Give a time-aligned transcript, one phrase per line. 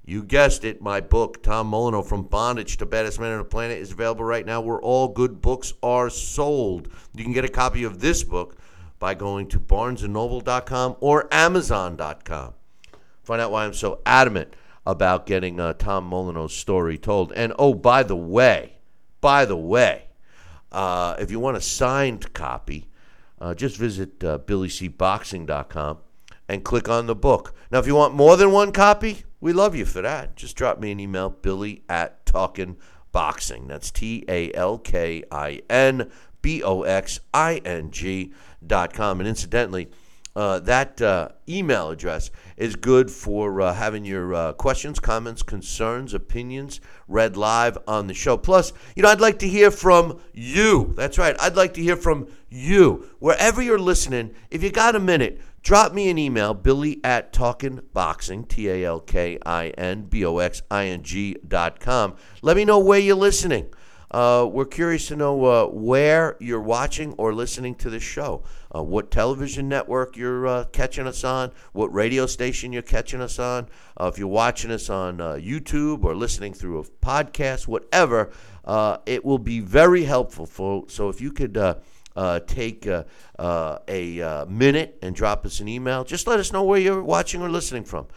[0.05, 3.77] you guessed it, my book, Tom Molyneux, From Bondage to Baddest Man on the Planet,
[3.77, 6.89] is available right now where all good books are sold.
[7.13, 8.57] You can get a copy of this book
[8.97, 12.53] by going to barnesandnoble.com or amazon.com.
[13.21, 17.31] Find out why I'm so adamant about getting uh, Tom Molyneux's story told.
[17.33, 18.77] And oh, by the way,
[19.21, 20.08] by the way,
[20.71, 22.89] uh, if you want a signed copy,
[23.39, 25.97] uh, just visit uh, BillyCBoxing.com
[26.47, 27.53] and click on the book.
[27.71, 30.35] Now, if you want more than one copy, we love you for that.
[30.35, 32.77] Just drop me an email, billy at Talkin'
[33.11, 33.67] Boxing.
[33.67, 38.33] That's T A L K I N B O X I N G
[38.65, 39.19] dot com.
[39.19, 39.89] And incidentally,
[40.39, 46.13] uh, that uh, email address is good for uh, having your uh, questions, comments, concerns,
[46.13, 46.79] opinions
[47.09, 48.37] read live on the show.
[48.37, 50.93] Plus, you know, I'd like to hear from you.
[50.95, 51.35] That's right.
[51.41, 53.09] I'd like to hear from you.
[53.19, 57.81] Wherever you're listening, if you got a minute, drop me an email, billy at talking
[57.91, 62.15] boxing, T A L K I N B O X I N G dot com.
[62.41, 63.73] Let me know where you're listening.
[64.11, 68.43] Uh, we're curious to know uh, where you're watching or listening to the show,
[68.75, 73.37] uh, what television network you're uh, catching us on, what radio station you're catching us
[73.37, 73.67] on.
[73.99, 78.31] Uh, if you're watching us on uh, YouTube or listening through a podcast, whatever,
[79.05, 80.45] it will be very helpful.
[80.45, 81.53] For, so if you could
[82.47, 87.41] take a minute and drop us an email, just let us know where you're watching
[87.43, 88.07] or listening from.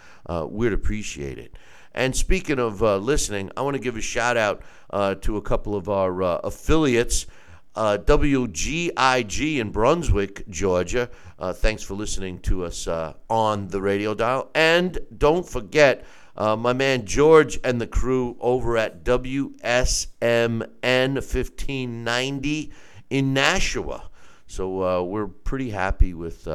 [0.50, 1.54] we'd appreciate it.
[1.94, 5.42] And speaking of uh, listening, I want to give a shout out uh, to a
[5.42, 7.26] couple of our uh, affiliates.
[7.74, 11.08] Uh, WGIG in Brunswick, Georgia.
[11.38, 14.50] Uh, thanks for listening to us uh, on the radio dial.
[14.54, 16.04] And don't forget,
[16.36, 22.72] my man George and the crew over at WSMN 1590
[23.08, 24.10] in Nashua.
[24.46, 26.46] So we're pretty happy with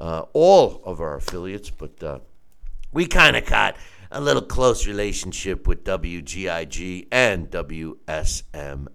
[0.00, 2.24] all of our affiliates, but
[2.92, 3.76] we kind of got
[4.16, 8.88] a little close relationship with WGIG and WSMN.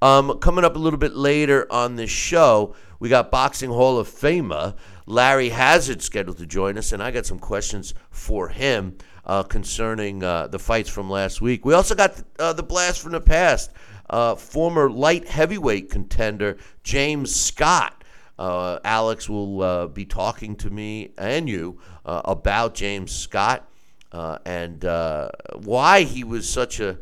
[0.00, 4.08] Um, coming up a little bit later on this show, we got Boxing Hall of
[4.08, 4.74] Famer
[5.04, 8.96] Larry Hazzard scheduled to join us, and I got some questions for him
[9.26, 11.66] uh, concerning uh, the fights from last week.
[11.66, 13.70] We also got uh, the blast from the past.
[14.08, 18.02] Uh, former light heavyweight contender James Scott.
[18.38, 23.68] Uh, Alex will uh, be talking to me and you about James Scott
[24.12, 26.98] uh, and uh, why he was such a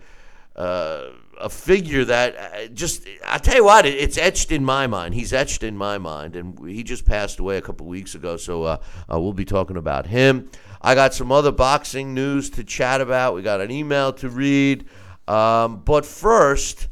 [0.57, 1.11] uh,
[1.41, 5.15] a figure that uh, just I tell you what, it's etched in my mind.
[5.15, 8.37] He's etched in my mind, and he just passed away a couple weeks ago.
[8.37, 8.77] So uh,
[9.13, 10.51] uh, we'll be talking about him.
[10.81, 13.35] I got some other boxing news to chat about.
[13.35, 14.87] We got an email to read,
[15.27, 16.89] um, but first,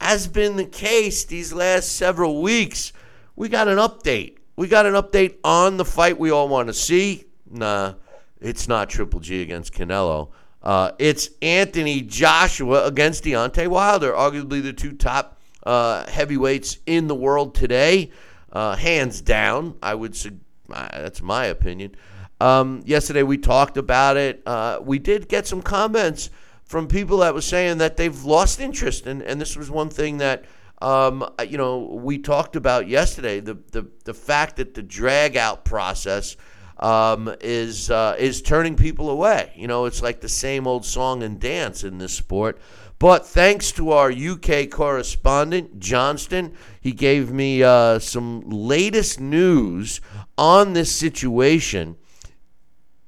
[0.00, 2.92] as been the case these last several weeks,
[3.36, 4.38] we got an update.
[4.56, 7.24] We got an update on the fight we all want to see.
[7.50, 7.94] Nah,
[8.42, 10.30] it's not Triple G against Canelo.
[10.62, 17.14] Uh, it's Anthony Joshua against Deontay Wilder, arguably the two top uh, heavyweights in the
[17.14, 18.10] world today,
[18.52, 19.76] uh, hands down.
[19.82, 20.30] I would say
[20.72, 21.94] uh, that's my opinion.
[22.40, 24.42] Um, yesterday we talked about it.
[24.46, 26.30] Uh, we did get some comments
[26.64, 30.18] from people that was saying that they've lost interest, and, and this was one thing
[30.18, 30.44] that.
[30.80, 35.64] Um, you know, we talked about yesterday the, the, the fact that the drag out
[35.64, 36.36] process
[36.82, 39.52] um, is uh, is turning people away.
[39.56, 42.60] You know, it's like the same old song and dance in this sport.
[42.98, 50.00] But thanks to our UK correspondent, Johnston, he gave me uh, some latest news
[50.36, 51.96] on this situation.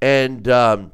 [0.01, 0.91] And um,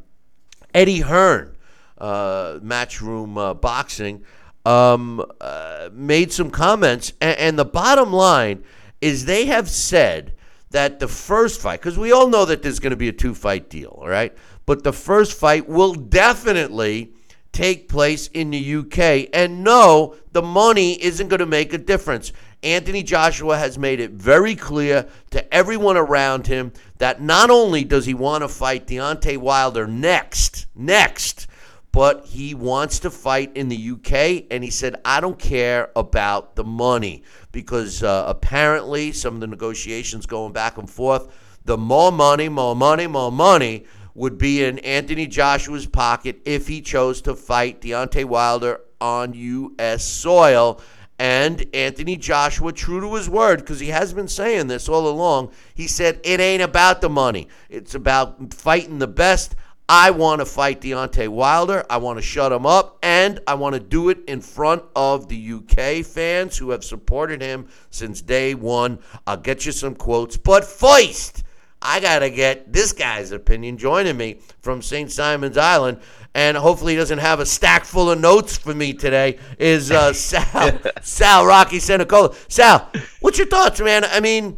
[0.74, 1.56] Eddie Hearn,
[1.98, 4.24] uh, Matchroom uh, Boxing,
[4.66, 7.14] um, uh, made some comments.
[7.20, 8.64] And, and the bottom line
[9.02, 10.36] is they have said
[10.72, 13.36] that the first fight, because we all know that there's going to be a two
[13.36, 14.36] fight deal, all right?
[14.66, 17.14] But the first fight will definitely
[17.52, 19.30] take place in the UK.
[19.34, 22.32] And no, the money isn't going to make a difference.
[22.64, 28.06] Anthony Joshua has made it very clear to everyone around him that not only does
[28.06, 31.48] he want to fight Deontay Wilder next, next,
[31.92, 34.46] but he wants to fight in the UK.
[34.50, 39.48] And he said, I don't care about the money because uh, apparently some of the
[39.48, 41.32] negotiations going back and forth,
[41.66, 46.82] the more money, more money, more money would be in Anthony Joshua's pocket if he
[46.82, 50.04] chose to fight Deontay Wilder on U.S.
[50.04, 50.82] soil.
[51.18, 55.52] And Anthony Joshua, true to his word, because he has been saying this all along,
[55.76, 57.48] he said, It ain't about the money.
[57.70, 59.56] It's about fighting the best.
[59.94, 61.86] I want to fight Deontay Wilder.
[61.90, 65.28] I want to shut him up, and I want to do it in front of
[65.28, 69.00] the UK fans who have supported him since day one.
[69.28, 70.38] I'll get you some quotes.
[70.38, 71.44] But first,
[71.82, 75.12] I got to get this guy's opinion joining me from St.
[75.12, 76.00] Simon's Island.
[76.34, 79.40] And hopefully, he doesn't have a stack full of notes for me today.
[79.60, 82.34] Is uh, Sal, Sal Rocky Cenicola.
[82.50, 82.90] Sal,
[83.20, 84.06] what's your thoughts, man?
[84.06, 84.58] I mean,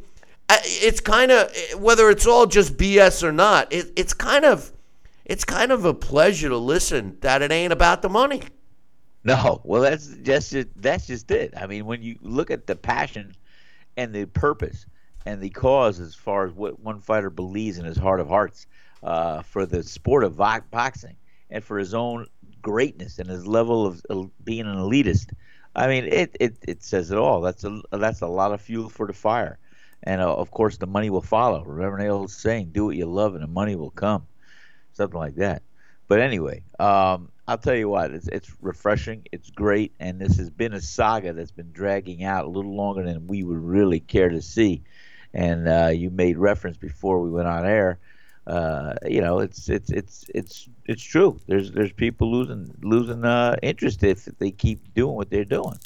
[0.52, 4.72] it's kind of, whether it's all just BS or not, it, it's kind of
[5.26, 8.42] it's kind of a pleasure to listen that it ain't about the money.
[9.24, 11.54] No, well, that's just that's just it.
[11.56, 13.34] I mean, when you look at the passion
[13.96, 14.86] and the purpose
[15.26, 18.68] and the cause, as far as what one fighter believes in his heart of hearts
[19.02, 21.16] uh, for the sport of boxing
[21.50, 22.28] and for his own
[22.62, 25.32] greatness and his level of being an elitist,
[25.76, 27.40] I mean, it, it, it says it all.
[27.40, 29.58] That's a that's a lot of fuel for the fire,
[30.04, 31.64] and uh, of course, the money will follow.
[31.64, 34.28] Remember the old saying, "Do what you love, and the money will come."
[34.94, 35.64] Something like that.
[36.08, 40.50] But anyway, um, I'll tell you what, it's, it's refreshing, it's great, and this has
[40.50, 44.30] been a saga that's been dragging out a little longer than we would really care
[44.30, 44.84] to see.
[45.34, 48.00] And uh, you made reference before we went on air.
[48.46, 51.40] Uh, you know, it's it's it's it's it's true.
[51.48, 55.80] There's there's people losing losing uh, interest if they keep doing what they're doing.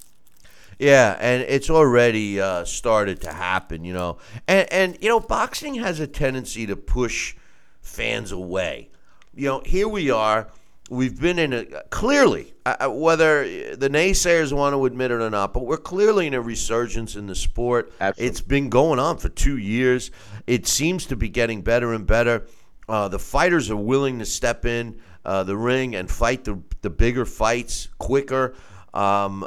[0.80, 4.18] Yeah, and it's already uh, started to happen, you know.
[4.48, 7.36] And and you know, boxing has a tendency to push
[7.82, 8.90] fans away
[9.38, 10.48] you know, here we are.
[10.90, 15.54] We've been in a clearly, uh, whether the naysayers want to admit it or not,
[15.54, 17.92] but we're clearly in a resurgence in the sport.
[18.00, 18.30] Absolutely.
[18.30, 20.12] It's been going on for two years.
[20.48, 22.48] It seems to be getting better and better.
[22.88, 26.90] Uh, the fighters are willing to step in uh, the ring and fight the, the
[26.90, 28.56] bigger fights quicker.
[28.94, 29.46] Um,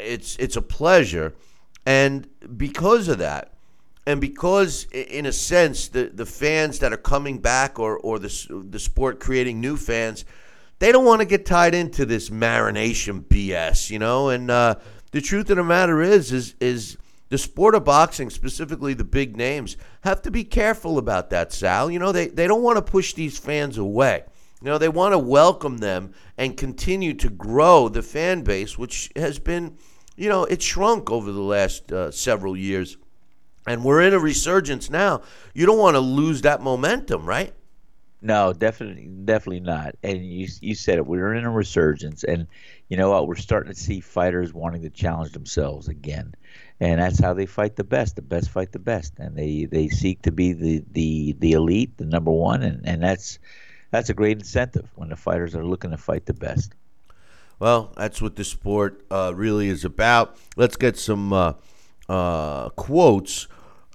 [0.00, 1.34] it's it's a pleasure,
[1.86, 3.54] and because of that,
[4.06, 8.66] and because in a sense the the fans that are coming back or or the
[8.68, 10.24] the sport creating new fans
[10.78, 14.30] they don't want to get tied into this marination BS you know?
[14.30, 14.76] And uh,
[15.12, 16.96] the truth of the matter is is is
[17.28, 21.90] the sport of boxing specifically the big names have to be careful about that Sal.
[21.90, 24.24] You know they they don't want to push these fans away.
[24.62, 29.10] You know they want to welcome them and continue to grow the fan base which
[29.14, 29.76] has been
[30.16, 32.96] you know it shrunk over the last uh, several years
[33.66, 35.22] and we're in a resurgence now.
[35.54, 37.52] You don't want to lose that momentum, right?
[38.22, 39.94] No, definitely, definitely not.
[40.02, 41.06] And you you said it.
[41.06, 42.46] We're in a resurgence, and
[42.88, 43.26] you know what?
[43.26, 46.34] We're starting to see fighters wanting to challenge themselves again,
[46.80, 48.16] and that's how they fight the best.
[48.16, 51.96] The best fight the best, and they they seek to be the the the elite,
[51.96, 53.38] the number one, and and that's
[53.90, 56.74] that's a great incentive when the fighters are looking to fight the best.
[57.58, 60.36] Well, that's what the sport uh, really is about.
[60.56, 61.52] Let's get some uh,
[62.10, 63.46] uh, quotes.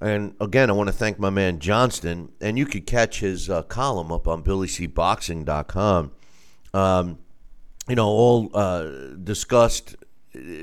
[0.02, 2.32] And again, I want to thank my man Johnston.
[2.40, 6.12] And you could catch his uh, column up on BillyCBoxing.com.
[6.74, 7.20] Um,
[7.88, 8.84] you know, all uh,
[9.22, 9.96] discussed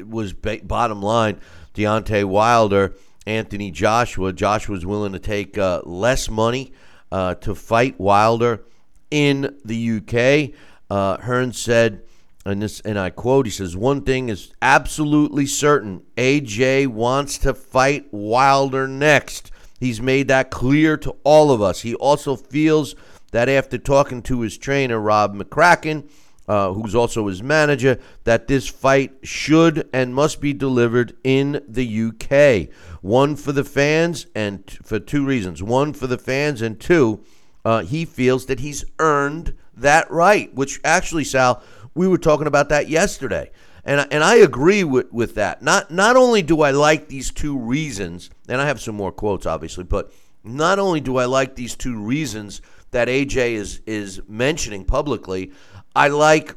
[0.07, 1.41] was ba- bottom line
[1.75, 2.95] Deontay Wilder,
[3.27, 4.33] Anthony Joshua.
[4.33, 6.73] Joshua's willing to take uh, less money
[7.11, 8.65] to fight Wilder
[9.11, 11.21] in the UK.
[11.23, 12.03] Hearn said
[12.45, 16.03] and this and I quote, he says, One thing is absolutely certain.
[16.17, 19.51] AJ wants to fight Wilder next.
[19.79, 21.81] He's made that clear to all of us.
[21.83, 22.95] He also feels
[23.33, 26.09] that after talking to his trainer, Rob McCracken,
[26.47, 32.03] uh, who's also his manager, that this fight should and must be delivered in the
[32.09, 32.73] UK.
[33.01, 35.63] One for the fans, and t- for two reasons.
[35.63, 37.25] One for the fans, and two,
[37.65, 41.63] uh, he feels that he's earned that right, which actually, Sal,
[41.95, 43.51] we were talking about that yesterday.
[43.85, 45.63] And, and I agree with, with that.
[45.63, 49.45] Not not only do I like these two reasons, and I have some more quotes
[49.45, 50.13] obviously, but
[50.45, 55.53] not only do I like these two reasons that AJ is is mentioning publicly,
[55.97, 56.55] I like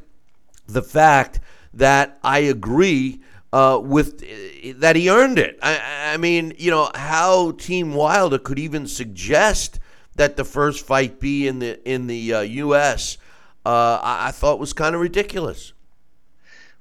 [0.68, 1.40] the fact
[1.74, 3.20] that I agree
[3.52, 5.58] uh, with uh, that he earned it.
[5.62, 9.80] I, I mean, you know how Team Wilder could even suggest
[10.14, 13.18] that the first fight be in the in the uh, U.S
[13.66, 15.72] uh, I, thought was kind of ridiculous.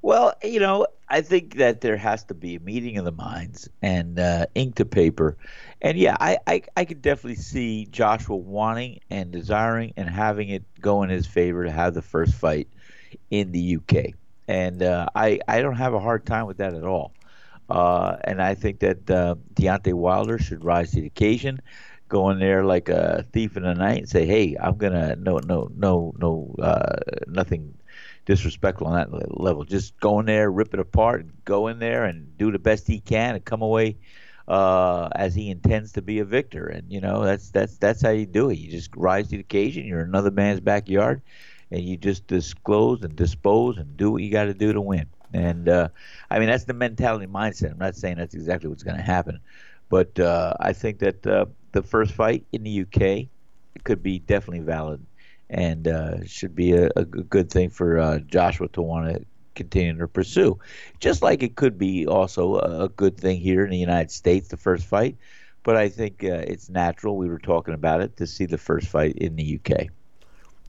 [0.04, 3.68] Well, you know, I think that there has to be a meeting of the minds
[3.82, 5.36] and uh, ink to paper.
[5.82, 10.63] And yeah, I, I, I could definitely see Joshua wanting and desiring and having it
[10.80, 12.68] go in his favor to have the first fight
[13.32, 14.13] in the UK.
[14.48, 17.13] And uh, I, I don't have a hard time with that at all.
[17.68, 21.62] Uh, and I think that uh, Deontay Wilder should rise to the occasion
[22.07, 25.39] go in there like a thief in the night and say, "Hey, I'm gonna no
[25.39, 26.97] no no no uh,
[27.27, 27.74] nothing
[28.25, 29.63] disrespectful on that level.
[29.63, 33.00] Just go in there, rip it apart, go in there and do the best he
[33.00, 33.97] can, and come away
[34.47, 36.65] uh, as he intends to be a victor.
[36.67, 38.57] And you know that's that's that's how you do it.
[38.57, 39.85] You just rise to the occasion.
[39.85, 41.21] You're in another man's backyard,
[41.71, 45.07] and you just disclose and dispose and do what you got to do to win.
[45.33, 45.89] And uh,
[46.29, 47.71] I mean that's the mentality mindset.
[47.71, 49.39] I'm not saying that's exactly what's going to happen,
[49.89, 51.45] but uh, I think that uh,
[51.75, 53.27] the first fight in the UK
[53.84, 55.05] could be definitely valid
[55.50, 59.98] and uh, should be a, a, good thing for uh, Joshua to want to continue
[59.98, 60.58] to pursue.
[61.01, 64.58] Just like it could be also a good thing here in the United States, the
[64.58, 65.17] first fight.
[65.63, 67.17] But I think uh, it's natural.
[67.17, 69.88] We were talking about it to see the first fight in the UK.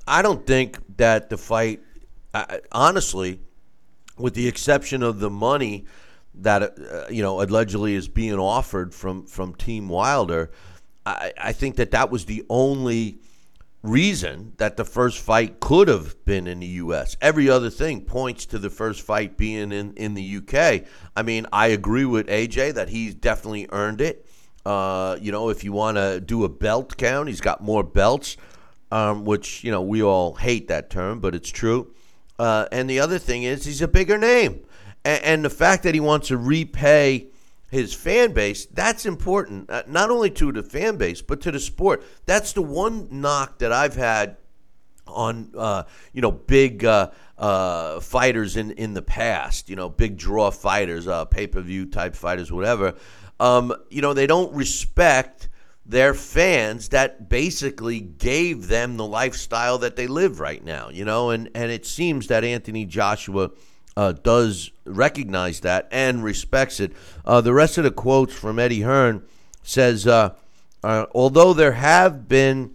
[0.09, 1.81] I don't think that the fight,
[2.73, 3.41] honestly,
[4.19, 5.87] with the exception of the money
[6.39, 10.51] that uh, you know allegedly is being offered from from Team Wilder,
[11.07, 13.21] I, I think that that was the only
[13.83, 17.17] reason that the first fight could have been in the U.S.
[17.21, 20.85] Every other thing points to the first fight being in, in the U.K.
[21.15, 24.27] I mean, I agree with AJ that he's definitely earned it.
[24.65, 28.37] Uh, you know, if you want to do a belt count, he's got more belts,
[28.91, 31.95] um, which, you know, we all hate that term, but it's true.
[32.39, 34.61] Uh, and the other thing is, he's a bigger name.
[35.05, 37.29] And, and the fact that he wants to repay
[37.69, 41.59] his fan base, that's important, uh, not only to the fan base, but to the
[41.59, 42.05] sport.
[42.25, 44.37] That's the one knock that I've had
[45.07, 50.17] on, uh, you know, big uh, uh fighters in, in the past, you know, big
[50.17, 52.95] draw fighters, uh, pay per view type fighters, whatever.
[53.39, 55.49] Um, you know, they don't respect
[55.85, 61.31] their fans that basically gave them the lifestyle that they live right now, you know,
[61.31, 63.51] and, and it seems that Anthony Joshua–
[63.97, 66.93] uh, does recognize that and respects it.
[67.25, 69.25] Uh, the rest of the quotes from Eddie Hearn
[69.63, 70.35] says, uh,
[70.85, 72.75] uh although there have been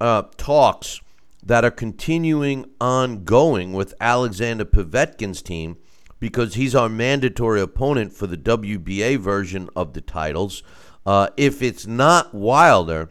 [0.00, 1.00] uh, talks
[1.42, 5.76] that are continuing ongoing with Alexander Povetkin's team
[6.18, 10.62] because he's our mandatory opponent for the WBA version of the titles.
[11.06, 13.10] Uh, if it's not Wilder,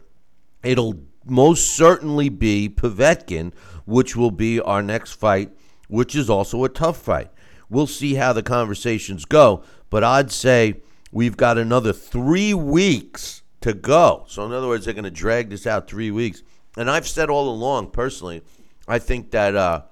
[0.62, 3.52] it'll most certainly be Povetkin,
[3.84, 5.50] which will be our next fight,
[5.88, 7.30] which is also a tough fight.
[7.70, 13.72] We'll see how the conversations go, but I'd say we've got another three weeks to
[13.72, 14.24] go.
[14.28, 16.42] So, in other words, they're going to drag this out three weeks.
[16.76, 18.42] And I've said all along, personally,
[18.88, 19.82] I think that uh,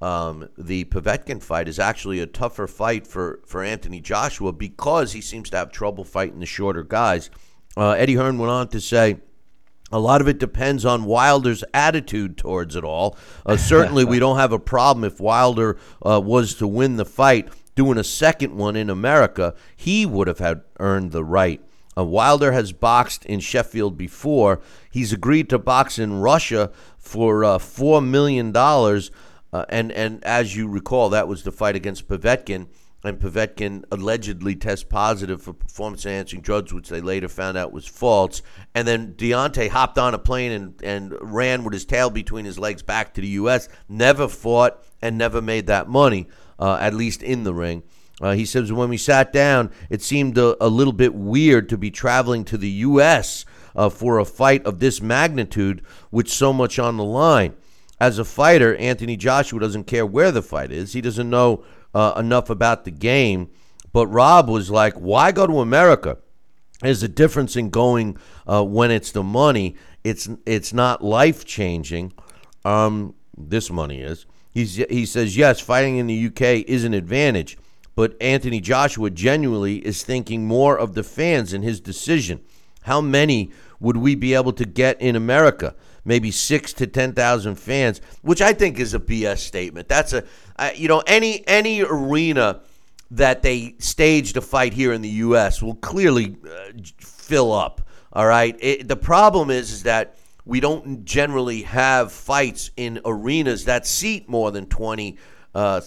[0.00, 5.20] um, the Povetkin fight is actually a tougher fight for, for Anthony Joshua because he
[5.20, 7.30] seems to have trouble fighting the shorter guys.
[7.76, 9.18] Uh, Eddie Hearn went on to say
[9.92, 13.16] a lot of it depends on Wilder's attitude towards it all.
[13.44, 17.48] Uh, certainly, we don't have a problem if Wilder uh, was to win the fight.
[17.74, 21.60] Doing a second one in America, he would have had earned the right.
[21.96, 24.60] Uh, Wilder has boxed in Sheffield before.
[24.90, 29.10] He's agreed to box in Russia for uh, four million dollars.
[29.52, 32.66] Uh, and and as you recall, that was the fight against Povetkin,
[33.04, 37.86] and Povetkin allegedly test positive for performance enhancing drugs, which they later found out was
[37.86, 38.42] false.
[38.74, 42.58] And then Deontay hopped on a plane and, and ran with his tail between his
[42.58, 43.68] legs back to the U.S.
[43.88, 47.82] Never fought and never made that money, uh, at least in the ring.
[48.20, 51.76] Uh, he says when we sat down, it seemed a, a, little bit weird to
[51.76, 53.44] be traveling to the U.S.
[53.74, 57.54] Uh, for a fight of this magnitude with so much on the line
[58.00, 60.92] as a fighter, Anthony Joshua doesn't care where the fight is.
[60.92, 63.50] He doesn't know uh, enough about the game.
[63.92, 66.18] But Rob was like, why go to America?
[66.80, 69.76] There's a difference in going uh, when it's the money.
[70.02, 72.12] It's it's not life changing.
[72.64, 74.26] Um, this money is.
[74.50, 77.58] He's, he says yes, fighting in the UK is an advantage,
[77.96, 82.40] but Anthony Joshua genuinely is thinking more of the fans in his decision.
[82.82, 85.74] How many would we be able to get in America?
[86.04, 89.88] Maybe six to ten thousand fans, which I think is a BS statement.
[89.88, 90.24] That's a
[90.56, 92.60] uh, you know any any arena
[93.10, 95.62] that they staged a fight here in the U.S.
[95.62, 97.82] will clearly uh, fill up.
[98.12, 98.56] All right.
[98.60, 104.28] It, the problem is is that we don't generally have fights in arenas that seat
[104.28, 105.18] more than twenty
[105.54, 105.80] uh,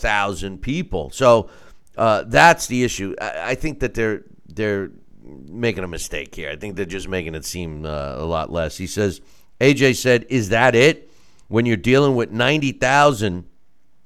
[0.61, 1.09] people.
[1.11, 1.49] So
[1.97, 3.15] uh, that's the issue.
[3.19, 4.91] I, I, think that they're they're
[5.23, 6.49] making a mistake here.
[6.49, 8.77] I think they're just making it seem uh, a lot less.
[8.77, 9.21] He says
[9.59, 11.09] AJ said, Is that it?
[11.47, 13.45] When you're dealing with 90,000,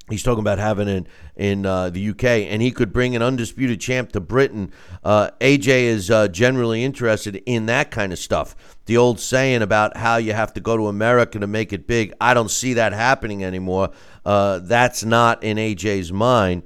[0.09, 3.81] he's talking about having it in uh, the UK, and he could bring an undisputed
[3.81, 4.71] champ to Britain.
[5.03, 8.55] Uh, AJ is uh, generally interested in that kind of stuff.
[8.85, 12.13] The old saying about how you have to go to America to make it big,
[12.21, 13.89] I don't see that happening anymore.
[14.23, 16.63] Uh, that's not in AJ's mind.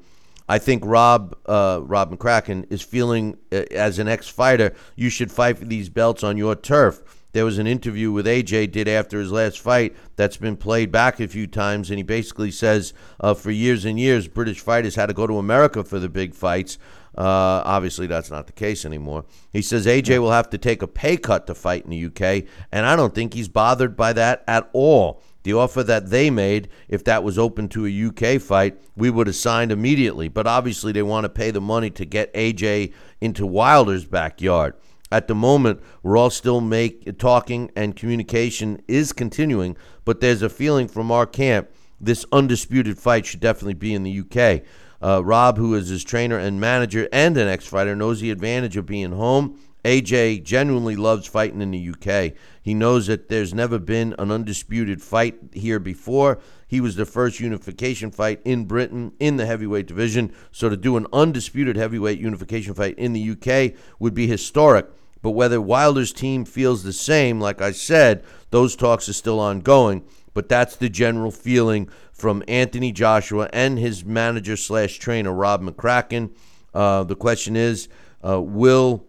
[0.47, 5.57] I think Rob uh, Rob McCracken is feeling uh, as an ex-fighter, you should fight
[5.57, 7.01] for these belts on your turf.
[7.35, 11.19] There was an interview with AJ did after his last fight that's been played back
[11.19, 15.07] a few times, and he basically says uh, for years and years British fighters had
[15.07, 16.77] to go to America for the big fights.
[17.17, 19.25] Uh, obviously, that's not the case anymore.
[19.51, 22.45] He says AJ will have to take a pay cut to fight in the UK,
[22.71, 25.21] and I don't think he's bothered by that at all.
[25.43, 29.27] The offer that they made, if that was open to a UK fight, we would
[29.27, 30.29] have signed immediately.
[30.29, 34.75] But obviously, they want to pay the money to get AJ into Wilder's backyard.
[35.11, 40.49] At the moment, we're all still make talking and communication is continuing, but there's a
[40.49, 44.63] feeling from our camp this undisputed fight should definitely be in the UK.
[45.01, 48.85] Uh, Rob, who is his trainer and manager and an ex-fighter, knows the advantage of
[48.85, 49.59] being home.
[49.83, 52.33] AJ genuinely loves fighting in the UK.
[52.63, 56.39] He knows that there's never been an undisputed fight here before.
[56.67, 60.33] He was the first unification fight in Britain in the heavyweight division.
[60.51, 64.87] So to do an undisputed heavyweight unification fight in the UK would be historic.
[65.21, 70.03] But whether Wilder's team feels the same, like I said, those talks are still ongoing.
[70.33, 76.31] But that's the general feeling from Anthony Joshua and his manager slash trainer Rob McCracken.
[76.73, 77.87] Uh, the question is,
[78.23, 79.05] uh, will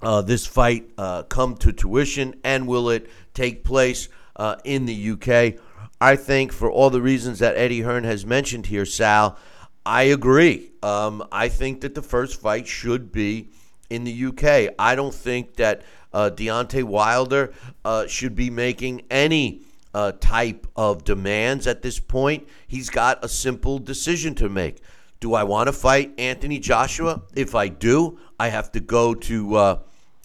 [0.00, 5.10] uh, this fight uh, come to tuition, and will it take place uh, in the
[5.10, 5.60] UK?
[6.00, 9.36] I think for all the reasons that Eddie Hearn has mentioned here, Sal,
[9.84, 10.72] I agree.
[10.82, 13.50] Um, I think that the first fight should be
[13.90, 14.74] in the UK.
[14.78, 15.82] I don't think that
[16.12, 17.52] uh, Deontay Wilder
[17.84, 19.62] uh, should be making any
[19.94, 22.46] uh, type of demands at this point.
[22.66, 24.80] He's got a simple decision to make.
[25.20, 27.22] Do I want to fight Anthony Joshua?
[27.34, 29.54] If I do, I have to go to.
[29.56, 29.78] Uh,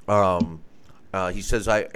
[0.07, 0.62] um,
[1.13, 1.87] uh, he says, I,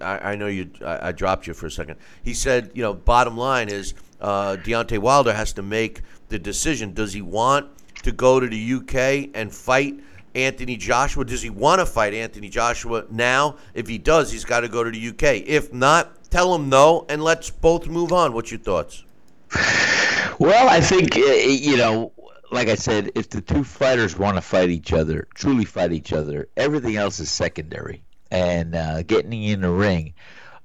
[0.00, 0.70] I, I know you.
[0.84, 1.96] I, I, dropped you for a second.
[2.22, 6.92] He said, you know, bottom line is uh, Deontay Wilder has to make the decision.
[6.92, 7.68] Does he want
[8.02, 9.98] to go to the UK and fight
[10.34, 11.24] Anthony Joshua?
[11.24, 13.56] Does he want to fight Anthony Joshua now?
[13.72, 15.42] If he does, he's got to go to the UK.
[15.46, 18.34] If not, tell him no, and let's both move on.
[18.34, 19.04] What's your thoughts?
[20.38, 22.12] Well, I think uh, you know,
[22.50, 26.12] like I said, if the two fighters want to fight each other, truly fight each
[26.12, 30.14] other, everything else is secondary, and uh, getting in the ring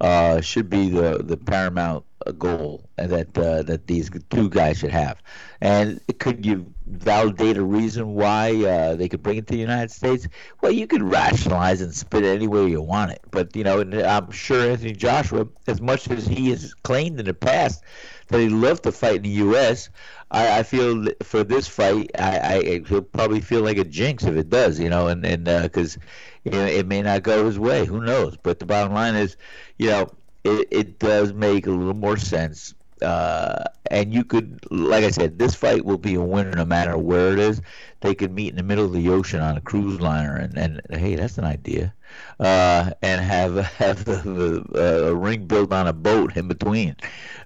[0.01, 2.03] uh, should be the the paramount
[2.37, 5.21] goal that uh, that these two guys should have.
[5.61, 9.59] And it could you validate a reason why uh, they could bring it to the
[9.59, 10.27] United States?
[10.61, 13.21] Well, you could rationalize and spit it any way you want it.
[13.31, 17.33] But you know, I'm sure Anthony Joshua, as much as he has claimed in the
[17.33, 17.83] past
[18.27, 19.89] that he'd love to fight in the U.S.,
[20.31, 24.35] I, I feel for this fight, I, I he'll probably feel like a jinx if
[24.35, 24.79] it does.
[24.79, 25.97] You know, and and because.
[25.97, 25.99] Uh,
[26.45, 27.85] it may not go his way.
[27.85, 28.37] Who knows?
[28.41, 29.37] But the bottom line is,
[29.77, 30.11] you know,
[30.43, 35.39] it, it does make a little more sense uh, and you could, like I said,
[35.39, 37.61] this fight will be a winner no matter where it is.
[38.01, 40.81] They could meet in the middle of the ocean on a cruise liner, and, and
[40.91, 41.93] hey, that's an idea.
[42.39, 46.95] Uh, and have have a, a, ring built on a boat in between.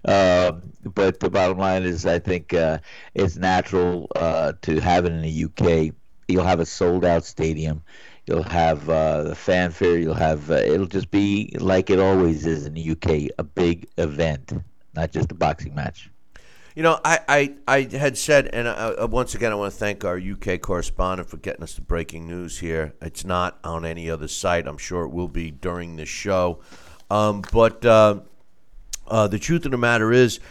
[0.06, 2.80] Um, but the bottom line is, I think uh,
[3.14, 5.94] it's natural uh, to have it in the UK.
[6.28, 7.84] You'll have a sold out stadium.
[8.28, 9.98] You'll have uh, the fanfare.
[9.98, 13.88] You'll have uh, it'll just be like it always is in the UK, a big
[13.98, 14.54] event,
[14.96, 16.10] not just a boxing match.
[16.76, 19.80] You know, I, I, I had said, and I, uh, once again, I want to
[19.80, 22.94] thank our UK correspondent for getting us the breaking news here.
[23.02, 24.68] It's not on any other site.
[24.68, 26.60] I'm sure it will be during the show.
[27.10, 28.20] Um, but uh,
[29.08, 30.42] uh, the truth of the matter is,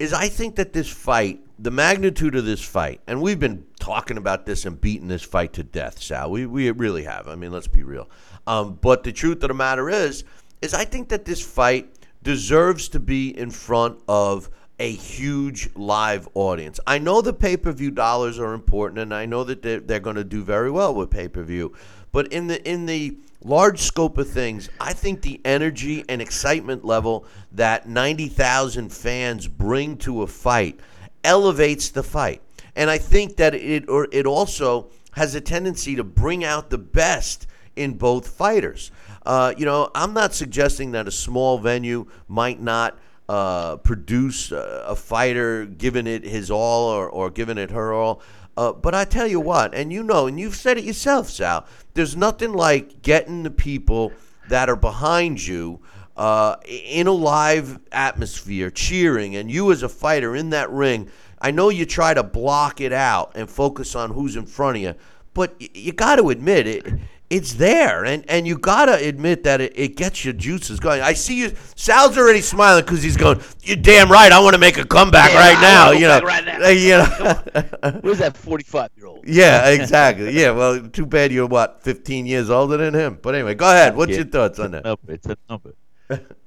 [0.00, 4.16] is I think that this fight, the magnitude of this fight, and we've been talking
[4.16, 6.30] about this and beating this fight to death, Sal.
[6.30, 7.28] We, we really have.
[7.28, 8.08] I mean, let's be real.
[8.46, 10.24] Um, but the truth of the matter is,
[10.62, 11.90] is I think that this fight
[12.22, 16.80] deserves to be in front of a huge live audience.
[16.86, 20.00] I know the pay per view dollars are important, and I know that they're, they're
[20.00, 21.74] going to do very well with pay per view.
[22.10, 26.84] But in the in the large scope of things, I think the energy and excitement
[26.84, 30.80] level that 90,000 fans bring to a fight
[31.24, 32.42] elevates the fight.
[32.76, 36.78] And I think that it or it also has a tendency to bring out the
[36.78, 38.90] best in both fighters.
[39.24, 44.84] Uh, you know, I'm not suggesting that a small venue might not uh, produce a,
[44.88, 48.22] a, fighter giving it his all or, or giving it her all.
[48.56, 51.64] Uh, but I tell you what, and you know, and you've said it yourself, Sal.
[51.94, 54.12] There's nothing like getting the people
[54.48, 55.80] that are behind you
[56.20, 61.08] uh, in a live atmosphere, cheering, and you as a fighter in that ring.
[61.40, 64.82] I know you try to block it out and focus on who's in front of
[64.82, 64.94] you,
[65.32, 66.86] but you, you got to admit it
[67.30, 71.00] it's there, and and you gotta admit that it, it gets your juices going.
[71.00, 71.52] I see you.
[71.76, 73.40] Sal's already smiling because he's going.
[73.62, 74.32] You're damn right.
[74.32, 76.68] I want to make a comeback yeah, right, now, you know, right now.
[76.68, 78.00] You know.
[78.00, 79.24] Where's that 45 year old?
[79.28, 80.32] Yeah, exactly.
[80.32, 80.50] Yeah.
[80.50, 83.20] Well, too bad you're what 15 years older than him.
[83.22, 83.94] But anyway, go ahead.
[83.94, 84.84] What's your thoughts on that?
[84.84, 85.12] Number.
[85.12, 85.74] It's a number.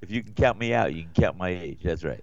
[0.00, 1.80] if you can count me out, you can count my age.
[1.82, 2.22] That's right.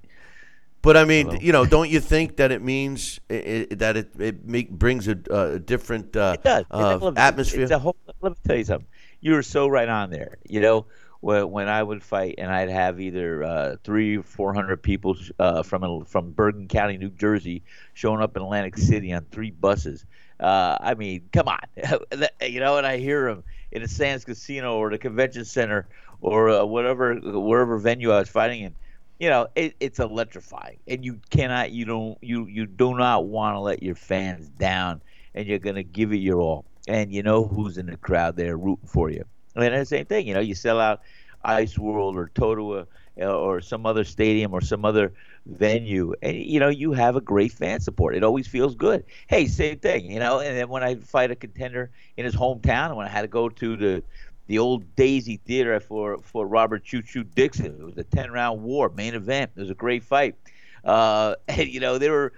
[0.81, 1.39] But I mean, Hello.
[1.41, 3.33] you know, don't you think that it means it,
[3.71, 7.63] it, that it, it make, brings a, a different uh, uh, atmosphere?
[7.63, 8.87] It's a whole, let me tell you something.
[9.19, 10.37] You were so right on there.
[10.47, 10.85] You know,
[11.21, 15.63] when, when I would fight and I'd have either uh, three, four hundred people uh,
[15.63, 17.63] from from Bergen County, New Jersey,
[17.95, 20.05] showing up in Atlantic City on three buses.
[20.39, 21.61] Uh, I mean, come on,
[22.41, 25.87] you know, and I hear them in the Sands Casino or the Convention Center
[26.21, 28.75] or uh, whatever wherever venue I was fighting in
[29.19, 30.79] you know it, it's electrifying.
[30.87, 35.01] And you cannot you don't you you do not want to let your fans down
[35.33, 36.65] and you're to give it your all.
[36.87, 39.23] And you know who's in the crowd there rooting for you.
[39.55, 41.01] And the same thing you know you sell out
[41.43, 42.87] ice world or totowa
[43.21, 45.13] uh, or some other stadium or some other
[45.45, 48.15] venue and you know you have a great fan support.
[48.15, 49.05] It always feels good.
[49.27, 52.95] Hey same thing you know and then when i fight a contender in his hometown
[52.95, 54.03] when i had to go to the
[54.47, 57.77] the old Daisy Theater for for Robert Choo Choo Dixon.
[57.79, 59.51] It was a ten round war, main event.
[59.55, 60.35] It was a great fight.
[60.83, 62.33] Uh, and you know, they were.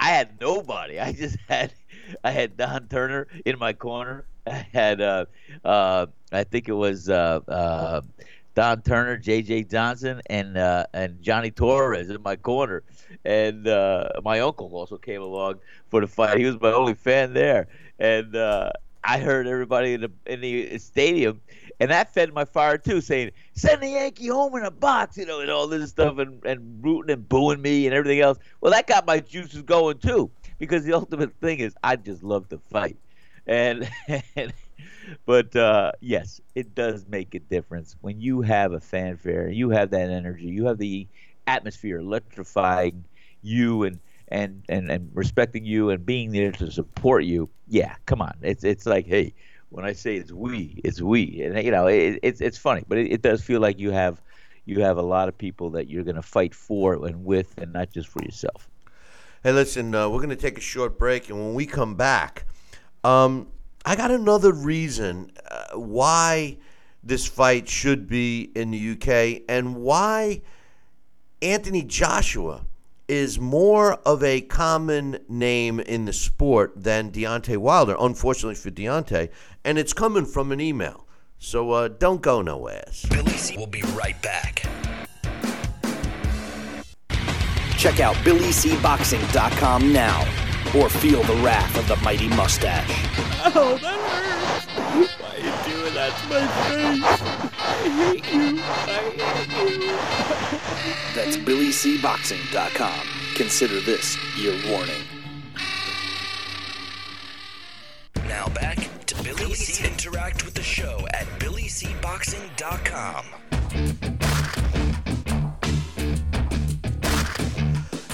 [0.00, 0.98] I had nobody.
[1.00, 1.72] I just had.
[2.22, 4.26] I had Don Turner in my corner.
[4.46, 5.00] I had.
[5.00, 5.26] Uh,
[5.64, 7.08] uh, I think it was.
[7.08, 8.00] Uh, uh,
[8.54, 9.64] Don Turner, J.J.
[9.64, 12.84] Johnson, and uh, and Johnny Torres in my corner,
[13.22, 13.64] and
[14.24, 15.56] my uncle also came along
[15.88, 16.38] for the fight.
[16.38, 18.34] He was my only fan there, and
[19.06, 21.40] I heard everybody in the in the stadium,
[21.80, 25.26] and that fed my fire too, saying "Send the Yankee home in a box," you
[25.26, 28.38] know, and all this stuff, and and rooting and booing me and everything else.
[28.60, 32.48] Well, that got my juices going too, because the ultimate thing is I just love
[32.50, 32.98] to fight,
[33.46, 33.88] and,
[34.36, 34.52] and
[35.24, 39.90] but uh, yes, it does make a difference when you have a fanfare, you have
[39.90, 41.08] that energy, you have the
[41.46, 43.04] atmosphere electrifying
[43.42, 48.20] you and and and and respecting you and being there to support you, yeah, come
[48.20, 49.34] on, it's it's like hey,
[49.70, 52.98] when I say it's we, it's we, and you know it, it's it's funny, but
[52.98, 54.20] it, it does feel like you have
[54.64, 57.72] you have a lot of people that you're going to fight for and with, and
[57.72, 58.68] not just for yourself.
[59.42, 62.46] Hey, listen, uh, we're going to take a short break, and when we come back,
[63.04, 63.46] um,
[63.84, 66.58] I got another reason uh, why
[67.04, 70.42] this fight should be in the UK and why
[71.40, 72.66] Anthony Joshua
[73.08, 79.30] is more of a common name in the sport than Deontay Wilder, unfortunately for Deontay,
[79.64, 81.06] and it's coming from an email.
[81.38, 82.84] So uh, don't go nowhere.
[83.10, 84.62] Billy C will be right back.
[87.76, 90.20] Check out BillyCBoxing.com now
[90.74, 92.90] or feel the wrath of the mighty mustache.
[93.54, 95.35] Oh, that hurts.
[95.96, 97.02] Why you do That's my face.
[97.58, 98.60] I hate you.
[98.60, 99.00] I
[99.48, 99.96] hate you.
[101.14, 103.06] That's BillyCBoxing.com.
[103.34, 105.02] Consider this your warning.
[108.28, 109.86] Now back to Billy C.
[109.86, 113.26] Interact with the show at BillyCBoxing.com.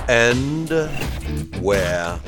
[0.09, 0.89] And uh,
[1.61, 2.21] we're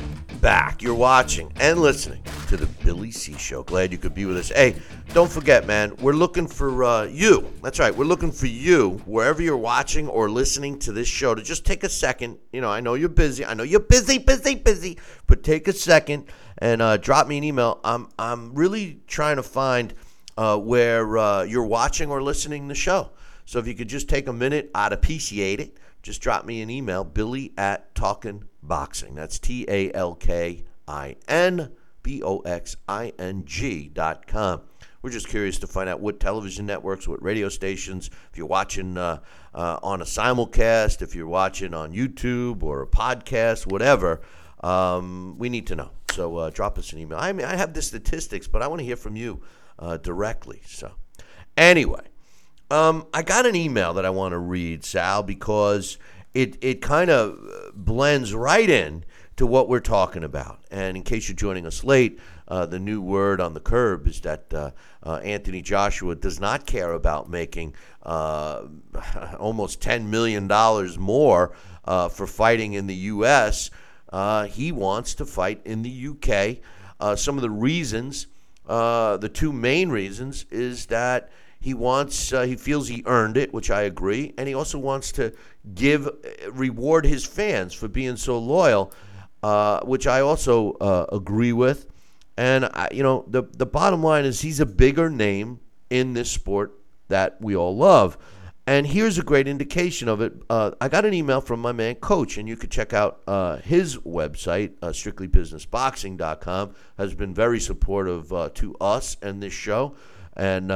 [0.44, 0.82] back.
[0.82, 3.62] You're watching and listening to the Billy C Show.
[3.62, 4.50] Glad you could be with us.
[4.50, 4.76] Hey,
[5.14, 7.50] don't forget, man, we're looking for uh, you.
[7.62, 7.96] That's right.
[7.96, 11.82] We're looking for you wherever you're watching or listening to this show to just take
[11.82, 12.36] a second.
[12.52, 13.42] You know, I know you're busy.
[13.46, 16.26] I know you're busy, busy, busy, but take a second
[16.58, 17.80] and uh, drop me an email.
[17.82, 19.94] I'm I'm really trying to find
[20.36, 23.12] uh, where uh, you're watching or listening the show.
[23.46, 25.78] So if you could just take a minute, I'd appreciate it.
[26.02, 29.14] Just drop me an email, billy at Talkin' Boxing.
[29.14, 31.70] That's T A L K I N
[32.02, 34.62] B O X I N G dot com.
[35.02, 38.96] We're just curious to find out what television networks, what radio stations, if you're watching
[38.96, 39.20] uh,
[39.54, 44.22] uh, on a simulcast, if you're watching on YouTube or a podcast, whatever,
[44.62, 45.90] um, we need to know.
[46.12, 47.18] So uh, drop us an email.
[47.18, 49.42] I mean, I have the statistics, but I want to hear from you
[49.78, 50.62] uh, directly.
[50.64, 50.92] So,
[51.54, 52.06] anyway,
[52.70, 55.98] um, I got an email that I want to read, Sal, because
[56.34, 57.38] it it kind of
[57.74, 59.04] blends right in
[59.36, 60.60] to what we're talking about.
[60.70, 64.20] And in case you're joining us late, uh, the new word on the curb is
[64.20, 64.70] that uh,
[65.02, 68.64] uh, Anthony Joshua does not care about making uh,
[69.38, 70.46] almost $10 million
[71.00, 71.52] more
[71.84, 73.70] uh, for fighting in the U.S.
[74.12, 76.60] Uh, he wants to fight in the U.K.
[77.16, 78.26] some of the reasons,
[78.66, 81.30] the two main reasons, is that
[81.64, 85.32] he wants, he feels he earned it, which I agree, and he also wants to
[85.74, 86.08] give,
[86.52, 88.92] reward his fans for being so loyal.
[89.44, 91.86] Uh, which I also uh, agree with.
[92.38, 96.30] And I, you know, the the bottom line is he's a bigger name in this
[96.30, 96.72] sport
[97.08, 98.16] that we all love.
[98.66, 100.32] And here's a great indication of it.
[100.48, 103.56] Uh, I got an email from my man Coach, and you could check out uh,
[103.58, 106.74] his website, uh, strictlybusinessboxing.com.
[106.96, 109.94] Has been very supportive uh, to us and this show,
[110.34, 110.72] and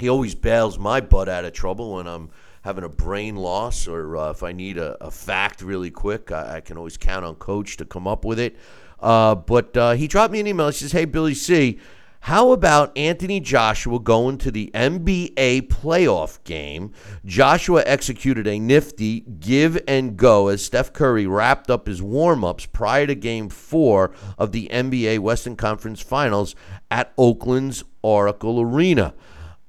[0.00, 2.30] he always bails my butt out of trouble when I'm
[2.62, 6.56] having a brain loss or uh, if I need a, a fact really quick, I,
[6.56, 8.56] I, can always count on Coach to come up with it.
[9.00, 10.66] Uh, but uh, he dropped me an email.
[10.66, 11.78] He says, Hey, Billy C.,
[12.22, 16.92] how about Anthony Joshua going to the NBA playoff game?
[17.24, 22.66] Joshua executed a nifty give and go as Steph Curry wrapped up his warm ups
[22.66, 26.56] prior to game four of the NBA Western Conference Finals
[26.90, 29.14] at Oakland's Oracle Arena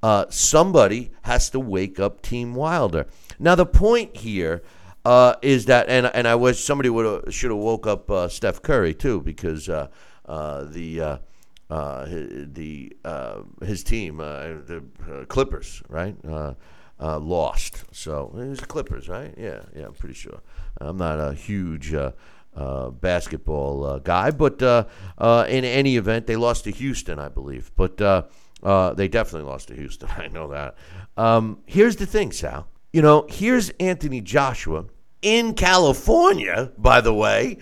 [0.01, 3.05] uh, somebody has to wake up Team Wilder.
[3.37, 4.61] Now the point here
[5.05, 8.61] uh, is that, and and I wish somebody would should have woke up uh, Steph
[8.61, 9.87] Curry too, because uh,
[10.25, 11.17] uh, the uh,
[11.69, 12.93] the
[13.61, 14.83] his team, the
[15.27, 16.15] Clippers, right,
[16.99, 17.85] lost.
[17.91, 19.33] So it was Clippers, right?
[19.37, 20.41] Yeah, yeah, I'm pretty sure.
[20.79, 21.93] I'm not a huge.
[22.55, 24.83] Uh, basketball uh, guy, but uh,
[25.47, 27.71] in any event, they lost to Houston, I believe.
[27.77, 28.01] But
[28.63, 30.09] uh, they definitely lost to Houston.
[30.17, 30.75] I know that.
[31.17, 32.67] Um, here's the thing, Sal.
[32.93, 34.85] You know, here's Anthony Joshua
[35.21, 37.57] in California, by the way,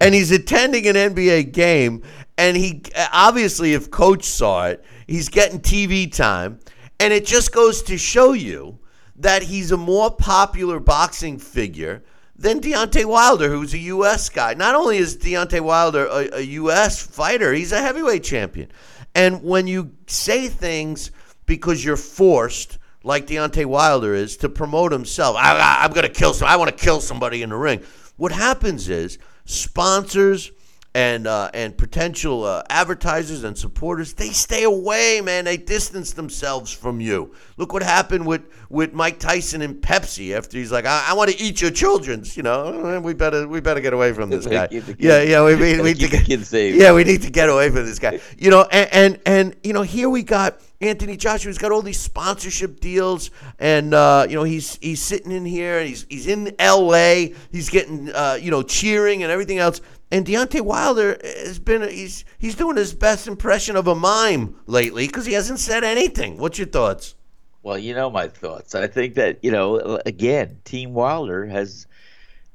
[0.00, 2.02] and he's attending an NBA game.
[2.36, 2.82] And he
[3.12, 6.58] obviously, if coach saw it, he's getting TV time.
[6.98, 8.78] And it just goes to show you
[9.16, 12.02] that he's a more popular boxing figure
[12.38, 14.28] than Deontay Wilder, who's a U.S.
[14.28, 14.54] guy.
[14.54, 17.00] Not only is Deontay Wilder a, a U.S.
[17.00, 18.70] fighter, he's a heavyweight champion.
[19.16, 21.10] And when you say things
[21.46, 26.34] because you're forced, like Deontay Wilder is, to promote himself, I, am going to kill
[26.34, 26.46] some.
[26.46, 27.82] I want to kill somebody in the ring.
[28.18, 30.52] What happens is sponsors
[30.96, 35.44] and uh, and potential uh, advertisers and supporters they stay away, man.
[35.44, 37.34] They distance themselves from you.
[37.58, 41.30] Look what happened with, with Mike Tyson and Pepsi after he's like, I, I want
[41.30, 42.34] to eat your children's.
[42.34, 44.68] You know, we better we better get away from this guy.
[44.98, 46.26] Yeah, yeah, we, we, we need to get
[46.74, 48.20] Yeah, we need to get away from this guy.
[48.38, 50.60] You know, and and, and you know here we got.
[50.78, 55.46] Anthony Joshua's got all these sponsorship deals, and uh, you know he's he's sitting in
[55.46, 59.80] here, and he's he's in L.A., he's getting uh, you know cheering and everything else.
[60.10, 65.06] And Deontay Wilder has been he's he's doing his best impression of a mime lately
[65.06, 66.38] because he hasn't said anything.
[66.38, 67.16] What's your thoughts?
[67.62, 68.76] Well, you know my thoughts.
[68.76, 71.88] I think that you know again, Team Wilder has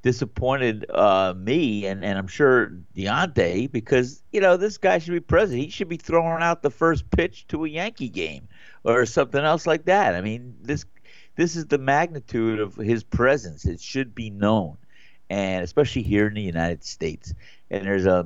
[0.01, 5.19] disappointed uh, me and, and I'm sure Deontay because you know this guy should be
[5.19, 5.65] president.
[5.65, 8.47] He should be throwing out the first pitch to a Yankee game
[8.83, 10.15] or something else like that.
[10.15, 10.85] I mean this
[11.35, 13.65] this is the magnitude of his presence.
[13.65, 14.77] It should be known
[15.31, 17.33] and especially here in the United States.
[17.69, 18.25] And there's a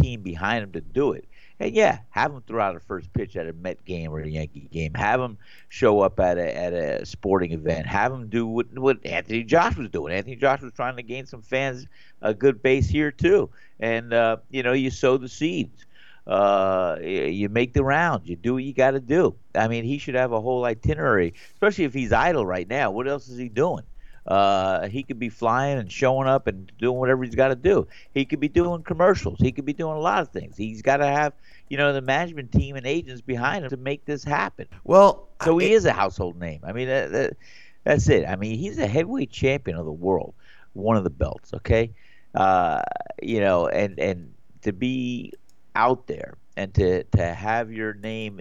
[0.00, 1.26] team behind him to do it.
[1.60, 4.28] And yeah, have him throw out a first pitch at a Met game or a
[4.28, 4.94] Yankee game.
[4.94, 5.36] Have him
[5.68, 7.86] show up at a at a sporting event.
[7.86, 10.14] Have him do what what Anthony Josh was doing.
[10.14, 11.86] Anthony Josh was trying to gain some fans
[12.22, 13.50] a good base here too.
[13.78, 15.84] And uh, you know, you sow the seeds.
[16.28, 18.28] Uh, you make the rounds.
[18.28, 19.34] You do what you got to do.
[19.54, 22.90] I mean, he should have a whole itinerary, especially if he's idle right now.
[22.90, 23.84] What else is he doing?
[24.26, 27.88] Uh, he could be flying and showing up and doing whatever he's got to do.
[28.12, 29.38] He could be doing commercials.
[29.40, 30.54] He could be doing a lot of things.
[30.54, 31.32] He's got to have,
[31.70, 34.66] you know, the management team and agents behind him to make this happen.
[34.84, 36.60] Well, so he is a household name.
[36.62, 37.36] I mean, that, that,
[37.84, 38.26] that's it.
[38.28, 40.34] I mean, he's a heavyweight champion of the world,
[40.74, 41.54] one of the belts.
[41.54, 41.92] Okay,
[42.34, 42.82] uh,
[43.22, 45.32] you know, and and to be
[45.78, 48.40] out there and to to have your name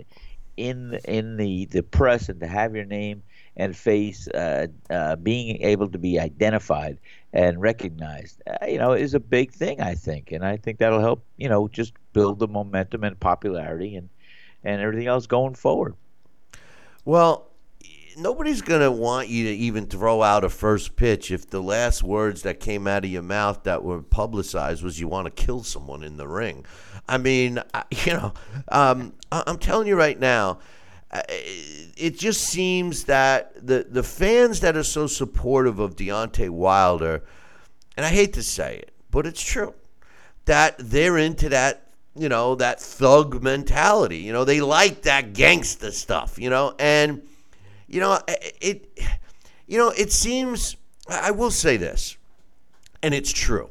[0.58, 3.21] in in the the press and to have your name
[3.56, 7.00] and face uh, uh, being able to be identified
[7.34, 9.82] and recognized, uh, you know, is a big thing.
[9.82, 13.95] I think, and I think that'll help, you know, just build the momentum and popularity
[13.95, 14.10] and
[14.63, 15.95] and everything else going forward.
[17.06, 17.47] Well,
[18.17, 22.03] nobody's going to want you to even throw out a first pitch if the last
[22.03, 25.63] words that came out of your mouth that were publicized was you want to kill
[25.63, 26.65] someone in the ring.
[27.08, 27.62] I mean,
[28.06, 28.34] you know,
[28.69, 30.60] um, I'm telling you right now,
[31.95, 37.23] it just seems that the the fans that are so supportive of Deontay Wilder,
[37.95, 39.73] and I hate to say it, but it's true,
[40.45, 44.17] that they're into that you know that thug mentality.
[44.17, 46.38] You know, they like that gangster stuff.
[46.38, 47.21] You know, and
[47.88, 48.19] you know
[48.62, 49.00] it.
[49.67, 50.78] You know, it seems.
[51.10, 52.17] I will say this,
[53.02, 53.69] and it's true.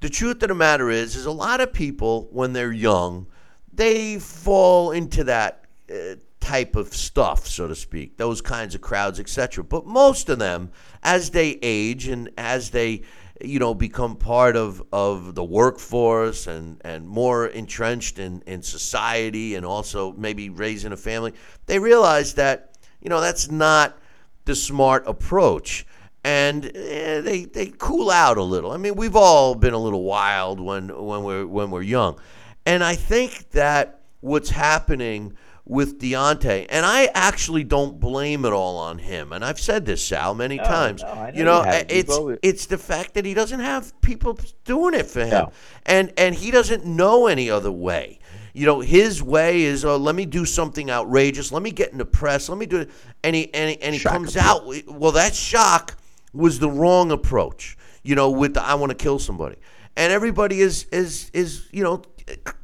[0.00, 3.26] The truth of the matter is, is a lot of people when they're young,
[3.72, 5.64] they fall into that.
[5.92, 9.62] Uh, type of stuff, so to speak, those kinds of crowds, etc.
[9.62, 10.70] But most of them,
[11.02, 13.02] as they age and as they
[13.42, 19.54] you know become part of, of the workforce and, and more entrenched in, in society
[19.54, 21.32] and also maybe raising a family,
[21.66, 22.69] they realize that
[23.00, 23.96] you know that's not
[24.44, 25.86] the smart approach.
[26.22, 28.72] And eh, they, they cool out a little.
[28.72, 32.20] I mean, we've all been a little wild when when we're when we're young,
[32.66, 38.76] and I think that what's happening with Deontay, and I actually don't blame it all
[38.76, 39.32] on him.
[39.32, 41.02] And I've said this, Sal, many no, times.
[41.02, 44.94] No, know you know, you it's it's the fact that he doesn't have people doing
[44.94, 45.52] it for him, no.
[45.86, 48.18] and and he doesn't know any other way.
[48.52, 51.52] You know, his way is, oh, let me do something outrageous.
[51.52, 52.48] Let me get in the press.
[52.48, 52.90] Let me do it.
[53.22, 54.64] And he and he, and he comes out.
[54.86, 55.96] Well, that shock
[56.32, 57.76] was the wrong approach.
[58.02, 59.56] You know, with the I want to kill somebody,
[59.96, 62.02] and everybody is is is you know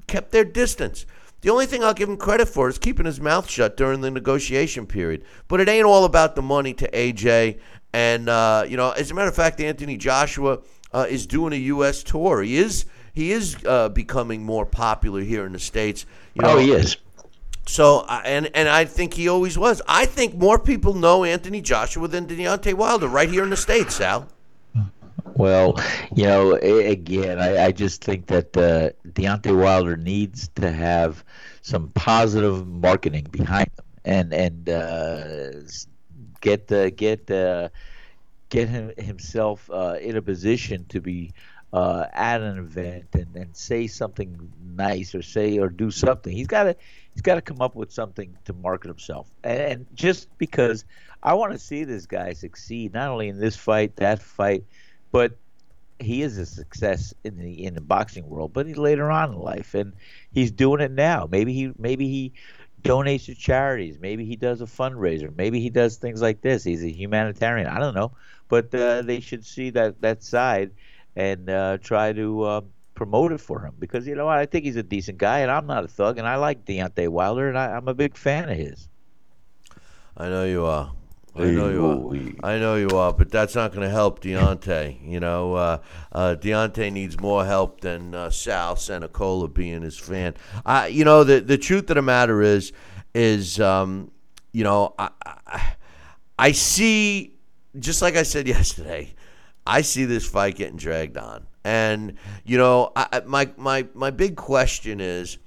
[0.06, 1.06] kept their distance.
[1.42, 4.10] The only thing I'll give him credit for is keeping his mouth shut during the
[4.10, 5.24] negotiation period.
[5.46, 7.60] But it ain't all about the money to AJ.
[7.92, 10.60] And uh, you know, as a matter of fact, Anthony Joshua
[10.92, 12.02] uh, is doing a U.S.
[12.02, 12.42] tour.
[12.42, 16.04] He is he is uh, becoming more popular here in the states.
[16.34, 16.98] You know, oh, he is.
[17.66, 19.80] So and and I think he always was.
[19.88, 23.96] I think more people know Anthony Joshua than Deontay Wilder right here in the states,
[23.96, 24.28] Sal.
[25.34, 25.80] Well,
[26.14, 31.24] you know, again, I, I just think that uh, Deontay Wilder needs to have
[31.62, 35.52] some positive marketing behind him, and and uh,
[36.42, 37.70] get the get the
[38.48, 41.32] get him, himself uh, in a position to be
[41.72, 46.32] uh, at an event and, and say something nice or say or do something.
[46.32, 46.76] He's got to
[47.12, 49.28] he's got to come up with something to market himself.
[49.42, 50.84] And, and just because
[51.22, 54.64] I want to see this guy succeed, not only in this fight, that fight
[55.12, 55.38] but
[55.98, 59.38] he is a success in the in the boxing world, but he's later on in
[59.38, 59.94] life, and
[60.30, 61.26] he's doing it now.
[61.30, 62.32] Maybe he maybe he
[62.86, 63.98] donates to charities.
[64.00, 65.34] Maybe he does a fundraiser.
[65.36, 66.64] Maybe he does things like this.
[66.64, 67.66] He's a humanitarian.
[67.68, 68.12] I don't know,
[68.48, 70.70] but uh, they should see that that side
[71.16, 72.60] and uh, try to uh,
[72.94, 74.28] promote it for him because you know?
[74.28, 77.08] I think he's a decent guy, and I'm not a thug, and I like Deontay
[77.08, 78.88] Wilder, and I, I'm a big fan of his.
[80.16, 80.92] I know you are.
[81.38, 82.48] I know you are.
[82.48, 85.06] I know you are, but that's not going to help Deontay.
[85.06, 85.78] You know, uh,
[86.12, 90.34] uh, Deontay needs more help than uh, Sal Cenicola being his fan.
[90.64, 92.72] I, you know, the the truth of the matter is,
[93.14, 94.10] is um,
[94.52, 95.72] you know, I, I,
[96.38, 97.34] I see,
[97.78, 99.14] just like I said yesterday,
[99.66, 104.36] I see this fight getting dragged on, and you know, I, my my my big
[104.36, 105.38] question is,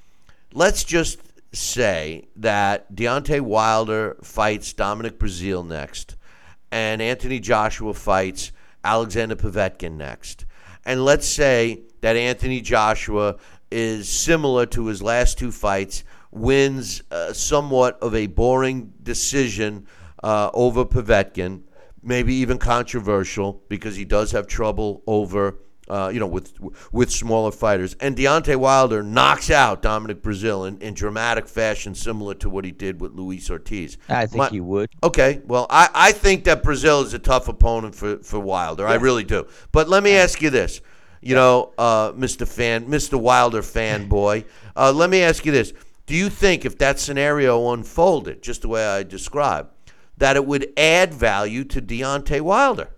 [0.54, 1.20] let's just
[1.52, 6.16] say that Deontay Wilder fights Dominic Breazeale next,
[6.72, 8.52] and Anthony Joshua fights
[8.84, 10.46] Alexander Povetkin next.
[10.86, 13.38] And let's say that Anthony Joshua
[13.72, 19.88] is similar to his last two fights, wins uh, somewhat of a boring decision
[20.24, 21.62] uh, over Povetkin,
[22.02, 25.58] maybe even controversial because he does have trouble over
[25.90, 26.54] uh, you know, with
[26.92, 27.96] with smaller fighters.
[28.00, 32.72] And Deontay Wilder knocks out Dominic Breazeale in, in dramatic fashion, similar to what he
[32.72, 33.98] did with Luis Ortiz.
[34.08, 34.90] I think My- he would.
[35.04, 38.88] Okay, well, I, I think that Breazeale is a tough opponent for, for Wilder.
[38.88, 39.48] I really do.
[39.72, 40.82] But let me ask you this,
[41.22, 42.48] you know, uh, Mr.
[42.48, 43.20] Fan, Mr.
[43.20, 44.46] Wilder fanboy.
[44.76, 45.74] Uh, let me ask you this:
[46.06, 49.70] Do you think if that scenario unfolded just the way I described,
[50.18, 52.90] that it would add value to Deontay Wilder?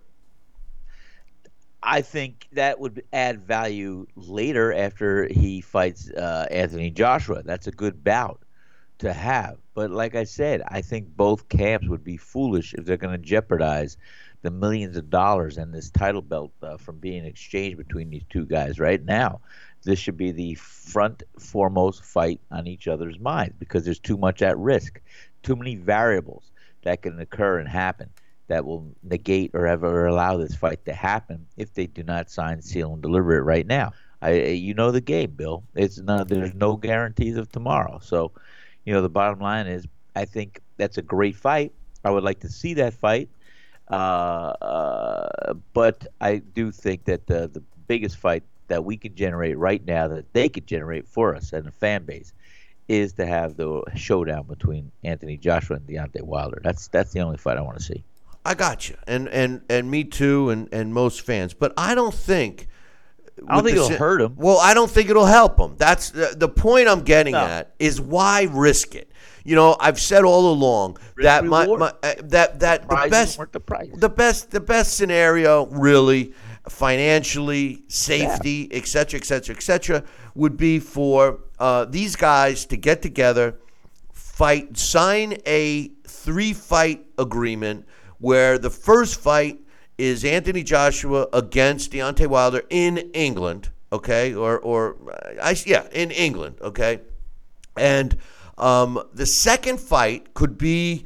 [1.82, 7.42] I think that would add value later after he fights uh, Anthony Joshua.
[7.42, 8.40] That's a good bout
[8.98, 9.58] to have.
[9.74, 13.26] But like I said, I think both camps would be foolish if they're going to
[13.26, 13.96] jeopardize
[14.42, 18.46] the millions of dollars and this title belt uh, from being exchanged between these two
[18.46, 19.40] guys right now.
[19.82, 24.42] This should be the front foremost fight on each other's minds because there's too much
[24.42, 25.00] at risk,
[25.42, 26.52] too many variables
[26.82, 28.10] that can occur and happen
[28.48, 32.60] that will negate or ever allow this fight to happen if they do not sign,
[32.60, 33.92] seal, and deliver it right now.
[34.20, 35.64] I, you know the game, Bill.
[35.74, 36.28] It's not.
[36.28, 37.98] There's no guarantees of tomorrow.
[38.00, 38.32] So,
[38.84, 41.72] you know, the bottom line is, I think that's a great fight.
[42.04, 43.28] I would like to see that fight,
[43.90, 43.94] uh,
[44.60, 49.84] uh, but I do think that the the biggest fight that we can generate right
[49.84, 52.32] now, that they could generate for us and the fan base,
[52.88, 56.60] is to have the showdown between Anthony Joshua and Deontay Wilder.
[56.62, 58.04] That's that's the only fight I want to see.
[58.44, 61.54] I got you, and and and me too, and and most fans.
[61.54, 62.68] But I don't think.
[63.48, 64.34] I don't think the it'll hurt him.
[64.36, 65.74] Well, I don't think it'll help him.
[65.76, 67.40] That's the, the point I'm getting No.
[67.40, 67.74] at.
[67.78, 69.10] Is why risk it?
[69.44, 73.40] You know, I've said all along that my, my uh, that that the is best
[73.52, 73.90] the price.
[73.96, 76.34] the best the best scenario really
[76.68, 80.04] financially safety et cetera et cetera et cetera
[80.36, 83.56] would be for uh, these guys to get together
[84.12, 87.84] fight sign a three fight agreement
[88.22, 89.60] where the first fight
[89.98, 94.96] is Anthony Joshua against Deontay Wilder in England, okay, or or
[95.42, 97.00] I yeah in England, okay,
[97.76, 98.16] and
[98.56, 101.04] um, the second fight could be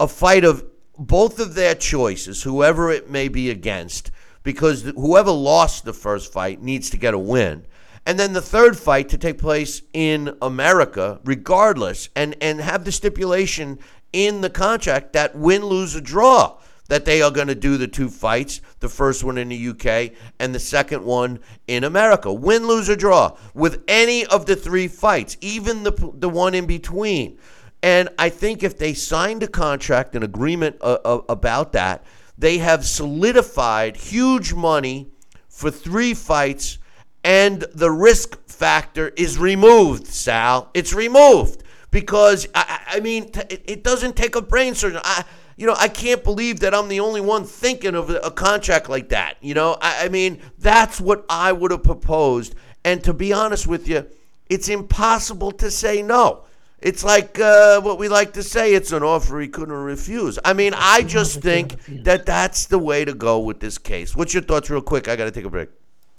[0.00, 0.64] a fight of
[0.98, 4.10] both of their choices, whoever it may be against,
[4.42, 7.66] because whoever lost the first fight needs to get a win.
[8.06, 12.92] And then the third fight to take place in America, regardless, and, and have the
[12.92, 13.80] stipulation
[14.12, 17.88] in the contract that win, lose, or draw, that they are going to do the
[17.88, 22.32] two fights, the first one in the UK and the second one in America.
[22.32, 26.66] Win, lose, or draw with any of the three fights, even the, the one in
[26.66, 27.38] between.
[27.82, 32.04] And I think if they signed a contract, an agreement uh, uh, about that,
[32.38, 35.10] they have solidified huge money
[35.48, 36.78] for three fights,
[37.24, 40.70] and the risk factor is removed, Sal.
[40.74, 41.62] It's removed
[41.96, 45.00] because, I, I mean, t- it, it doesn't take a brain surgeon.
[45.02, 45.24] I,
[45.56, 48.90] you know, I can't believe that I'm the only one thinking of a, a contract
[48.90, 49.38] like that.
[49.40, 52.54] You know, I, I mean, that's what I would have proposed.
[52.84, 54.04] And to be honest with you,
[54.50, 56.44] it's impossible to say no.
[56.80, 60.38] It's like uh, what we like to say it's an offer he couldn't refuse.
[60.44, 64.14] I mean, I just think that that's the way to go with this case.
[64.14, 65.08] What's your thoughts, real quick?
[65.08, 65.70] I got to take a break.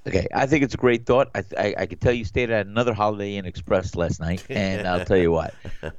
[0.08, 1.30] Okay, I think it's a great thought.
[1.36, 4.88] I, I, I could tell you stayed at another Holiday Inn Express last night, and
[4.88, 5.54] I'll tell you what,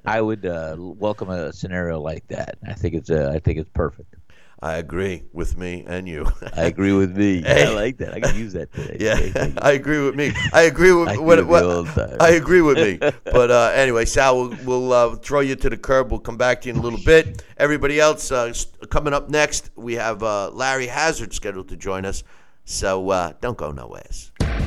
[0.07, 2.59] I would uh, welcome a scenario like that.
[2.67, 4.15] I think it's uh, I think it's perfect.
[4.61, 6.27] I agree with me and you.
[6.57, 7.43] I agree with me.
[7.49, 7.67] Hey.
[7.67, 8.13] I like that.
[8.13, 8.97] I can use that today.
[8.99, 9.53] Yeah.
[9.63, 10.33] I agree with me.
[10.53, 12.17] I agree with I what, what- you all the time.
[12.21, 12.99] I agree with me.
[12.99, 16.11] But uh, anyway, Sal, we'll, we'll uh, throw you to the curb.
[16.11, 17.45] We'll come back to you in a little bit.
[17.57, 18.53] Everybody else uh,
[18.91, 22.25] coming up next, we have uh, Larry Hazzard scheduled to join us.
[22.69, 24.05] So uh, don't go nowhere.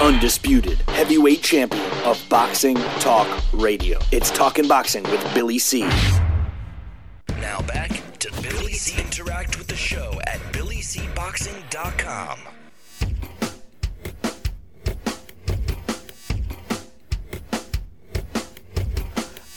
[0.00, 3.98] Undisputed heavyweight champion of boxing talk radio.
[4.12, 5.82] It's Talking Boxing with Billy C.
[7.40, 9.00] Now back to Billy C.
[9.00, 12.38] Interact with the show at billycboxing.com.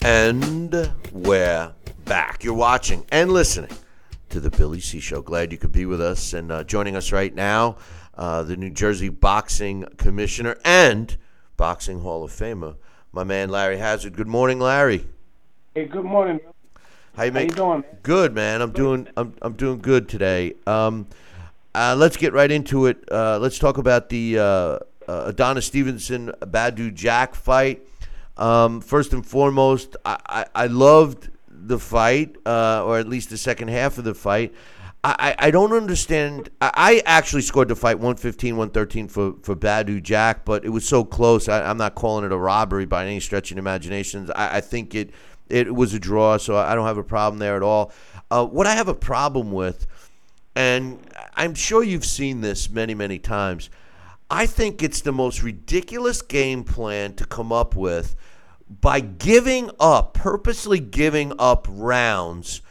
[0.03, 1.71] And we're
[2.05, 2.43] back.
[2.43, 3.69] You're watching and listening
[4.29, 5.21] to the Billy C Show.
[5.21, 7.77] Glad you could be with us and uh, joining us right now,
[8.16, 11.18] uh, the New Jersey Boxing Commissioner and
[11.57, 12.76] Boxing Hall of Famer,
[13.12, 14.16] my man Larry Hazzard.
[14.16, 15.05] Good morning, Larry.
[15.76, 16.39] Hey, good morning.
[17.16, 17.84] How you, How you doing?
[18.03, 18.62] Good, man.
[18.62, 19.07] I'm doing.
[19.18, 20.55] I'm, I'm doing good today.
[20.66, 21.07] Um,
[21.76, 23.03] uh, let's get right into it.
[23.12, 27.86] Uh, let's talk about the uh, uh, Adonis Stevenson Badou Jack fight.
[28.38, 33.38] Um, first and foremost, I, I, I loved the fight, uh, or at least the
[33.38, 34.53] second half of the fight.
[35.03, 36.49] I, I don't understand.
[36.61, 40.87] I, I actually scored the fight 115, 113 for, for Badou Jack, but it was
[40.87, 41.49] so close.
[41.49, 44.29] I, I'm not calling it a robbery by any stretch of the imagination.
[44.35, 45.11] I, I think it
[45.49, 47.91] it was a draw, so I don't have a problem there at all.
[48.29, 49.85] Uh, what I have a problem with,
[50.55, 50.99] and
[51.35, 53.69] I'm sure you've seen this many, many times,
[54.29, 58.15] I think it's the most ridiculous game plan to come up with
[58.69, 62.61] by giving up, purposely giving up rounds.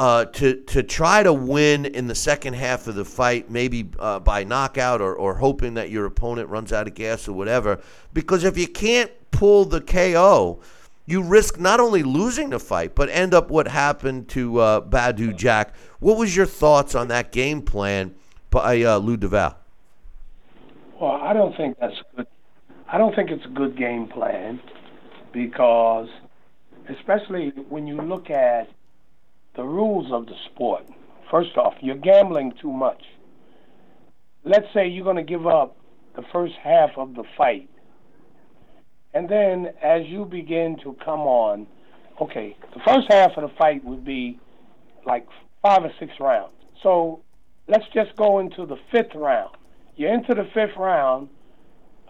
[0.00, 4.18] Uh, to to try to win in the second half of the fight, maybe uh,
[4.18, 7.78] by knockout or, or hoping that your opponent runs out of gas or whatever.
[8.14, 10.58] Because if you can't pull the KO,
[11.04, 15.36] you risk not only losing the fight, but end up what happened to uh, Badou
[15.36, 15.74] Jack.
[15.98, 18.14] What was your thoughts on that game plan
[18.48, 19.58] by uh, Lou Del Valle?
[20.98, 22.26] Well, I don't think that's good.
[22.90, 24.62] I don't think it's a good game plan
[25.34, 26.08] because,
[26.88, 28.70] especially when you look at
[29.56, 30.84] the rules of the sport.
[31.30, 33.02] First off, you're gambling too much.
[34.44, 35.76] Let's say you're going to give up
[36.16, 37.68] the first half of the fight.
[39.12, 41.66] And then as you begin to come on,
[42.20, 44.38] okay, the first half of the fight would be
[45.04, 45.26] like
[45.62, 46.52] five or six rounds.
[46.82, 47.22] So
[47.68, 49.56] let's just go into the fifth round.
[49.96, 51.28] You're into the fifth round.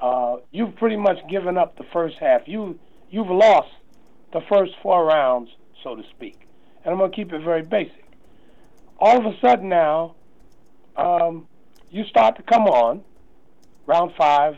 [0.01, 2.43] Uh, you've pretty much given up the first half.
[2.47, 2.78] You
[3.11, 3.68] you've lost
[4.32, 5.51] the first four rounds,
[5.82, 6.38] so to speak.
[6.84, 8.04] And I'm gonna keep it very basic.
[8.98, 10.14] All of a sudden now,
[10.96, 11.46] um,
[11.90, 13.02] you start to come on,
[13.86, 14.56] round five,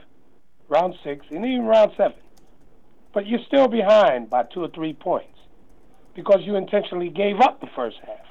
[0.68, 2.18] round six, and even round seven.
[3.12, 5.38] But you're still behind by two or three points
[6.14, 8.26] because you intentionally gave up the first half.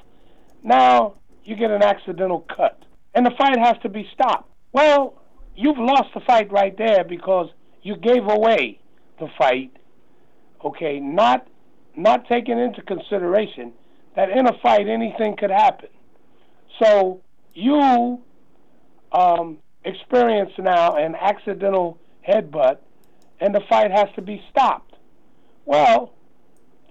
[0.62, 1.14] Now
[1.44, 2.82] you get an accidental cut,
[3.14, 4.50] and the fight has to be stopped.
[4.72, 5.20] Well,
[5.54, 7.48] you've lost the fight right there because
[7.82, 8.80] you gave away
[9.18, 9.76] the fight.
[10.64, 11.46] Okay, not
[11.96, 13.72] not taking into consideration
[14.16, 15.88] that in a fight anything could happen.
[16.82, 17.22] So
[17.54, 18.22] you
[19.12, 22.78] um, experience now an accidental headbutt,
[23.40, 24.94] and the fight has to be stopped.
[25.64, 26.14] Well,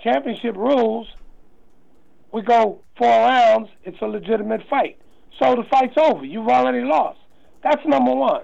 [0.03, 1.07] championship rules,
[2.31, 4.97] we go four rounds, it's a legitimate fight.
[5.39, 6.25] So the fight's over.
[6.25, 7.19] You've already lost.
[7.63, 8.43] That's number one.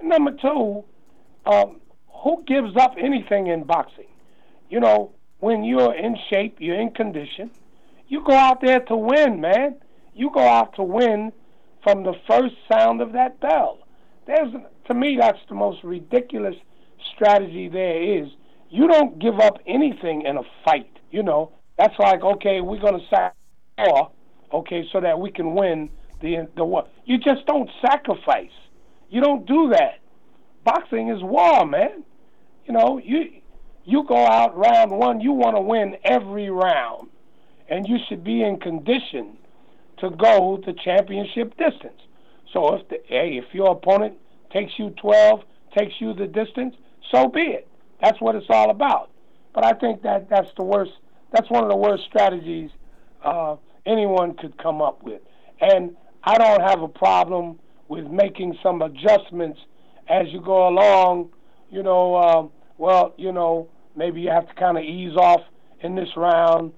[0.00, 0.84] And number two,
[1.46, 1.80] um,
[2.22, 4.06] who gives up anything in boxing?
[4.70, 7.50] You know, when you're in shape, you're in condition,
[8.12, 9.76] you go out there to win, man.
[10.14, 11.32] You go out to win
[11.82, 13.78] from the first sound of that bell.
[14.26, 14.52] There's,
[14.88, 16.54] to me, that's the most ridiculous
[17.14, 18.28] strategy there is.
[18.68, 20.90] You don't give up anything in a fight.
[21.10, 24.10] You know, that's like, okay, we're to sacrifice,
[24.52, 25.88] okay, so that we can win
[26.20, 26.86] the the war.
[27.06, 28.56] You just don't sacrifice.
[29.08, 30.00] You don't do that.
[30.64, 32.04] Boxing is war, man.
[32.66, 33.40] You know, you
[33.86, 37.08] you go out round one, you want to win every round,
[37.72, 39.34] and you should be in condition
[39.96, 42.02] to go the championship distance.
[42.52, 44.18] So if the, hey, if your opponent
[44.52, 45.40] takes you 12,
[45.76, 46.74] takes you the distance,
[47.10, 47.66] so be it.
[48.02, 49.10] That's what it's all about.
[49.54, 50.92] But I think that that's the worst.
[51.32, 52.68] That's one of the worst strategies
[53.24, 53.56] uh,
[53.86, 55.22] anyone could come up with.
[55.62, 57.58] And I don't have a problem
[57.88, 59.58] with making some adjustments
[60.10, 61.30] as you go along.
[61.70, 65.40] You know, um, well, you know, maybe you have to kind of ease off
[65.80, 66.72] in this round.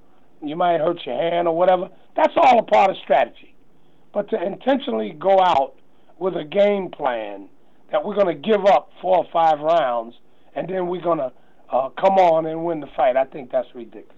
[0.49, 1.89] You might hurt your hand or whatever.
[2.17, 3.55] That's all a part of strategy.
[4.13, 5.75] But to intentionally go out
[6.19, 7.49] with a game plan
[7.91, 10.15] that we're going to give up four or five rounds
[10.55, 11.33] and then we're going to
[11.71, 14.11] uh, come on and win the fight, I think that's ridiculous.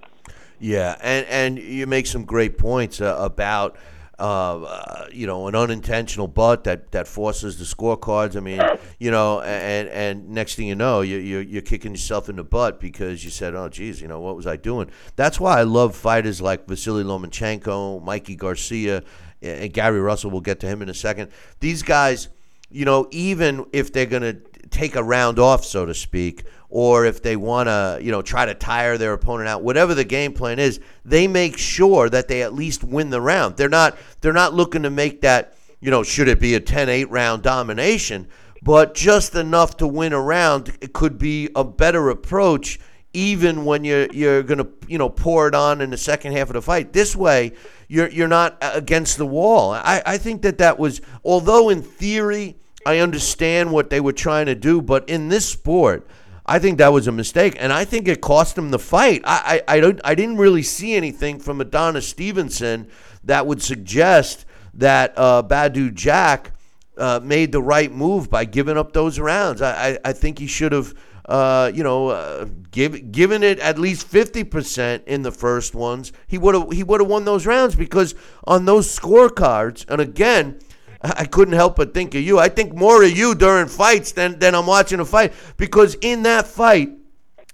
[0.58, 3.76] Yeah, and and you make some great points uh, about
[4.18, 8.36] uh, uh, you know, an unintentional butt that, that forces the scorecards.
[8.36, 8.62] I mean,
[8.98, 12.44] you know, and and next thing you know, you, you you're kicking yourself in the
[12.44, 14.90] butt because you said, oh, geez, you know, what was I doing?
[15.16, 19.02] That's why I love fighters like Vasily Lomachenko, Mikey Garcia,
[19.42, 20.30] and Gary Russell.
[20.30, 21.30] We'll get to him in a second.
[21.60, 22.28] These guys,
[22.70, 24.40] you know, even if they're going to
[24.70, 28.44] take a round off, so to speak, or if they want to, you know, try
[28.44, 32.42] to tire their opponent out, whatever the game plan is, they make sure that they
[32.42, 33.56] at least win the round.
[33.56, 37.06] They're not they're not looking to make that, you know, should it be a 10-8
[37.10, 38.28] round domination,
[38.62, 42.78] but just enough to win a round it could be a better approach
[43.12, 46.48] even when you're you're going to, you know, pour it on in the second half
[46.48, 46.92] of the fight.
[46.92, 47.52] This way,
[47.88, 49.72] you're you're not against the wall.
[49.72, 54.46] I I think that that was although in theory I understand what they were trying
[54.46, 56.06] to do, but in this sport,
[56.48, 59.22] I think that was a mistake, and I think it cost him the fight.
[59.24, 62.88] I, I, I don't I didn't really see anything from Adonis Stevenson
[63.24, 66.52] that would suggest that uh, Badou Jack
[66.96, 69.60] uh, made the right move by giving up those rounds.
[69.60, 70.94] I, I, I think he should have.
[71.28, 76.12] Uh, you know, uh, give, given it at least fifty percent in the first ones,
[76.28, 80.60] he would have he would have won those rounds because on those scorecards, and again,
[81.02, 82.38] I couldn't help but think of you.
[82.38, 86.22] I think more of you during fights than, than I'm watching a fight because in
[86.22, 86.90] that fight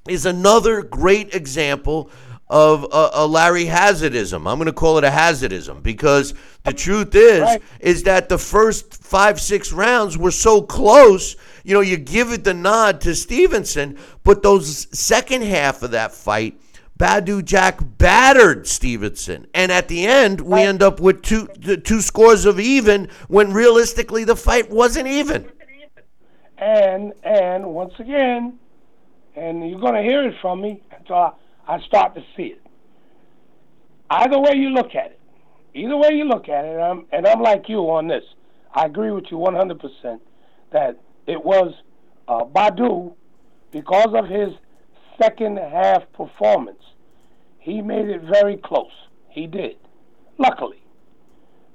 [0.08, 2.10] is another great example
[2.48, 4.36] of a, a Larry Hazzardism.
[4.50, 6.34] I'm going to call it a Hazzardism because
[6.64, 7.62] the truth is right.
[7.80, 11.34] is that the first five six rounds were so close.
[11.64, 16.12] You know, you give it the nod to Stevenson, but those second half of that
[16.12, 16.60] fight
[17.02, 22.44] Badou Jack battered Stevenson, and at the end we end up with two two scores
[22.44, 25.50] of even when realistically the fight wasn't even.
[26.58, 28.56] And and once again,
[29.34, 31.36] and you're going to hear it from me until
[31.66, 32.62] I start to see it.
[34.08, 35.20] Either way you look at it,
[35.74, 38.22] either way you look at it, and I'm, and I'm like you on this.
[38.76, 40.20] I agree with you 100%
[40.70, 41.74] that it was
[42.28, 43.14] uh, Badou
[43.72, 44.50] because of his
[45.20, 46.78] second half performance
[47.62, 48.90] he made it very close.
[49.28, 49.76] He did,
[50.36, 50.82] luckily.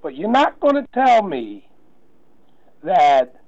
[0.03, 1.67] But you're not going to tell me
[2.83, 3.41] that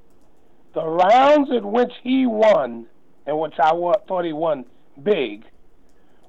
[0.74, 2.88] the rounds in which he won,
[3.28, 3.72] and which I
[4.08, 4.66] thought he won
[5.04, 5.46] big,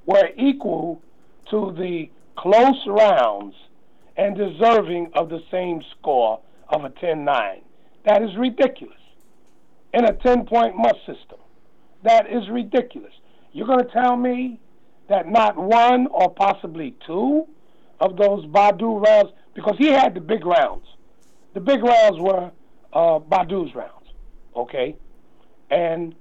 [0.04, 1.00] were equal
[1.50, 3.54] to the close rounds
[4.16, 6.40] and deserving of the same score
[6.70, 7.60] of a 10 9.
[8.04, 8.98] That is ridiculous.
[9.94, 11.38] In a 10 point must system.
[12.02, 13.12] That is ridiculous.
[13.52, 14.58] You're going to tell me
[15.10, 17.46] that not one or possibly two
[18.00, 20.86] of those Badou rounds, because he had the big rounds.
[21.52, 22.50] The big rounds were
[22.92, 24.06] uh, Badou's rounds,
[24.56, 24.96] okay?
[25.70, 26.14] And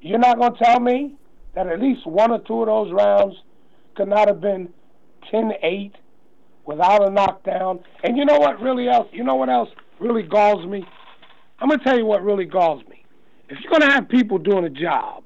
[0.00, 1.16] you're not going to tell me
[1.54, 3.36] that at least one or two of those rounds
[3.94, 4.72] could not have been
[5.32, 5.92] 10-8
[6.64, 7.80] without a knockdown.
[8.04, 9.08] And you know what really else?
[9.12, 9.68] You know what else
[9.98, 10.86] really galls me?
[11.58, 13.04] I'm going to tell you what really galls me.
[13.48, 15.21] If you're going to have people doing a job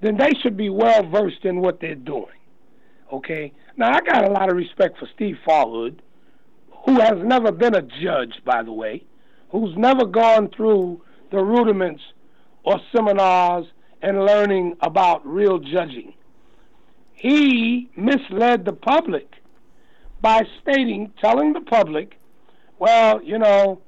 [0.00, 2.26] then they should be well versed in what they're doing.
[3.12, 3.52] Okay?
[3.76, 5.98] Now, I got a lot of respect for Steve Farhood,
[6.84, 9.04] who has never been a judge, by the way,
[9.50, 12.02] who's never gone through the rudiments
[12.64, 13.66] or seminars
[14.02, 16.14] and learning about real judging.
[17.14, 19.32] He misled the public
[20.20, 22.18] by stating, telling the public,
[22.78, 23.80] well, you know,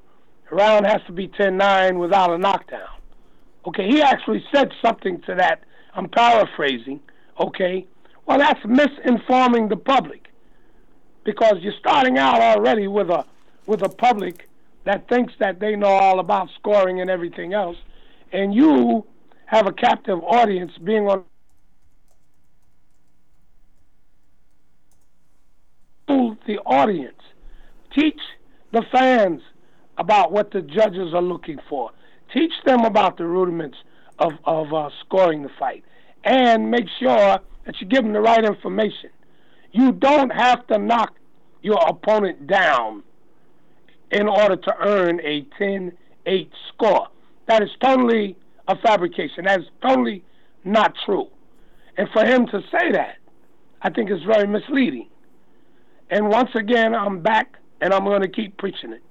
[0.50, 2.88] round has to be 10 9 without a knockdown.
[3.66, 5.62] Okay, he actually said something to that
[5.95, 7.01] I'm paraphrasing,
[7.38, 7.86] okay?
[8.26, 10.28] Well, that's misinforming the public
[11.24, 13.24] because you're starting out already with a
[13.66, 14.49] with a public
[14.84, 17.76] that thinks that they know all about scoring and everything else,
[18.32, 19.05] and you
[19.47, 21.24] have a captive audience being on
[26.47, 27.20] the audience.
[27.95, 28.20] Teach
[28.72, 29.41] the fans
[29.99, 31.91] about what the judges are looking for.
[32.32, 33.76] Teach them about the rudiments
[34.20, 35.84] of of uh, scoring the fight,
[36.24, 39.10] and make sure that you give them the right information.
[39.72, 41.14] You don't have to knock
[41.62, 43.02] your opponent down
[44.10, 45.92] in order to earn a 10-8
[46.68, 47.08] score.
[47.46, 49.44] That is totally a fabrication.
[49.44, 50.24] That is totally
[50.64, 51.28] not true.
[51.96, 53.16] And for him to say that,
[53.82, 55.08] I think is very misleading.
[56.10, 59.02] And once again, I'm back and I'm going to keep preaching it.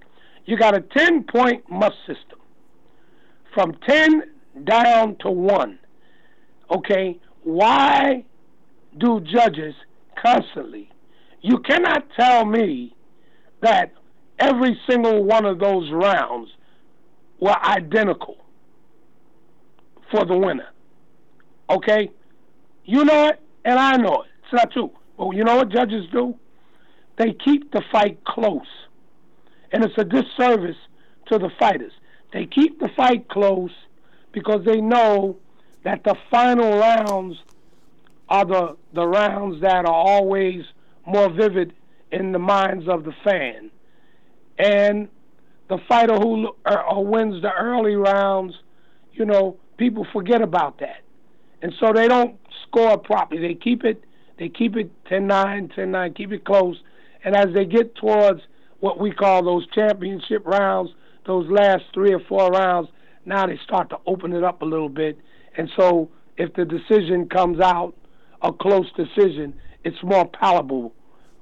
[0.46, 2.40] You got a 10 point must system.
[3.54, 4.24] From 10
[4.64, 5.80] down to one.
[6.72, 8.24] Okay, why
[8.98, 9.76] do judges
[10.22, 10.90] constantly?
[11.42, 12.96] You cannot tell me
[13.62, 13.94] that
[14.40, 16.50] every single one of those rounds
[17.40, 18.38] were identical
[20.12, 20.70] for the winner.
[21.70, 22.12] Okay?
[22.86, 24.30] You know it, and I know it.
[24.44, 24.92] It's not true.
[25.18, 26.36] But you know what judges do?
[27.18, 28.62] They keep the fight close.
[29.72, 30.78] and it's a disservice
[31.32, 31.92] to the fighters.
[32.34, 33.72] They keep the fight close
[34.32, 35.38] because they know
[35.84, 37.38] that the final rounds
[38.28, 40.64] are the the rounds that are always
[41.06, 41.74] more vivid
[42.12, 43.72] in the minds of the fan.
[44.58, 45.08] And
[45.70, 48.56] the fighter who uh, wins the early rounds,
[49.14, 51.02] you know, people forget about that.
[51.62, 53.42] And so they don't score properly.
[53.42, 54.04] They keep it
[54.38, 56.82] they keep it 10-9, 10-9, keep it close.
[57.26, 58.42] And as they get towards
[58.80, 60.92] what we call those championship rounds,
[61.26, 62.88] those last three or four rounds,
[63.30, 65.18] now they start to open it up a little bit.
[65.56, 67.96] And so if the decision comes out
[68.42, 69.54] a close decision,
[69.84, 70.94] it's more palatable,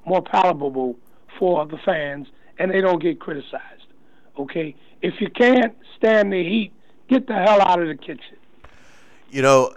[0.05, 0.97] more palatable
[1.39, 2.27] for the fans,
[2.59, 3.87] and they don't get criticized.
[4.37, 6.71] Okay, if you can't stand the heat,
[7.07, 8.37] get the hell out of the kitchen.
[9.31, 9.73] You know,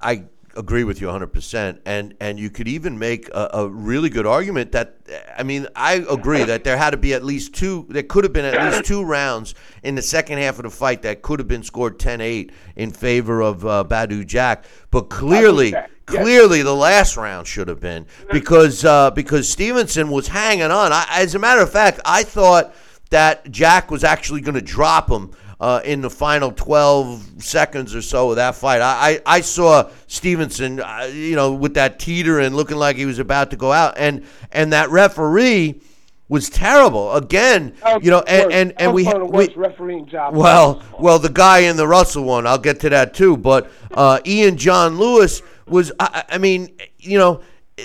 [0.00, 0.24] I
[0.58, 4.72] agree with you 100% and and you could even make a, a, really good argument
[4.72, 4.96] that
[5.36, 8.32] i mean i agree that there had to be at least two there could have
[8.32, 9.54] been at least two rounds
[9.84, 13.40] in the second half of the fight that could have been scored 10-8 in favor
[13.40, 14.64] of uh, Badou Jack.
[14.90, 15.74] But clearly
[16.06, 20.92] clearly the last round should have been because uh, because stevenson was hanging on.
[20.92, 22.74] I, as a matter of fact i thought
[23.10, 28.02] that jack was actually going to drop him uh, in the final 12 seconds or
[28.02, 28.80] so of that fight.
[28.80, 33.18] I, I, I saw Stevenson, uh, you know, with that teetering, looking like he was
[33.18, 35.80] about to go out, and and that referee
[36.28, 37.74] was terrible again.
[38.00, 40.36] You know, and and, and we, we refereeing job.
[40.36, 43.36] Well, well, the guy in the Russell one, I'll get to that too.
[43.36, 47.40] But uh, Ian John Lewis was, I, I mean, you know,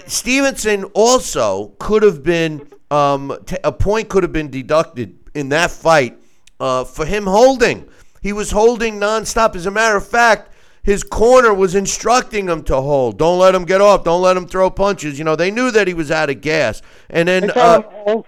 [0.07, 5.71] Stevenson also could have been um, t- a point could have been deducted in that
[5.71, 6.19] fight
[6.63, 7.89] uh, for him holding.
[8.21, 9.53] He was holding nonstop.
[9.55, 10.49] As a matter of fact,
[10.81, 13.17] his corner was instructing him to hold.
[13.17, 14.05] Don't let him get off.
[14.05, 15.19] Don't let him throw punches.
[15.19, 16.81] You know, they knew that he was out of gas.
[17.09, 17.51] And then.
[17.51, 18.23] Uh, and,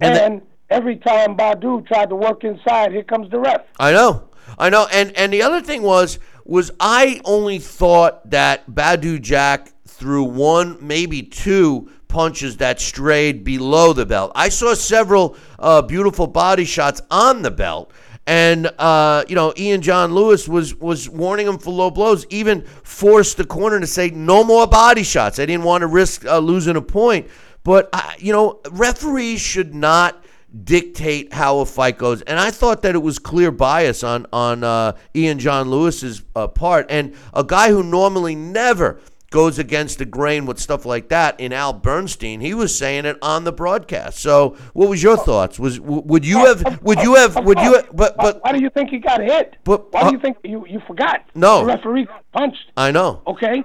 [0.00, 3.62] and then, every time Badou tried to work inside, here comes the ref.
[3.80, 4.28] I know.
[4.58, 4.86] I know.
[4.92, 10.76] And and the other thing was was I only thought that Badou Jack threw one,
[10.86, 14.32] maybe two punches that strayed below the belt.
[14.34, 17.90] I saw several uh, beautiful body shots on the belt.
[18.26, 22.24] And uh, you know, Ian John Lewis was was warning him for low blows.
[22.28, 25.38] Even forced the corner to say no more body shots.
[25.40, 27.28] I didn't want to risk uh, losing a point.
[27.64, 30.22] But you know, referees should not
[30.64, 32.20] dictate how a fight goes.
[32.22, 36.46] And I thought that it was clear bias on on uh, Ian John Lewis's uh,
[36.46, 39.00] part, and a guy who normally never
[39.32, 42.40] goes against the grain with stuff like that in Al Bernstein.
[42.40, 44.18] He was saying it on the broadcast.
[44.18, 45.58] So, what was your thoughts?
[45.58, 48.70] Was would you have would you have would you have, but but why do you
[48.70, 49.56] think he got hit?
[49.64, 51.24] But why do you uh, think you you forgot?
[51.34, 52.70] No, the referee punched.
[52.76, 53.22] I know.
[53.26, 53.64] Okay,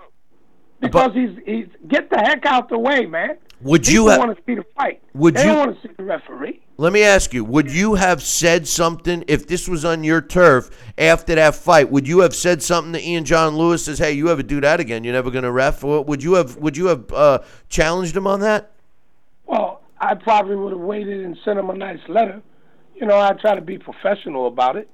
[0.79, 3.37] because but, he's he's get the heck out the way, man.
[3.61, 5.01] Would People you have want to see the fight?
[5.15, 6.61] Would they you don't want to see the referee?
[6.77, 10.69] Let me ask you, would you have said something if this was on your turf
[10.95, 11.89] after that fight?
[11.89, 14.79] Would you have said something to Ian John Lewis says, "Hey, you ever do that
[14.79, 15.83] again, you're never going to ref"?
[15.83, 18.71] Or would you have would you have uh, challenged him on that?
[19.47, 22.43] Well, I probably would have waited and sent him a nice letter.
[22.93, 24.87] You know, I try to be professional about it,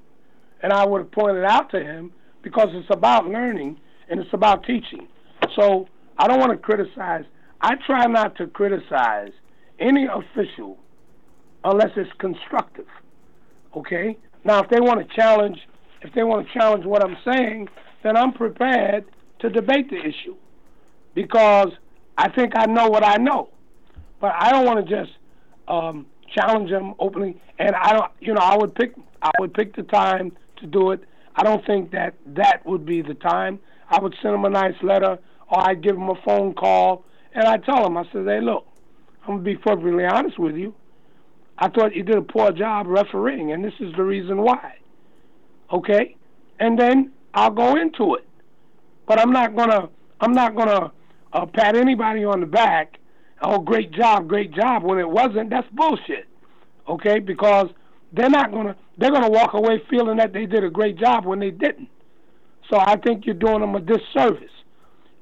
[0.61, 3.78] and I would have pointed out to him because it's about learning
[4.09, 5.07] and it's about teaching.
[5.55, 5.88] So
[6.18, 7.26] I don't want to criticize.
[7.64, 9.32] I try not to criticize
[9.80, 10.78] any official
[11.64, 12.88] unless it's constructive.
[13.74, 14.18] Okay?
[14.43, 15.57] Now, if they want to challenge,
[16.01, 17.70] if they want to challenge what I'm saying,
[18.03, 19.05] then I'm prepared
[19.39, 20.36] to debate the issue
[21.16, 21.70] because
[22.18, 23.49] I think I know what I know.
[24.20, 25.14] But I don't want to just
[25.70, 26.05] um,
[26.36, 27.41] challenge them openly.
[27.59, 30.91] And I don't, you know, I would pick, I would pick the time to do
[30.91, 31.01] it.
[31.38, 33.59] I don't think that that would be the time.
[33.89, 37.48] I would send them a nice letter, or I'd give them a phone call, and
[37.48, 38.66] I tell them, I said, "Hey, look,
[39.24, 40.74] I'm gonna be perfectly honest with you.
[41.58, 44.76] I thought you did a poor job refereeing, and this is the reason why.
[45.72, 46.16] Okay,
[46.60, 48.28] and then I'll go into it,
[49.08, 50.92] but I'm not gonna I'm not gonna
[51.32, 52.98] uh, pat anybody on the back.
[53.42, 54.84] Oh, great job, great job.
[54.84, 56.28] When it wasn't, that's bullshit.
[56.88, 57.70] Okay, because
[58.14, 61.40] they're not gonna they're gonna walk away feeling that they did a great job when
[61.40, 61.90] they didn't.
[62.70, 64.50] So I think you're doing them a disservice.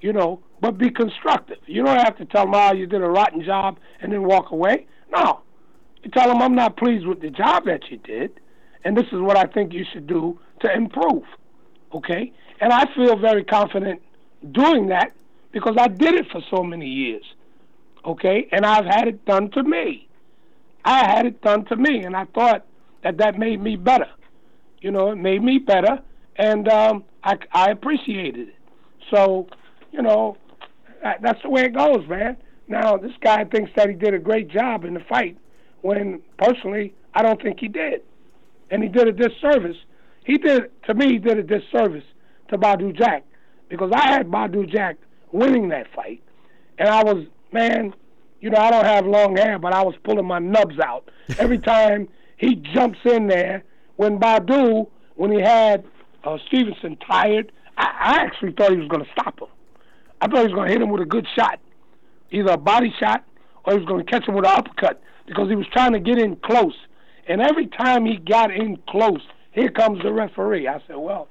[0.02, 1.58] You know, but be constructive.
[1.66, 4.52] You don't have to tell them, oh, you did a rotten job and then walk
[4.52, 4.88] away.
[5.12, 5.42] No,
[6.04, 8.40] you tell them I'm not pleased with the job that you did,
[8.84, 11.24] and this is what I think you should do to improve.
[11.94, 12.32] Okay?
[12.60, 14.02] And I feel very confident
[14.52, 15.12] doing that
[15.52, 17.24] because I did it for so many years.
[18.06, 18.48] Okay?
[18.52, 20.08] And I've had it done to me.
[20.84, 22.66] I had it done to me, and I thought
[23.04, 24.10] that that made me better.
[24.80, 26.00] You know, it made me better,
[26.38, 28.56] and um, I, I appreciated it.
[29.12, 29.48] So,
[29.92, 30.38] you know,
[31.02, 32.38] that's the way it goes, man.
[32.68, 35.38] Now, this guy thinks that he did a great job in the fight
[35.82, 38.02] when personally I don't think he did,
[38.70, 39.78] and he did a disservice.
[40.26, 42.04] He did to me he did a disservice
[42.50, 43.26] to Badou Jack
[43.70, 44.98] because I had Badou Jack
[45.32, 46.22] winning that fight,
[46.78, 47.94] and I was man,
[48.40, 51.58] you know I don't have long hair, but I was pulling my nubs out every
[51.74, 53.64] time he jumps in there.
[53.98, 55.84] When Badou, when he had
[56.24, 59.48] uh, Stevenson tired, I, I actually thought he was going to stop him.
[60.22, 61.60] I thought he was going to hit him with a good shot,
[62.32, 63.26] either a body shot
[63.66, 66.00] or he was going to catch him with an uppercut because he was trying to
[66.00, 66.76] get in close.
[67.28, 70.68] And every time he got in close, here comes the referee.
[70.68, 71.28] I said, well,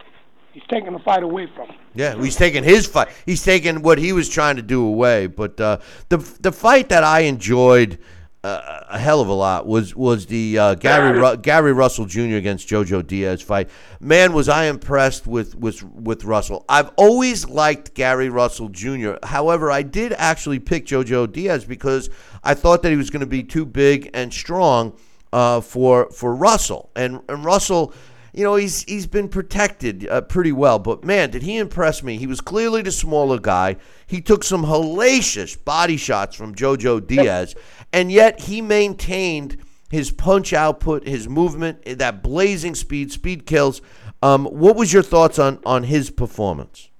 [0.52, 1.76] he's taking the fight away from him.
[1.94, 3.08] Yeah, he's taking his fight.
[3.26, 5.26] He's taking what he was trying to do away.
[5.26, 5.78] But uh,
[6.08, 7.98] the the fight that I enjoyed
[8.42, 12.36] uh, a hell of a lot was was the uh, Gary Ru- Gary Russell Jr.
[12.36, 13.68] against JoJo Diaz fight.
[14.00, 16.64] Man, was I impressed with with with Russell.
[16.68, 19.14] I've always liked Gary Russell Jr.
[19.22, 22.08] However, I did actually pick JoJo Diaz because
[22.42, 24.94] I thought that he was going to be too big and strong
[25.34, 26.90] uh, for for Russell.
[26.96, 27.92] And and Russell
[28.32, 30.78] you know, he's he's been protected uh, pretty well.
[30.78, 32.16] But man, did he impress me?
[32.16, 33.76] He was clearly the smaller guy.
[34.06, 37.54] He took some hellacious body shots from JoJo Diaz,
[37.92, 39.58] and yet he maintained
[39.90, 43.82] his punch output, his movement, that blazing speed, speed kills.
[44.22, 46.90] Um, what was your thoughts on on his performance?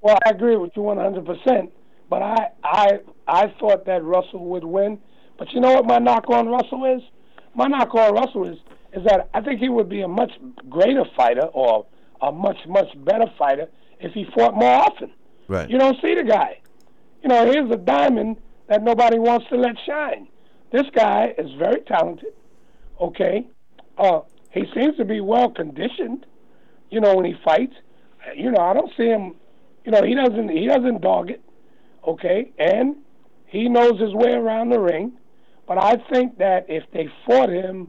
[0.00, 1.70] Well, I agree with you 100%.
[2.08, 4.98] But I I I thought that Russell would win.
[5.38, 7.02] But you know what my knock on Russell is?
[7.54, 8.58] My knock on Russell is
[8.92, 10.32] is that I think he would be a much
[10.68, 11.86] greater fighter or
[12.20, 13.68] a much much better fighter
[14.00, 15.10] if he fought more often.
[15.48, 15.68] Right.
[15.68, 16.60] You don't see the guy.
[17.22, 20.28] You know, here's a diamond that nobody wants to let shine.
[20.72, 22.32] This guy is very talented.
[23.00, 23.46] Okay,
[23.98, 24.20] uh,
[24.50, 26.26] he seems to be well conditioned.
[26.90, 27.74] You know, when he fights,
[28.34, 29.34] you know, I don't see him.
[29.84, 31.42] You know, he doesn't he doesn't dog it.
[32.06, 32.96] Okay, and
[33.46, 35.12] he knows his way around the ring.
[35.66, 37.88] But I think that if they fought him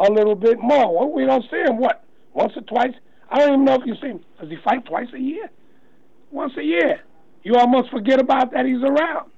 [0.00, 1.12] a little bit more.
[1.12, 2.94] We don't see him what once or twice.
[3.30, 4.20] I don't even know if you see him.
[4.40, 5.50] Does he fight twice a year?
[6.30, 7.00] Once a year.
[7.42, 9.30] You almost forget about that he's around.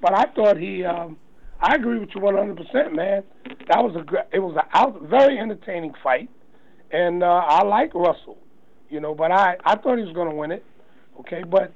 [0.00, 0.84] But I thought he.
[0.84, 1.16] Um,
[1.60, 3.24] I agree with you 100%, man.
[3.68, 6.30] That was a it was a out, very entertaining fight,
[6.92, 8.38] and uh, I like Russell,
[8.88, 9.14] you know.
[9.14, 10.64] But I I thought he was going to win it,
[11.20, 11.42] okay.
[11.42, 11.72] But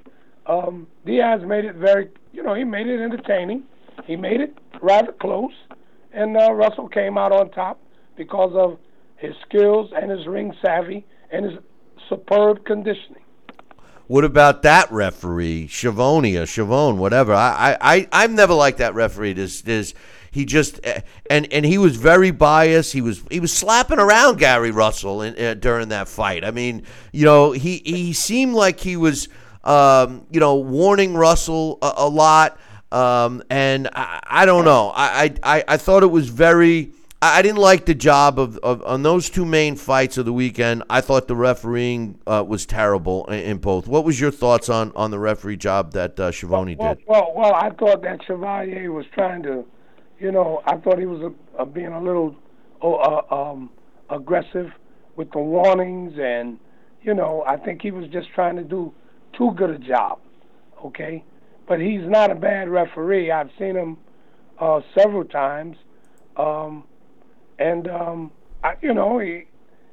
[0.46, 3.64] um, Diaz made it very, you know, he made it entertaining.
[4.06, 5.52] He made it rather close,
[6.12, 7.81] and uh, Russell came out on top
[8.16, 8.78] because of
[9.16, 11.58] his skills and his ring savvy and his
[12.08, 13.22] superb conditioning.
[14.08, 17.32] What about that referee, Shavonia, Shavone, whatever?
[17.32, 19.34] I, I, I, have never liked that referee.
[19.34, 19.94] There's, there's,
[20.32, 20.80] he just
[21.30, 22.94] and and he was very biased.
[22.94, 26.42] He was he was slapping around Gary Russell in, uh, during that fight.
[26.42, 29.28] I mean, you know, he he seemed like he was,
[29.62, 32.58] um, you know, warning Russell a, a lot.
[32.90, 34.90] Um, and I, I don't know.
[34.94, 36.92] I, I I thought it was very
[37.24, 40.82] I didn't like the job of, of on those two main fights of the weekend.
[40.90, 43.86] I thought the refereeing uh, was terrible in, in, both.
[43.86, 47.04] What was your thoughts on, on the referee job that uh, Schiavone well, did?
[47.06, 49.64] Well, well, I thought that Chevalier was trying to,
[50.18, 52.34] you know, I thought he was a, a being a little
[52.80, 53.70] oh, uh, um,
[54.10, 54.72] aggressive
[55.14, 56.58] with the warnings, and
[57.02, 58.92] you know, I think he was just trying to do
[59.38, 60.18] too good a job.
[60.84, 61.22] Okay,
[61.68, 63.30] but he's not a bad referee.
[63.30, 63.96] I've seen him
[64.58, 65.76] uh, several times.
[66.36, 66.82] Um,
[67.62, 68.30] and um,
[68.64, 69.44] I, you know he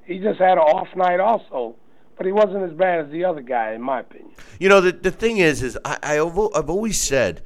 [0.05, 1.75] he just had an off night also,
[2.17, 4.31] but he wasn't as bad as the other guy in my opinion.
[4.59, 7.41] You know the the thing is is I, I I've always said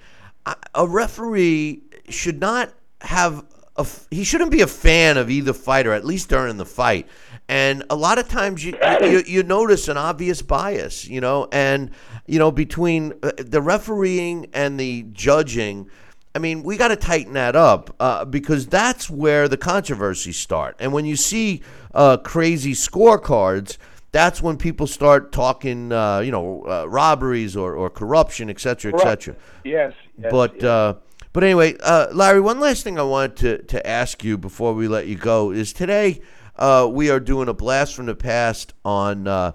[0.75, 3.45] a referee should not have
[3.75, 7.07] a, he shouldn't be a fan of either fighter at least during the fight.
[7.49, 11.91] And a lot of times you, you, you notice an obvious bias, you know, and
[12.25, 15.89] you know between uh, the refereeing and the judging
[16.35, 20.75] I mean, we got to tighten that up uh, because that's where the controversies start.
[20.79, 21.61] And when you see
[21.93, 23.77] uh, crazy scorecards,
[24.11, 28.93] that's when people start talking, uh, you know, uh, robberies or, or corruption, et cetera,
[28.95, 29.35] et cetera.
[29.63, 29.93] Yes.
[30.17, 30.63] yes but yes.
[30.63, 30.93] Uh,
[31.33, 34.87] but anyway, uh, Larry, one last thing I wanted to, to ask you before we
[34.87, 36.21] let you go is today
[36.89, 39.53] we are doing a blast from the past on.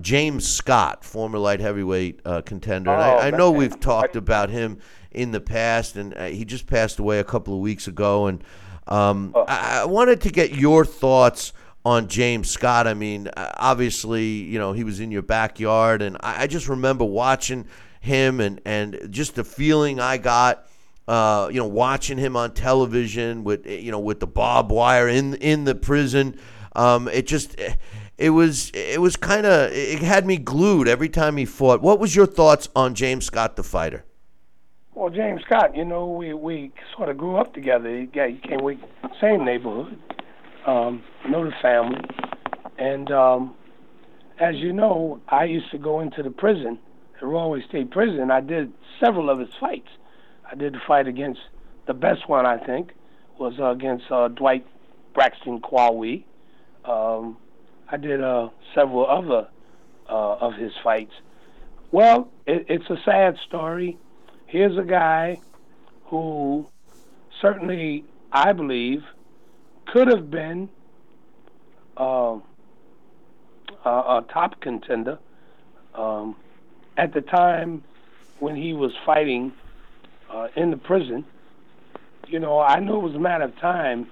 [0.00, 2.90] James Scott, former light heavyweight contender.
[2.90, 4.78] Oh, I, I know we've talked about him
[5.10, 8.26] in the past, and uh, he just passed away a couple of weeks ago.
[8.26, 8.42] And
[8.86, 9.44] um, oh.
[9.48, 11.52] I, I wanted to get your thoughts
[11.84, 12.86] on James Scott.
[12.86, 16.68] I mean, uh, obviously, you know, he was in your backyard, and I, I just
[16.68, 17.66] remember watching
[18.00, 20.66] him and, and just the feeling I got.
[21.06, 25.32] Uh, you know, watching him on television with you know with the barbed wire in
[25.36, 26.38] in the prison,
[26.76, 27.56] um, it just
[28.18, 31.80] it was it was kind of it had me glued every time he fought.
[31.80, 34.04] What was your thoughts on James Scott, the fighter?
[34.94, 37.88] Well, James Scott, you know, we we sort of grew up together.
[37.96, 38.80] He, got, he came we
[39.20, 39.98] same neighborhood,
[40.66, 42.00] um, know the family,
[42.76, 43.54] and um,
[44.40, 46.78] as you know, I used to go into the prison,
[47.20, 48.32] the Rahway State Prison.
[48.32, 49.88] I did several of his fights.
[50.50, 51.40] I did the fight against
[51.86, 52.90] the best one, I think,
[53.38, 54.66] was uh, against uh, Dwight
[55.14, 56.24] Braxton Qawi.
[56.84, 57.36] Um,
[57.90, 59.48] I did uh, several other
[60.08, 61.12] uh, of his fights.
[61.90, 63.96] Well, it, it's a sad story.
[64.46, 65.40] Here's a guy
[66.06, 66.66] who
[67.40, 69.02] certainly, I believe,
[69.86, 70.68] could have been
[71.96, 72.38] uh,
[73.84, 75.18] a, a top contender
[75.94, 76.36] um,
[76.96, 77.82] at the time
[78.38, 79.52] when he was fighting
[80.30, 81.24] uh, in the prison.
[82.26, 84.08] You know, I knew it was a matter of time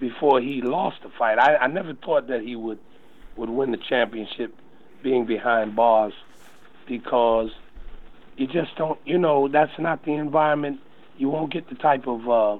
[0.00, 1.38] before he lost the fight.
[1.38, 2.78] I, I never thought that he would
[3.36, 4.54] would win the championship
[5.02, 6.14] being behind bars
[6.86, 7.50] because
[8.36, 10.80] you just don't you know that's not the environment.
[11.18, 12.58] You won't get the type of uh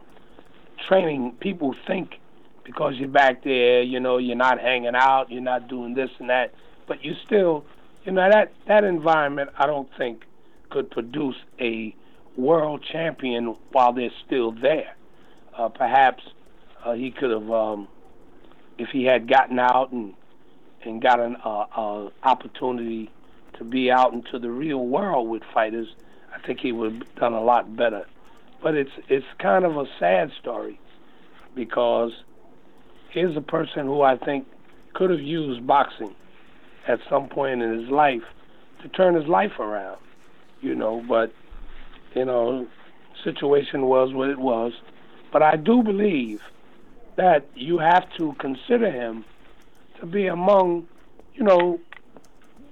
[0.88, 2.18] training people think
[2.64, 6.30] because you're back there you know you're not hanging out you're not doing this and
[6.30, 6.54] that.
[6.86, 7.64] But you still
[8.04, 10.24] you know that that environment I don't think
[10.70, 11.94] could produce a
[12.36, 14.94] world champion while they're still there.
[15.56, 16.22] Uh perhaps
[16.84, 17.88] uh, he could have um
[18.78, 20.14] if he had gotten out and
[20.86, 23.10] and got an uh, uh, opportunity
[23.58, 25.88] to be out into the real world with fighters,
[26.34, 28.04] I think he would have done a lot better.
[28.62, 30.80] But it's it's kind of a sad story
[31.54, 32.12] because
[33.10, 34.46] here's a person who I think
[34.94, 36.14] could have used boxing
[36.88, 38.22] at some point in his life
[38.82, 39.98] to turn his life around,
[40.60, 41.32] you know, but
[42.14, 42.66] you know,
[43.24, 44.72] situation was what it was.
[45.32, 46.40] But I do believe
[47.16, 49.24] that you have to consider him
[50.00, 50.86] to be among,
[51.34, 51.80] you know,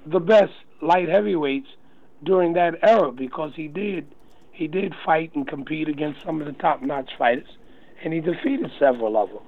[0.07, 0.53] the best
[0.83, 1.68] light heavyweights
[2.22, 4.07] during that era because he did
[4.53, 7.49] he did fight and compete against some of the top notch fighters
[8.05, 9.43] and he defeated several of them.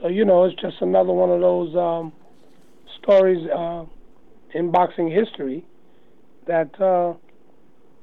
[0.00, 2.12] So, you know, it's just another one of those um,
[3.02, 3.84] stories uh,
[4.54, 5.64] in boxing history
[6.46, 7.14] that, uh,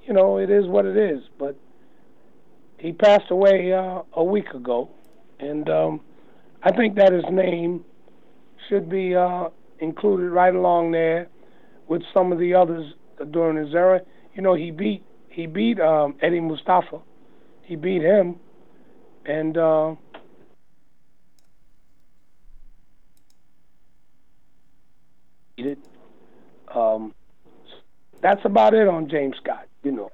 [0.06, 1.24] you know, it is what it is.
[1.38, 1.56] But
[2.80, 4.90] he passed away uh, a week ago,
[5.40, 6.02] and um,
[6.64, 7.84] I think that his name
[8.70, 9.50] should be uh,
[9.80, 11.28] included right along there
[11.88, 12.94] with some of the others
[13.32, 14.02] during his era.
[14.36, 17.00] You know, he beat he beat um, Eddie Mustafa.
[17.64, 18.36] He beat him,
[19.26, 19.96] and uh,
[26.74, 27.14] um,
[28.22, 29.68] that's about it on James Scott.
[29.84, 30.12] You know.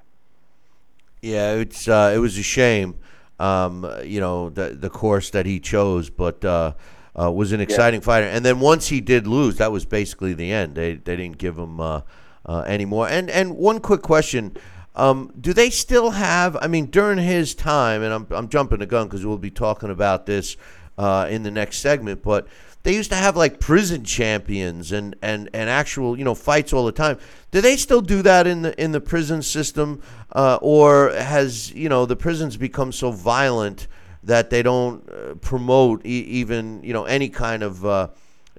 [1.22, 3.00] Yeah, it's uh, it was a shame,
[3.40, 6.74] um, you know, the the course that he chose, but uh,
[7.20, 8.06] uh, was an exciting yeah.
[8.06, 8.28] fighter.
[8.28, 10.76] And then once he did lose, that was basically the end.
[10.76, 12.02] They they didn't give him uh,
[12.46, 13.08] uh, anymore.
[13.08, 14.58] And and one quick question.
[14.96, 16.56] Um, do they still have?
[16.62, 19.90] I mean, during his time, and I'm, I'm jumping the gun because we'll be talking
[19.90, 20.56] about this
[20.98, 22.24] uh, in the next segment.
[22.24, 22.48] But
[22.84, 26.86] they used to have like prison champions and, and, and actual you know fights all
[26.86, 27.18] the time.
[27.52, 30.02] Do they still do that in the in the prison system,
[30.32, 33.88] uh, or has you know the prisons become so violent
[34.26, 38.10] that they don't uh, promote e- even you know any kind of uh,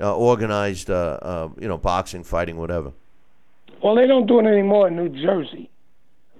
[0.00, 2.92] uh, organized uh, you know boxing, fighting, whatever?
[3.82, 5.70] Well, they don't do it anymore in New Jersey.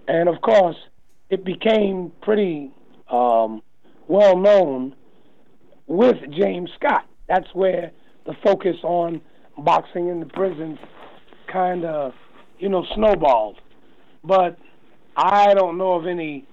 [0.09, 0.77] And of course,
[1.31, 2.70] it became pretty
[3.11, 3.62] um,
[4.09, 4.95] well known
[5.87, 7.07] with James Scott.
[7.29, 7.91] That's where
[8.24, 9.20] the focus on
[9.59, 10.79] boxing in the prisons
[11.53, 12.12] kind of,
[12.59, 13.59] you know, snowballed.
[14.24, 14.59] But
[15.16, 16.47] I don't know of any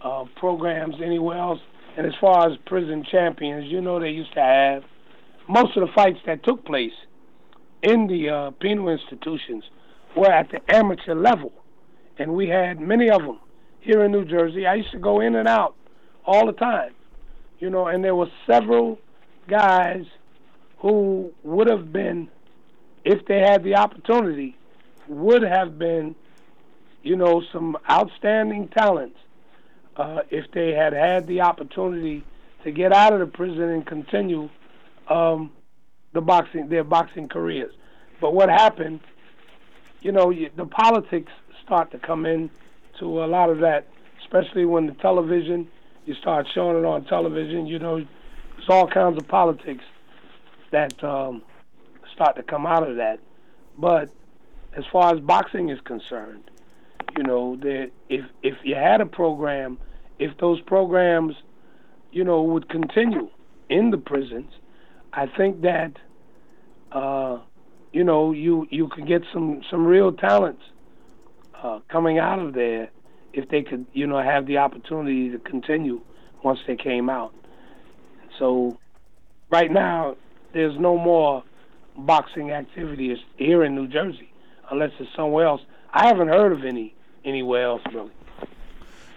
[0.00, 1.60] uh, programs anywhere else.
[1.98, 4.84] And as far as prison champions, you know, they used to have
[5.48, 6.92] most of the fights that took place
[7.82, 9.64] in the uh, penal institutions
[10.16, 11.52] were at the amateur level
[12.16, 13.40] and we had many of them
[13.80, 14.64] here in New Jersey.
[14.64, 15.74] I used to go in and out
[16.24, 16.92] all the time,
[17.58, 19.00] you know, and there were several
[19.48, 20.04] guys
[20.78, 22.28] who would have been,
[23.04, 24.56] if they had the opportunity,
[25.08, 26.14] would have been,
[27.02, 29.18] you know, some outstanding talents
[29.98, 32.24] uh, if they had had the opportunity
[32.64, 34.48] to get out of the prison and continue
[35.08, 35.50] um,
[36.12, 37.74] the boxing their boxing careers.
[38.20, 39.00] But what happened,
[40.00, 41.32] you know, the politics
[41.64, 42.50] start to come in
[42.98, 43.86] to a lot of that,
[44.20, 45.68] especially when the television,
[46.06, 49.84] you start showing it on television, you know, there's all kinds of politics
[50.70, 51.42] that um,
[52.12, 53.20] start to come out of that.
[53.76, 54.10] But
[54.74, 56.50] as far as boxing is concerned,
[57.16, 59.78] you know, that if if you had a program,
[60.18, 61.34] if those programs,
[62.12, 63.28] you know, would continue
[63.68, 64.50] in the prisons,
[65.12, 65.92] I think that,
[66.92, 67.38] uh,
[67.92, 70.62] you know, you you could get some some real talents
[71.62, 72.90] uh, coming out of there
[73.32, 76.00] if they could, you know, have the opportunity to continue
[76.42, 77.34] once they came out.
[78.38, 78.78] So
[79.50, 80.16] right now,
[80.52, 81.42] there's no more
[81.96, 84.30] boxing activities here in New Jersey
[84.70, 85.60] unless it's somewhere else.
[85.92, 86.94] I haven't heard of any
[87.24, 88.12] anywhere else really.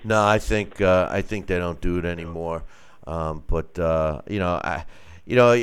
[0.03, 2.63] No, I think uh, I think they don't do it anymore.
[3.07, 4.85] Um, but uh, you know, I,
[5.25, 5.53] you know,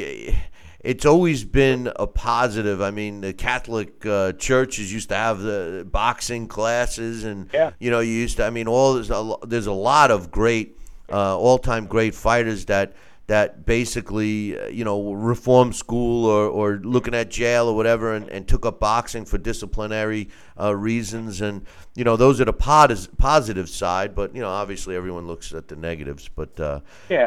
[0.80, 2.80] it's always been a positive.
[2.80, 7.72] I mean, the Catholic uh, churches used to have the boxing classes, and Yeah.
[7.78, 8.44] you know, you used to.
[8.46, 10.78] I mean, all there's a, there's a lot of great,
[11.12, 12.92] uh, all-time great fighters that
[13.28, 18.26] that basically, uh, you know, reformed school or, or looking at jail or whatever, and,
[18.30, 21.64] and took up boxing for disciplinary uh, reasons, and
[21.94, 24.14] you know, those are the pos- positive side.
[24.14, 26.28] But you know, obviously, everyone looks at the negatives.
[26.28, 27.26] But uh, Yeah.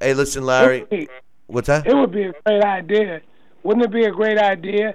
[0.00, 1.10] hey, listen, Larry, It,
[1.48, 1.84] what's that?
[1.84, 3.20] it would be a great idea.
[3.64, 4.94] Wouldn't it be a great idea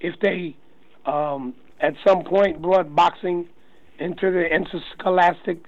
[0.00, 0.56] if they,
[1.04, 3.46] um, at some point, brought boxing
[3.98, 5.58] into the interscholastic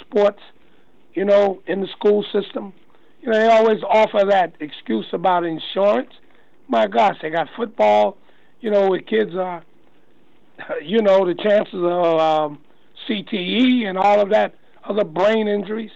[0.00, 0.40] sports,
[1.12, 2.72] you know, in the school system?
[3.26, 6.12] You know, they always offer that excuse about insurance.
[6.68, 8.16] My gosh, they got football,
[8.60, 9.64] you know, where kids are,
[10.82, 12.58] you know, the chances of um,
[13.08, 14.54] CTE and all of that,
[14.84, 15.90] other brain injuries.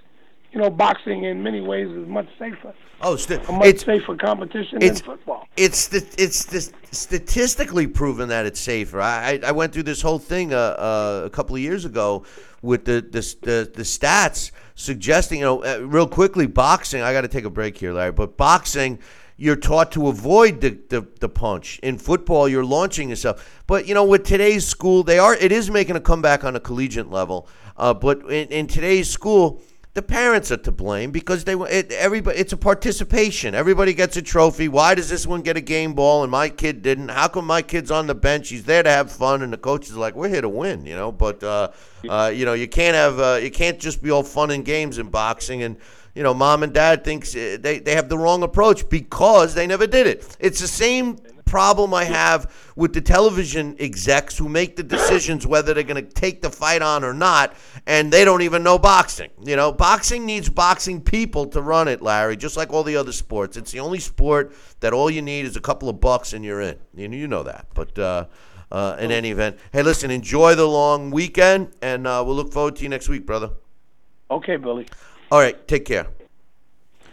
[0.52, 2.74] You know, boxing in many ways is much safer.
[3.02, 5.46] Oh, st- a much it's safer competition it's- than football.
[5.56, 9.00] it's st- it's st- statistically proven that it's safer.
[9.00, 12.24] I I I went through this whole thing uh, uh, a couple of years ago
[12.62, 14.50] with the the the, the stats
[14.80, 17.02] suggesting you know uh, real quickly boxing.
[17.02, 18.98] I got to take a break here, Larry, but boxing.
[19.36, 21.78] You're taught to avoid the, the, the punch.
[21.82, 23.62] In football, you're launching yourself.
[23.66, 26.60] But you know, with today's school, they are it is making a comeback on a
[26.60, 27.48] collegiate level.
[27.74, 29.62] Uh, but in, in today's school,
[29.92, 33.54] the parents are to blame because they it, everybody it's a participation.
[33.56, 34.68] Everybody gets a trophy.
[34.68, 37.08] Why does this one get a game ball and my kid didn't?
[37.08, 38.50] How come my kid's on the bench?
[38.50, 40.94] He's there to have fun, and the coach is like, "We're here to win," you
[40.94, 41.10] know.
[41.10, 41.72] But uh,
[42.08, 44.98] uh, you know, you can't have uh, you can't just be all fun and games
[44.98, 45.76] in boxing and.
[46.12, 49.68] You know, mom and dad thinks uh, they, they have the wrong approach because they
[49.68, 50.36] never did it.
[50.40, 51.18] It's the same
[51.50, 56.10] problem I have with the television execs who make the decisions whether they're going to
[56.10, 57.54] take the fight on or not,
[57.86, 59.30] and they don't even know boxing.
[59.44, 63.10] You know, boxing needs boxing people to run it, Larry, just like all the other
[63.10, 63.56] sports.
[63.56, 66.60] It's the only sport that all you need is a couple of bucks and you're
[66.60, 66.78] in.
[66.94, 67.66] You know, you know that.
[67.74, 68.26] But uh,
[68.70, 72.76] uh, in any event, hey, listen, enjoy the long weekend, and uh, we'll look forward
[72.76, 73.50] to you next week, brother.
[74.30, 74.86] Okay, Billy.
[75.32, 76.06] All right, take care.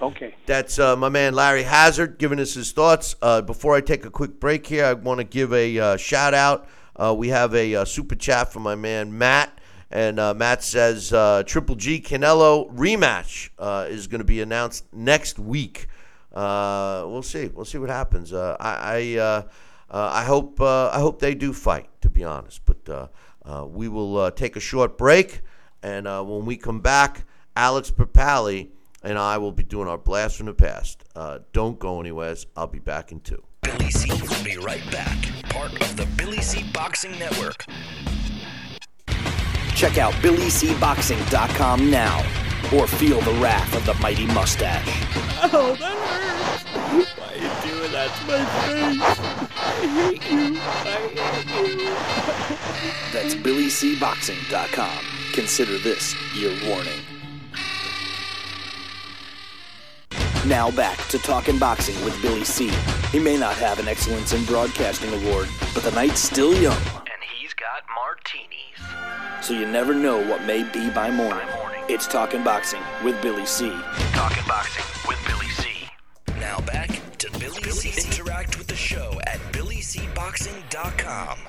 [0.01, 0.35] Okay.
[0.45, 3.15] That's uh, my man Larry Hazzard giving us his thoughts.
[3.21, 6.35] Uh, before I take a quick break here, I want to give a uh, shout
[6.35, 6.67] out.
[6.95, 9.57] Uh, we have a uh, super chat from my man Matt,
[9.89, 11.09] and uh, Matt says
[11.47, 13.49] Triple G Canelo rematch
[13.89, 15.87] is going to be announced next week.
[16.31, 17.47] We'll see.
[17.47, 18.33] We'll see what happens.
[18.33, 19.45] I I,
[19.89, 21.89] I hope I hope they do fight.
[22.01, 23.11] To be honest, but
[23.67, 25.41] we will take a short break,
[25.81, 27.25] and when we come back,
[27.55, 28.69] Alex Papali
[29.07, 31.05] and I will be doing our blast from the past.
[31.15, 32.35] Uh, don't go anywhere.
[32.57, 33.41] I'll be back in two.
[33.61, 35.17] Billy C will be right back.
[35.49, 37.65] Part of the Billy C Boxing Network.
[39.75, 42.19] Check out BillyCBoxing.com now
[42.75, 44.85] or feel the wrath of the mighty mustache.
[45.53, 47.17] Oh, that hurts.
[47.17, 49.01] Why are you doing that to my face?
[49.55, 50.59] I hate you.
[50.83, 50.97] I
[51.53, 51.93] hate you.
[53.13, 55.05] That's BillyCBoxing.com.
[55.33, 56.99] Consider this your warning.
[60.47, 62.71] Now back to Talking Boxing with Billy C.
[63.11, 66.77] He may not have an Excellence in Broadcasting award, but the night's still young.
[66.77, 69.45] And he's got martinis.
[69.45, 71.45] So you never know what may be by morning.
[71.89, 73.69] It's Talking Boxing with Billy C.
[74.13, 75.89] Talking boxing with Billy C.
[76.39, 78.07] Now back to Billy, C.
[78.07, 81.39] Interact with the show at BillyCBoxing.com.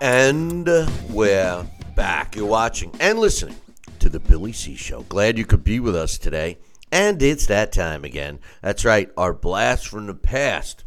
[0.00, 0.68] And
[1.08, 2.34] we're back.
[2.36, 3.56] You're watching and listening
[3.98, 5.04] to the Billy C Show.
[5.04, 6.58] Glad you could be with us today.
[6.92, 8.38] And it's that time again.
[8.60, 10.84] That's right, our blast from the past,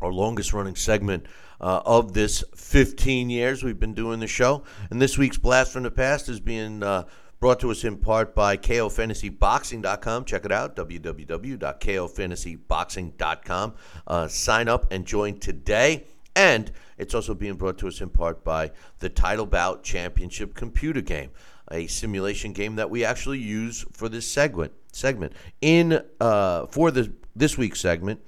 [0.00, 1.26] our longest running segment
[1.60, 4.64] uh, of this 15 years we've been doing the show.
[4.90, 7.04] And this week's blast from the past is being uh,
[7.38, 10.24] brought to us in part by KOFantasyBoxing.com.
[10.24, 13.74] Check it out, www.KOFantasyBoxing.com.
[14.06, 16.06] Uh, sign up and join today.
[16.34, 21.00] And it's also being brought to us in part by the Title Bout Championship computer
[21.00, 21.30] game,
[21.70, 24.72] a simulation game that we actually use for this segment.
[24.92, 28.20] Segment in uh, for the this week's segment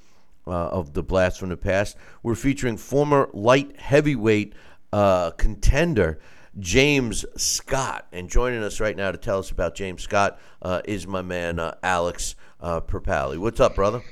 [0.47, 4.55] uh, of the blast from the past, we're featuring former light heavyweight
[4.93, 6.18] uh, contender
[6.59, 8.06] James Scott.
[8.12, 11.59] And joining us right now to tell us about James Scott uh, is my man
[11.59, 12.81] uh, Alex uh.
[12.81, 14.02] What's up, brother?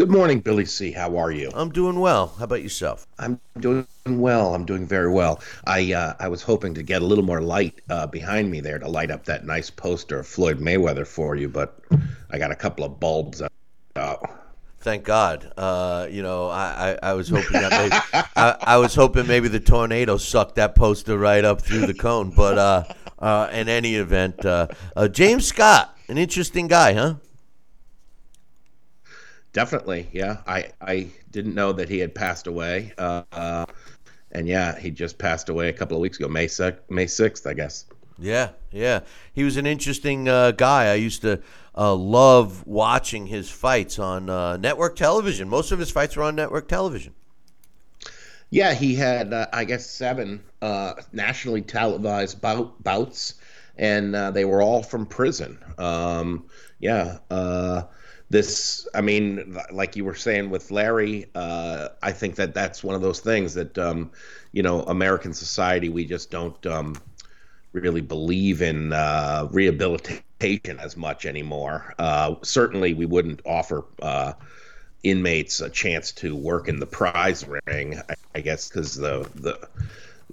[0.00, 0.92] Good morning, Billy C.
[0.92, 1.50] How are you?
[1.52, 2.28] I'm doing well.
[2.38, 3.06] How about yourself?
[3.18, 4.54] I'm doing well.
[4.54, 5.42] I'm doing very well.
[5.66, 8.78] I uh, I was hoping to get a little more light uh, behind me there
[8.78, 11.78] to light up that nice poster of Floyd Mayweather for you, but
[12.30, 13.42] I got a couple of bulbs
[13.94, 14.22] out.
[14.78, 15.52] Thank God.
[15.58, 19.48] Uh, you know, I, I, I was hoping that maybe, I, I was hoping maybe
[19.48, 22.30] the tornado sucked that poster right up through the cone.
[22.30, 22.84] But uh,
[23.18, 27.16] uh, in any event, uh, uh, James Scott, an interesting guy, huh?
[29.52, 30.38] Definitely, yeah.
[30.46, 32.92] I I didn't know that he had passed away.
[32.96, 33.66] Uh, uh,
[34.32, 37.46] and yeah, he just passed away a couple of weeks ago, May sec- May sixth,
[37.46, 37.84] I guess.
[38.18, 39.00] Yeah, yeah.
[39.32, 40.92] He was an interesting uh, guy.
[40.92, 41.40] I used to
[41.76, 45.48] uh, love watching his fights on uh, network television.
[45.48, 47.14] Most of his fights were on network television.
[48.50, 53.34] Yeah, he had, uh, I guess, seven uh, nationally televised bout, bouts,
[53.78, 55.58] and uh, they were all from prison.
[55.78, 56.46] Um,
[56.78, 57.18] yeah.
[58.30, 62.94] This, I mean, like you were saying with Larry, uh, I think that that's one
[62.94, 64.12] of those things that, um,
[64.52, 66.94] you know, American society, we just don't um,
[67.72, 71.92] really believe in uh, rehabilitation as much anymore.
[71.98, 74.32] Uh, certainly, we wouldn't offer uh,
[75.02, 79.68] inmates a chance to work in the prize ring, I, I guess, because the the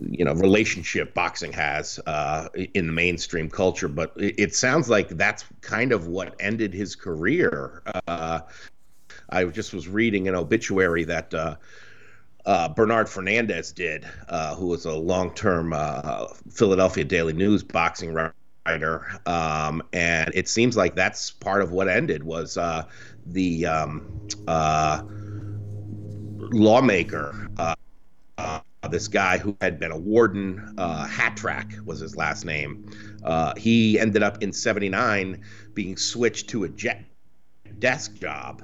[0.02, 3.88] you know relationship boxing has uh, in the mainstream culture.
[3.88, 7.82] But it, it, sounds like that's kind of what ended his career.
[8.08, 8.42] Uh,
[9.30, 11.34] I just was reading an obituary that.
[11.34, 11.56] Uh,
[12.46, 18.14] uh Bernard Fernandez did, uh, who was a long-term uh, Philadelphia Daily News boxing
[18.66, 22.58] writer, um, and it seems like that's part of what ended was
[23.26, 24.10] the um,
[26.54, 27.76] lawmaker uh,
[28.88, 32.90] this guy who had been a warden, uh, Hatrak was his last name.
[33.24, 35.44] Uh, he ended up in 79
[35.74, 37.04] being switched to a jet
[37.80, 38.64] desk job.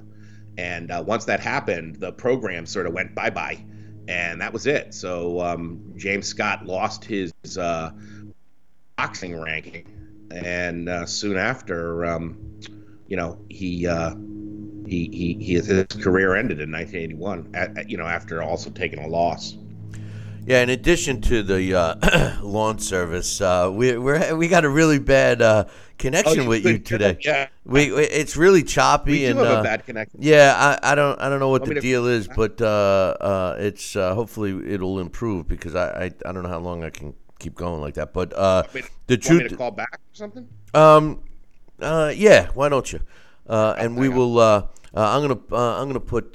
[0.58, 3.64] And uh, once that happened, the program sort of went bye bye.
[4.08, 4.94] And that was it.
[4.94, 7.92] So um, James Scott lost his uh,
[8.98, 9.88] boxing ranking.
[10.32, 12.60] And uh, soon after, um,
[13.08, 13.88] you know, he.
[14.86, 19.08] He, he, he, his career ended in 1981, at, you know, after also taking a
[19.08, 19.56] loss.
[20.46, 25.00] Yeah, in addition to the uh, lawn service, uh, we we we got a really
[25.00, 25.66] bad uh,
[25.98, 27.18] connection oh, with you today.
[27.22, 30.20] Yeah, we, we, it's really choppy we and have a uh, bad connection.
[30.22, 30.54] Yeah,
[30.84, 34.74] I, I don't I don't know what the deal is, but uh, uh, it's hopefully
[34.74, 37.94] it'll improve because I, I, I don't know how long I can keep going like
[37.94, 38.14] that.
[38.14, 38.32] But
[39.08, 40.48] the truth, to call back or something.
[40.74, 41.24] Um,
[41.80, 43.00] yeah, why don't you?
[43.48, 44.40] and we will.
[44.42, 46.34] I'm gonna I'm gonna put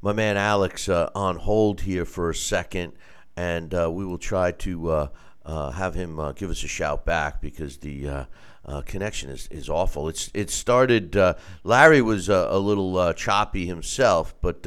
[0.00, 2.92] my man Alex uh, on hold here for a second,
[3.36, 5.08] and uh, we will try to uh,
[5.44, 8.26] uh have him uh, give us a shout back because the
[8.66, 10.08] uh, connection is, is awful.
[10.08, 11.16] It's it started.
[11.64, 14.66] Larry was a little choppy himself, but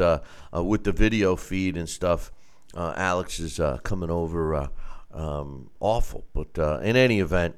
[0.53, 2.32] with the video feed and stuff,
[2.76, 4.70] Alex is coming over
[5.14, 6.26] um, awful.
[6.34, 7.56] But in any event.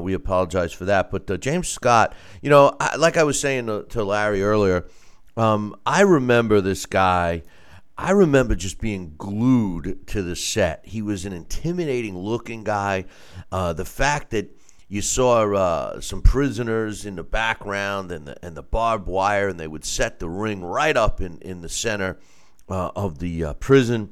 [0.00, 1.10] we apologize for that.
[1.10, 4.86] But James Scott, you know, I, like I was saying to, to Larry earlier,
[5.36, 7.42] um, I remember this guy.
[7.96, 10.82] I remember just being glued to the set.
[10.84, 13.04] He was an intimidating looking guy.
[13.50, 14.56] Uh, the fact that
[14.88, 19.58] you saw uh, some prisoners in the background and the and the barbed wire, and
[19.58, 22.18] they would set the ring right up in in the center
[22.68, 24.10] uh, of the uh, prison.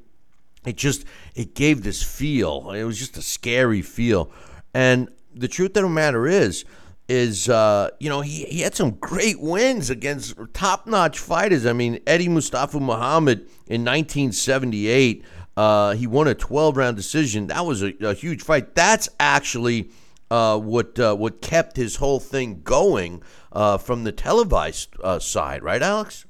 [0.65, 2.71] It just it gave this feel.
[2.71, 4.31] It was just a scary feel.
[4.73, 6.65] And the truth of the matter is,
[7.11, 11.67] is uh, you know he, he had some great wins against top notch fighters.
[11.67, 15.25] I mean Eddie Mustafa Muhammad in 1978,
[15.57, 17.49] uh, he won a 12 round decision.
[17.49, 18.77] That was a, a huge fight.
[18.77, 19.91] That's actually
[20.31, 25.65] uh, what uh, what kept his whole thing going uh, from the televised uh, side,
[25.65, 26.27] right, Alex?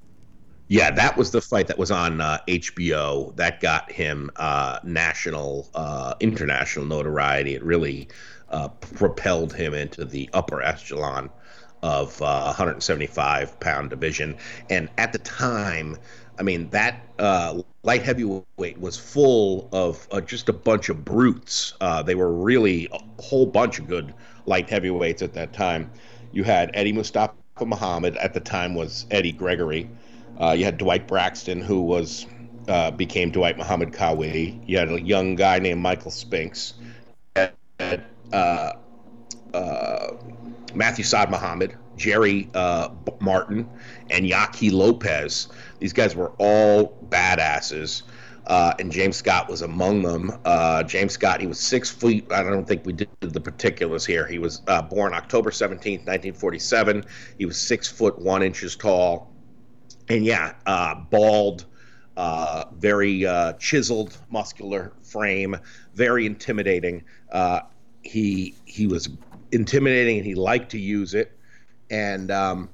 [0.69, 3.35] Yeah, that was the fight that was on HBO.
[3.37, 4.31] That got him
[4.85, 5.69] national,
[6.21, 7.57] international notoriety.
[7.57, 8.09] It really
[8.51, 11.31] uh, propelled him into the upper echelon
[11.83, 14.37] of uh, 175 pound division.
[14.69, 15.97] And at the time,
[16.39, 21.75] I mean, that uh, light heavyweight was full of uh, just a bunch of brutes.
[21.81, 24.15] Uh, they were really a whole bunch of good
[24.47, 25.91] light heavyweights at that time.
[26.33, 29.91] You had Eddie Mustafa Muhammad at the time was Eddie Gregory.
[30.41, 32.27] Uh, you had Dwight Braxton, who was
[32.69, 34.63] uh, became Dwight Muhammad Qawi.
[34.67, 36.75] You had a young guy named Michael Spinks.
[37.37, 37.49] You
[37.79, 38.73] had uh,
[39.55, 40.13] uh,
[40.75, 42.91] Matthew Saad Muhammad, Jerry uh,
[43.21, 43.69] Martin,
[44.11, 45.49] and Yaqui Lopez.
[45.81, 48.03] These guys were all badasses.
[48.47, 50.33] uh, and James Scott was among them.
[50.45, 52.31] Uh, James Scott, he was six feet.
[52.33, 54.27] I don't think we did the particulars here.
[54.27, 57.05] He was uh, born October 17th, 1947.
[57.39, 59.31] He was six foot one inches tall.
[60.09, 61.67] And yeah, uh, bald,
[62.17, 63.21] uh, very
[63.59, 65.57] chiseled, muscular frame,
[65.95, 67.05] very intimidating.
[68.03, 69.09] He he was
[69.53, 71.37] intimidating and he liked to use it.
[71.91, 72.71] And um,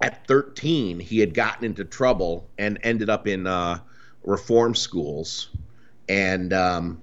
[0.00, 3.78] at 13, he had gotten into trouble and ended up in uh,
[4.24, 5.50] reform schools,
[6.08, 7.02] and um,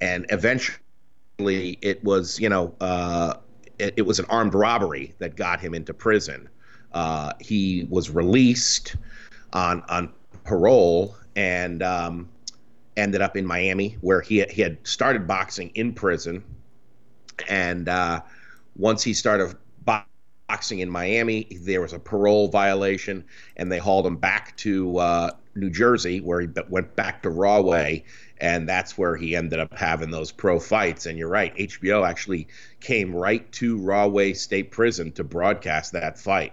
[0.00, 0.78] and eventually
[1.38, 3.34] it was you know uh,
[3.78, 6.48] it, it, was an armed robbery that got him into prison.
[6.92, 8.96] Uh, he was released
[9.52, 10.12] on on
[10.44, 12.28] parole and um,
[12.96, 16.42] ended up in Miami, where he he had started boxing in prison,
[17.48, 18.20] and uh,
[18.76, 19.54] once he started
[20.48, 21.48] boxing in Miami.
[21.60, 23.24] There was a parole violation,
[23.56, 28.04] and they hauled him back to uh, New Jersey, where he went back to Rahway,
[28.38, 31.06] and that's where he ended up having those pro fights.
[31.06, 32.48] And you're right, HBO actually
[32.80, 36.52] came right to Rahway State Prison to broadcast that fight.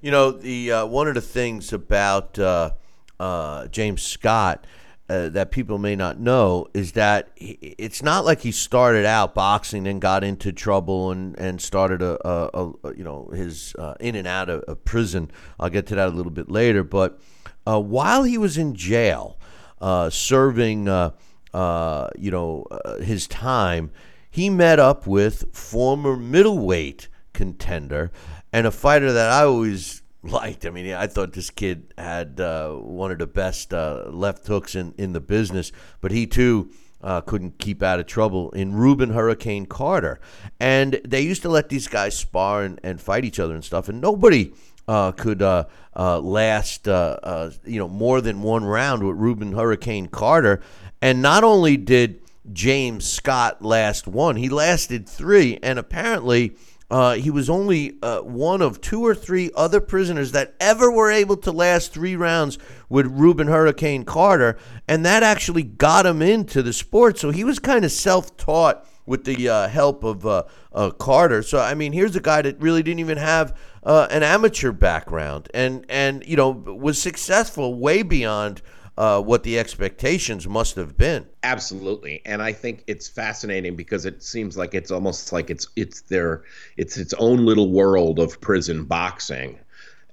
[0.00, 2.72] You know, the uh, one of the things about uh,
[3.18, 4.64] uh James Scott
[5.08, 9.34] uh, that people may not know is that he, it's not like he started out
[9.34, 13.94] boxing and got into trouble and, and started a, a, a you know his uh,
[14.00, 15.30] in and out of, of, prison.
[15.58, 16.84] I'll get to that a little bit later.
[16.84, 17.18] But
[17.66, 19.38] uh, while he was in jail,
[19.80, 21.12] uh, serving uh,
[21.54, 22.66] uh, you know
[23.00, 23.90] his time,
[24.30, 28.10] he met up with former middleweight contender
[28.52, 30.66] and a fighter that I always liked.
[30.66, 34.74] I mean, I thought this kid had uh, one of the best uh, left hooks
[34.74, 39.10] in, in the business, but he too uh, couldn't keep out of trouble in Rubin
[39.10, 40.20] Hurricane Carter.
[40.58, 43.88] And they used to let these guys spar and, and fight each other and stuff,
[43.88, 44.52] and nobody.
[44.86, 45.64] Uh, could uh,
[45.94, 50.62] uh, last, you know, more than one round with Rubin Hurricane Carter,
[51.02, 52.22] and not only did
[52.54, 56.56] James Scott last one, he lasted three, and apparently
[56.90, 61.10] uh, he was only uh, one of two or three other prisoners that ever were
[61.10, 62.58] able to last three rounds
[62.88, 64.56] with Rubin Hurricane Carter,
[64.86, 67.18] and that actually got him into the sport.
[67.18, 71.42] So he was kind of self taught with the uh, help of uh, uh, Carter.
[71.42, 75.48] So I mean, here's a guy that really didn't even have uh, an amateur background,
[75.52, 78.62] and and you know was successful way beyond
[78.98, 81.24] uh, what the expectations must have been.
[81.44, 86.00] Absolutely, and I think it's fascinating because it seems like it's almost like it's it's
[86.02, 86.42] their
[86.76, 89.56] it's its own little world of prison boxing,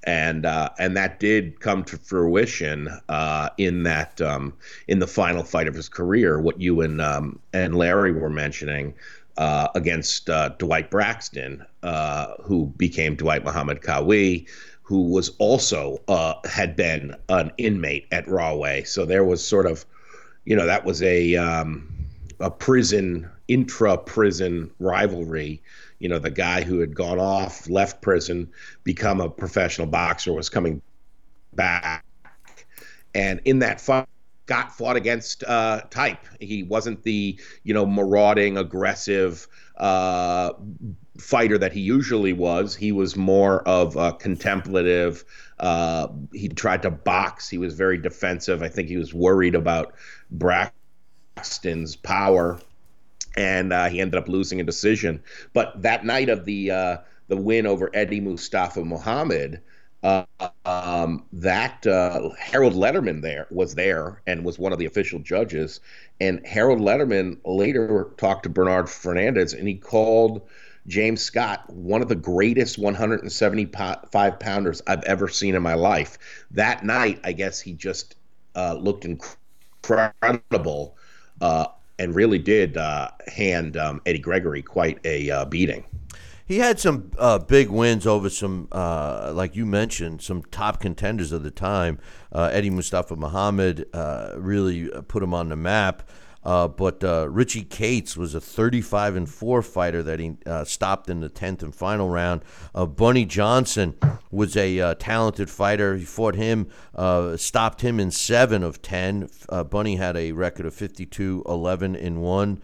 [0.03, 4.53] and uh, and that did come to fruition uh, in that um,
[4.87, 6.39] in the final fight of his career.
[6.39, 8.93] What you and um, and Larry were mentioning.
[9.37, 14.47] Uh, against uh, Dwight Braxton, uh, who became Dwight Muhammad Qawi,
[14.85, 18.83] who was also uh, had been an inmate at Rahway.
[18.83, 19.83] So there was sort of,
[20.45, 21.91] you know, that was a um,
[22.39, 25.61] a prison intra prison rivalry.
[25.97, 28.47] You know, the guy who had gone off, left prison,
[28.83, 30.83] become a professional boxer, was coming
[31.53, 32.05] back,
[33.15, 34.07] and in that fight.
[34.47, 36.23] Got fought against uh, type.
[36.39, 39.47] He wasn't the you know marauding, aggressive,
[39.77, 40.51] uh,
[41.17, 42.75] fighter that he usually was.
[42.75, 45.23] He was more of a contemplative.
[45.59, 47.49] Uh, he tried to box.
[47.49, 48.61] He was very defensive.
[48.61, 49.93] I think he was worried about
[50.31, 52.59] Braxton's power,
[53.37, 55.23] and uh, he ended up losing a decision.
[55.53, 56.97] But that night of the uh,
[57.27, 59.61] the win over Eddie Mustafa Muhammad.
[60.03, 60.23] Uh,
[60.65, 65.79] um, that uh, Harold Lederman there was there and was one of the official judges,
[66.21, 70.47] and Harold Lederman later talked to Bernard Fernandez, and he called
[70.87, 76.17] James Scott, one of the greatest 175 pounders I've ever seen in my life.
[76.51, 78.15] That night, I guess he just
[78.55, 80.95] uh, looked incredible
[81.41, 81.67] uh,
[81.97, 85.85] and really did uh, hand um, Eddie Gregory quite a uh, beating.
[86.47, 91.31] He had some uh, big wins over some, uh, like you mentioned, some top contenders
[91.31, 91.97] of the time.
[92.31, 93.87] Eddie Mustafa Muhammad
[94.35, 96.07] really put him on the map.
[96.45, 101.09] Uh, but uh, Richie Kates was a 35 and 4 fighter that he uh, stopped
[101.09, 102.43] in the 10th and final round.
[102.75, 103.95] Uh, Bunny Johnson
[104.29, 105.95] was a uh, talented fighter.
[105.97, 109.29] He fought him, uh, stopped him in 7 of 10.
[109.69, 112.61] Bunny had a record of 52 11 in 1.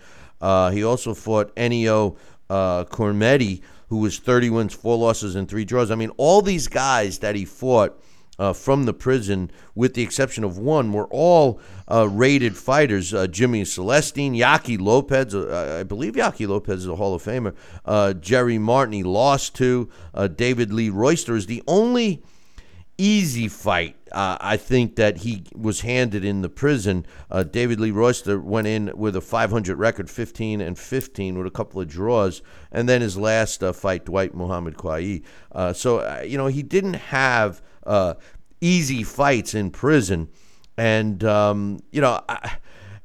[0.72, 2.18] he also fought Ennio
[2.50, 5.90] Cometti, who was 30 wins, 4 losses, and 3 draws.
[5.90, 8.00] I mean, all these guys that he fought
[8.40, 11.60] uh, from the prison, with the exception of one, were all
[11.90, 13.14] uh, rated fighters.
[13.14, 17.56] Uh, Jimmy Celestine, Yaqui Lopez, uh, I believe Yaqui Lopez is a Hall of Famer.
[17.86, 19.90] Uh, Jerry Martin, he lost to.
[20.14, 22.24] Uh, David Lee Royster is the only
[22.98, 23.96] easy fight.
[24.12, 27.06] Uh, I think that he was handed in the prison.
[27.30, 31.52] Uh, David Lee Royster went in with a 500 record, 15 and 15, with a
[31.52, 32.42] couple of draws,
[32.72, 34.76] and then his last uh, fight, Dwight Muhammad.
[35.52, 38.16] Uh, so you know he didn't have uh,
[38.60, 40.30] easy fights in prison,
[40.78, 42.22] and um, you know.
[42.28, 42.58] I,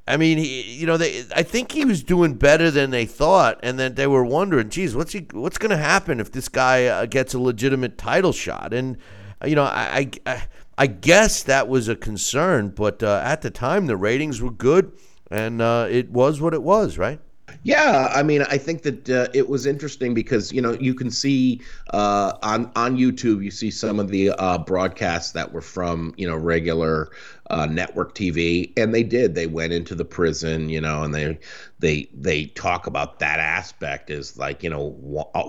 [0.09, 1.25] I mean, he, you know, they.
[1.35, 4.95] I think he was doing better than they thought, and then they were wondering, "Geez,
[4.95, 5.27] what's he?
[5.33, 8.99] What's going to happen if this guy uh, gets a legitimate title shot?" And
[9.45, 10.45] you know, I, I,
[10.79, 14.93] I guess that was a concern, but uh, at the time the ratings were good,
[15.31, 17.21] and uh, it was what it was, right?
[17.63, 21.11] Yeah, I mean, I think that uh, it was interesting because you know you can
[21.11, 26.13] see uh, on on YouTube you see some of the uh, broadcasts that were from
[26.17, 27.11] you know regular
[27.51, 29.35] uh, network TV, and they did.
[29.35, 31.39] They went into the prison, you know, and they
[31.79, 34.97] they they talk about that aspect is like you know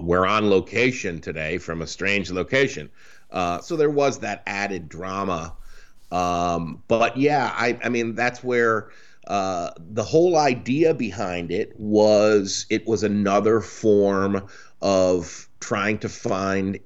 [0.02, 2.90] we're on location today from a strange location,
[3.32, 5.56] uh, so there was that added drama,
[6.12, 8.90] um, but yeah, I I mean that's where
[9.28, 14.48] uh, the whole idea behind it was it was another form
[14.82, 16.80] of trying to find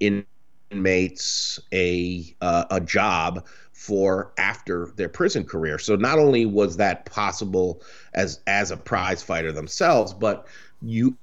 [0.72, 5.80] inmates a uh, a job for after their prison career.
[5.80, 7.82] So not only was that possible
[8.14, 10.48] as as a prize fighter themselves, but
[10.82, 11.16] you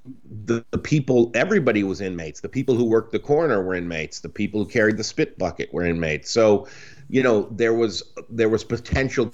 [0.45, 2.39] the, the people everybody was inmates.
[2.39, 4.21] The people who worked the corner were inmates.
[4.21, 6.31] The people who carried the spit bucket were inmates.
[6.31, 6.67] So
[7.09, 9.33] you know there was there was potential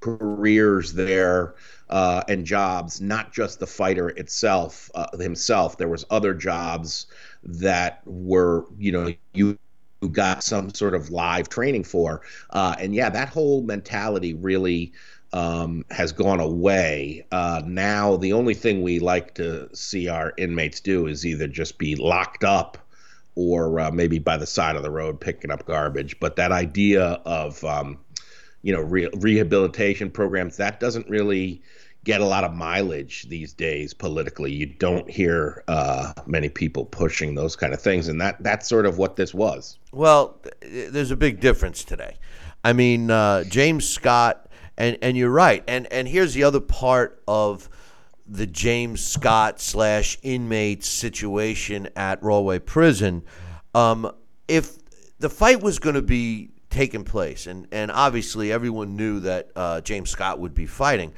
[0.00, 1.54] careers there
[1.88, 5.78] uh, and jobs, not just the fighter itself uh, himself.
[5.78, 7.06] There was other jobs
[7.42, 9.58] that were you know you
[10.12, 12.20] got some sort of live training for,
[12.50, 14.92] uh, and yeah, that whole mentality really.
[15.32, 17.26] Um, has gone away.
[17.32, 21.76] Uh, now, the only thing we like to see our inmates do is either just
[21.76, 22.78] be locked up
[23.34, 26.18] or uh, maybe by the side of the road picking up garbage.
[26.20, 27.98] But that idea of um,
[28.62, 31.62] you know re- rehabilitation programs that doesn't really
[32.04, 34.52] get a lot of mileage these days politically.
[34.52, 38.86] You don't hear uh, many people pushing those kind of things, and that that's sort
[38.86, 39.78] of what this was.
[39.92, 42.18] Well, there's a big difference today.
[42.62, 45.64] I mean, uh, James Scott, and and you're right.
[45.66, 47.68] And and here's the other part of
[48.26, 53.22] the James Scott slash inmate situation at Rahway Prison.
[53.74, 54.10] Um,
[54.48, 54.78] if
[55.18, 59.80] the fight was going to be taking place, and, and obviously everyone knew that uh,
[59.80, 61.12] James Scott would be fighting.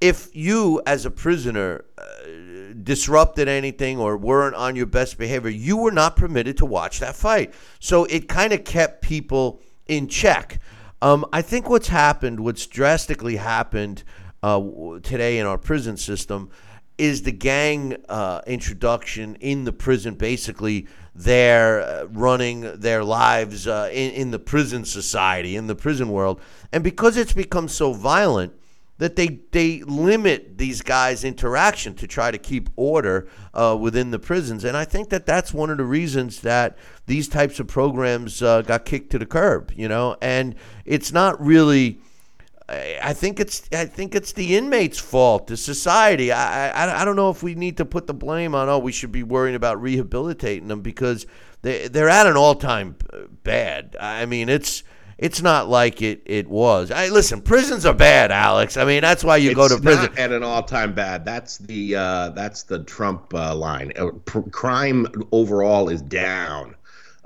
[0.00, 2.04] If you, as a prisoner, uh,
[2.82, 7.16] disrupted anything or weren't on your best behavior, you were not permitted to watch that
[7.16, 7.54] fight.
[7.80, 10.60] So it kind of kept people in check.
[11.02, 14.02] Um, I think what's happened, what's drastically happened
[14.42, 14.60] uh,
[15.02, 16.50] today in our prison system
[16.98, 20.14] is the gang uh, introduction in the prison.
[20.14, 26.08] Basically, they're uh, running their lives uh, in, in the prison society, in the prison
[26.08, 26.40] world.
[26.72, 28.54] And because it's become so violent,
[28.98, 34.18] that they they limit these guys' interaction to try to keep order uh, within the
[34.18, 38.40] prisons, and I think that that's one of the reasons that these types of programs
[38.40, 39.70] uh, got kicked to the curb.
[39.76, 40.54] You know, and
[40.84, 42.00] it's not really
[42.68, 46.32] I think it's I think it's the inmates' fault, the society.
[46.32, 48.90] I, I I don't know if we need to put the blame on oh we
[48.90, 51.26] should be worrying about rehabilitating them because
[51.62, 52.96] they they're at an all time
[53.44, 53.96] bad.
[54.00, 54.82] I mean it's
[55.16, 56.90] it's not like it it was.
[56.90, 58.76] I listen, prisons are bad, Alex.
[58.76, 60.12] I mean that's why you it's go to prison.
[60.18, 61.24] at an all time bad.
[61.24, 63.92] That's the uh, that's the Trump uh, line.
[63.96, 66.74] Uh, pr- crime overall is down.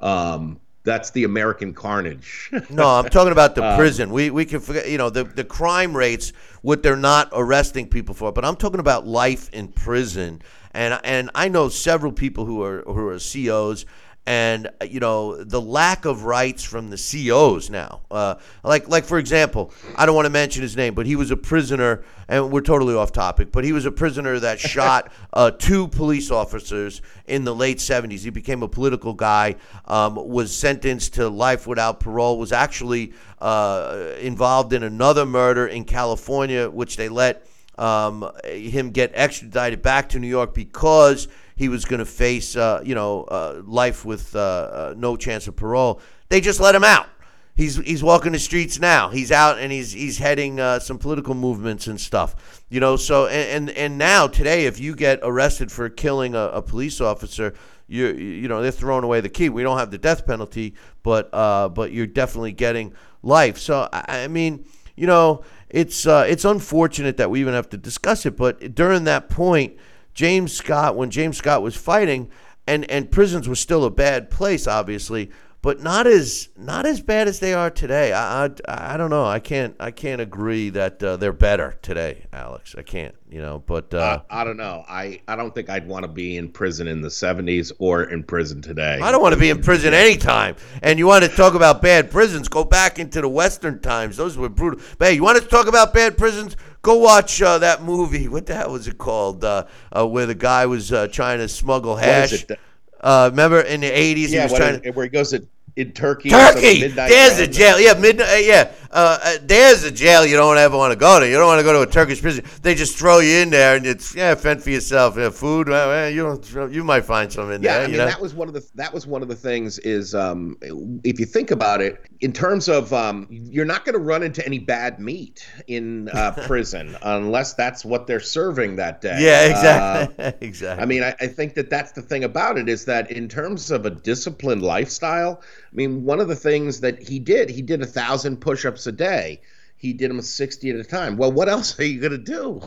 [0.00, 2.50] Um, that's the American carnage.
[2.70, 4.10] no, I'm talking about the um, prison.
[4.10, 6.32] We we can forget, you know, the the crime rates
[6.62, 10.42] what they're not arresting people for, but I'm talking about life in prison.
[10.72, 13.84] And and I know several people who are who are COs
[14.26, 18.02] and you know the lack of rights from the COs now.
[18.10, 21.30] Uh, like like for example, I don't want to mention his name, but he was
[21.30, 23.50] a prisoner, and we're totally off topic.
[23.50, 28.20] But he was a prisoner that shot uh, two police officers in the late '70s.
[28.20, 29.56] He became a political guy,
[29.86, 35.84] um, was sentenced to life without parole, was actually uh, involved in another murder in
[35.84, 37.46] California, which they let
[37.78, 41.26] um, him get extradited back to New York because
[41.60, 45.46] he was going to face, uh, you know, uh, life with uh, uh, no chance
[45.46, 46.00] of parole.
[46.30, 47.06] They just let him out.
[47.54, 49.10] He's he's walking the streets now.
[49.10, 52.64] He's out and he's he's heading uh, some political movements and stuff.
[52.70, 56.44] You know, so and, and and now today, if you get arrested for killing a,
[56.44, 57.52] a police officer,
[57.86, 59.50] you you know they're throwing away the key.
[59.50, 63.58] We don't have the death penalty, but uh, but you're definitely getting life.
[63.58, 64.64] So I, I mean,
[64.96, 68.38] you know, it's it's unfortunate that we even have to discuss it.
[68.38, 69.76] But during that point,
[70.14, 72.30] James Scott, when James Scott was fighting,
[72.66, 75.30] and, and prisons was still a bad place, obviously,
[75.62, 78.12] but not as not as bad as they are today.
[78.12, 79.24] I, I, I don't know.
[79.26, 82.74] I can't I can't agree that uh, they're better today, Alex.
[82.76, 83.14] I can't.
[83.28, 84.84] You know, but uh, Uh, I don't know.
[84.88, 88.24] I, I don't think I'd want to be in prison in the 70s or in
[88.24, 88.98] prison today.
[89.00, 90.56] I don't want to be in prison anytime.
[90.82, 92.48] And you want to talk about bad prisons?
[92.48, 94.16] Go back into the Western times.
[94.16, 94.80] Those were brutal.
[94.98, 96.56] But hey, you want to talk about bad prisons?
[96.82, 98.26] Go watch uh, that movie.
[98.26, 99.44] What the hell was it called?
[99.44, 99.66] Uh,
[99.96, 102.32] uh, where the guy was uh, trying to smuggle is hash.
[102.32, 102.58] it?
[103.00, 104.82] Uh, remember in the eighties, he was trying.
[104.84, 105.46] is- where he goes to,
[105.76, 106.30] in Turkey.
[106.30, 106.80] Turkey.
[106.80, 107.80] midnight There's a jail.
[107.80, 108.44] Yeah, midnight.
[108.44, 111.26] Yeah, uh, uh, there's a jail you don't ever want to go to.
[111.28, 112.44] You don't want to go to a Turkish prison.
[112.62, 115.16] They just throw you in there, and it's yeah, fend for yourself.
[115.16, 115.68] Yeah, food.
[115.68, 116.72] Well, you don't.
[116.72, 117.72] You might find some in there.
[117.72, 117.84] Yeah, there.
[117.84, 118.06] I mean know?
[118.06, 120.56] that was one of the that was one of the things is um,
[121.04, 124.44] if you think about it in terms of um, you're not going to run into
[124.44, 129.16] any bad meat in uh, prison unless that's what they're serving that day.
[129.20, 130.34] yeah, Uh, exactly.
[130.48, 130.82] exactly.
[130.82, 133.70] I mean, I, I think that that's the thing about it is that in terms
[133.70, 137.80] of a disciplined lifestyle, I mean, one of the things that he did, he did
[137.82, 139.40] a thousand push-ups a day.
[139.76, 141.16] He did them sixty at a time.
[141.16, 142.60] Well, what else are you gonna do?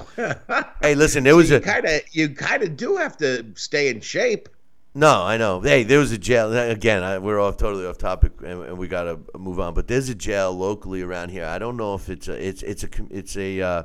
[0.81, 4.01] hey, listen, there was a kind of you kind of do have to stay in
[4.01, 4.49] shape.
[4.95, 5.59] No, I know.
[5.59, 6.55] Hey, there was a jail.
[6.55, 9.73] Again, I, we're off totally off topic, and, and we got to move on.
[9.73, 11.45] But there's a jail locally around here.
[11.45, 13.83] I don't know if it's a, it's it's a it's a uh,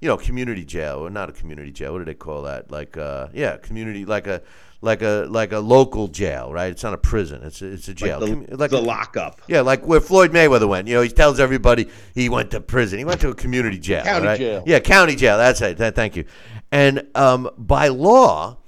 [0.00, 1.92] you know community jail or not a community jail.
[1.92, 2.70] What do they call that?
[2.70, 4.42] Like uh, yeah, community like a
[4.82, 6.70] like a like a local jail, right?
[6.70, 7.42] It's not a prison.
[7.44, 8.20] It's a, it's a jail.
[8.20, 9.40] Like the, like the a- lockup.
[9.46, 10.88] yeah, like where Floyd Mayweather went.
[10.88, 12.98] You know, he tells everybody he went to prison.
[12.98, 14.02] He went to a community jail.
[14.04, 14.38] County right?
[14.38, 14.62] jail.
[14.66, 15.38] Yeah, county jail.
[15.38, 15.78] That's it.
[15.78, 16.24] Th- Thank you.
[16.72, 18.58] And um, by law,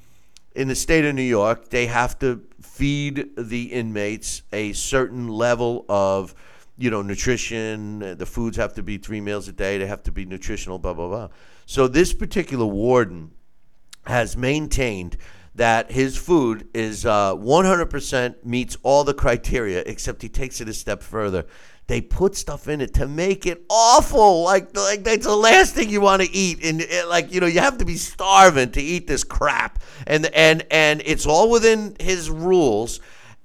[0.54, 5.84] in the state of New York, they have to feed the inmates a certain level
[5.88, 6.34] of,
[6.78, 8.16] you know, nutrition.
[8.16, 9.78] The foods have to be three meals a day.
[9.78, 10.78] They have to be nutritional.
[10.78, 11.28] Blah blah blah.
[11.66, 13.32] So this particular warden
[14.06, 15.16] has maintained
[15.54, 20.74] that his food is uh, 100% meets all the criteria, except he takes it a
[20.74, 21.46] step further.
[21.86, 24.42] They put stuff in it to make it awful.
[24.42, 26.64] Like, like that's the last thing you want to eat.
[26.64, 29.82] And eh, like, you know, you have to be starving to eat this crap.
[30.06, 33.00] And and and it's all within his rules.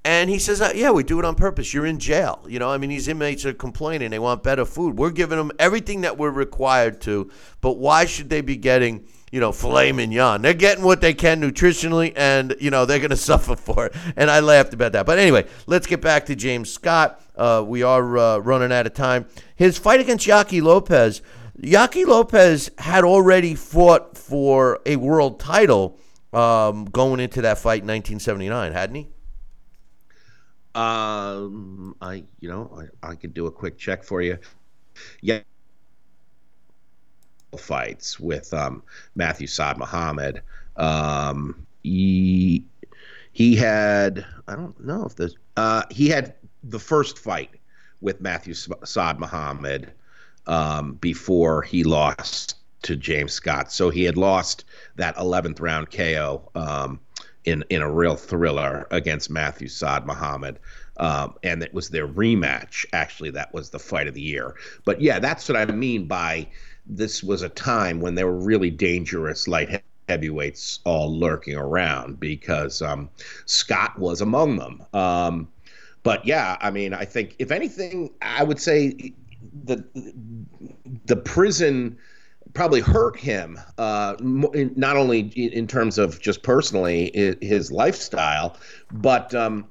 [0.05, 1.73] And he says, uh, "Yeah, we do it on purpose.
[1.73, 2.45] You're in jail.
[2.47, 4.11] You know, I mean, these inmates are complaining.
[4.11, 4.97] They want better food.
[4.97, 7.29] We're giving them everything that we're required to.
[7.59, 10.41] But why should they be getting, you know, filet mignon?
[10.41, 13.95] They're getting what they can nutritionally, and you know, they're going to suffer for it.
[14.15, 15.05] And I laughed about that.
[15.05, 17.21] But anyway, let's get back to James Scott.
[17.35, 19.25] Uh, we are uh, running out of time.
[19.55, 21.21] His fight against Yaqui Lopez.
[21.61, 25.99] Yaqui Lopez had already fought for a world title
[26.31, 29.09] um, going into that fight in 1979, hadn't he?
[30.75, 34.37] Um, I you know I, I could do a quick check for you.
[35.21, 35.39] Yeah,
[37.57, 38.83] fights with um,
[39.15, 40.41] Matthew Saad Muhammad.
[40.77, 42.63] Um, he
[43.31, 47.51] he had I don't know if this uh, he had the first fight
[48.01, 49.91] with Matthew Saad Muhammad
[50.47, 53.71] um, before he lost to James Scott.
[53.71, 54.65] So he had lost
[54.95, 56.99] that 11th round KO um,
[57.45, 60.59] in in a real thriller against Matthew Saad Muhammad.
[60.97, 62.85] Um, and it was their rematch.
[62.91, 64.55] Actually, that was the fight of the year.
[64.83, 66.47] But yeah, that's what I mean by
[66.89, 72.81] this was a time when there were really dangerous light heavyweights all lurking around because
[72.81, 73.09] um,
[73.45, 74.83] Scott was among them.
[74.93, 75.47] Um,
[76.03, 79.13] but yeah, I mean, I think if anything, I would say
[79.63, 79.83] the
[81.05, 81.97] the prison
[82.53, 88.57] probably hurt him uh, not only in terms of just personally his lifestyle,
[88.91, 89.67] but um,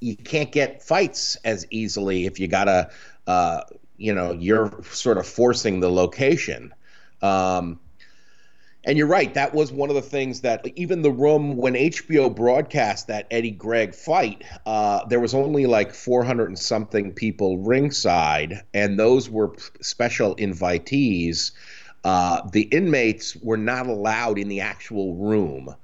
[0.00, 2.90] you can't get fights as easily if you gotta,
[3.26, 3.62] uh,
[3.96, 6.74] you know, you're sort of forcing the location.
[7.22, 7.80] Um,
[8.86, 9.32] and you're right.
[9.32, 13.50] That was one of the things that even the room when HBO broadcast that Eddie
[13.50, 19.54] Gregg fight, uh, there was only like 400 and something people ringside, and those were
[19.80, 21.52] special invitees.
[22.04, 25.74] Uh, the inmates were not allowed in the actual room.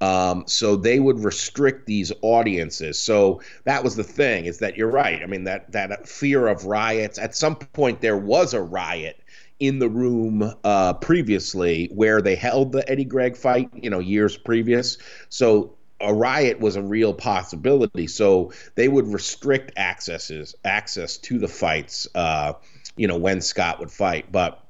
[0.00, 2.98] Um, so they would restrict these audiences.
[2.98, 5.22] So that was the thing is that you're right.
[5.22, 7.18] I mean that that fear of riots.
[7.18, 9.20] At some point there was a riot
[9.58, 13.70] in the room uh, previously where they held the Eddie Gregg fight.
[13.74, 14.98] You know, years previous.
[15.30, 18.06] So a riot was a real possibility.
[18.06, 22.06] So they would restrict accesses access to the fights.
[22.14, 22.52] Uh,
[22.96, 24.62] you know, when Scott would fight, but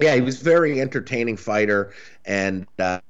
[0.00, 1.92] yeah, he was very entertaining fighter
[2.24, 2.66] and.
[2.78, 3.00] Uh,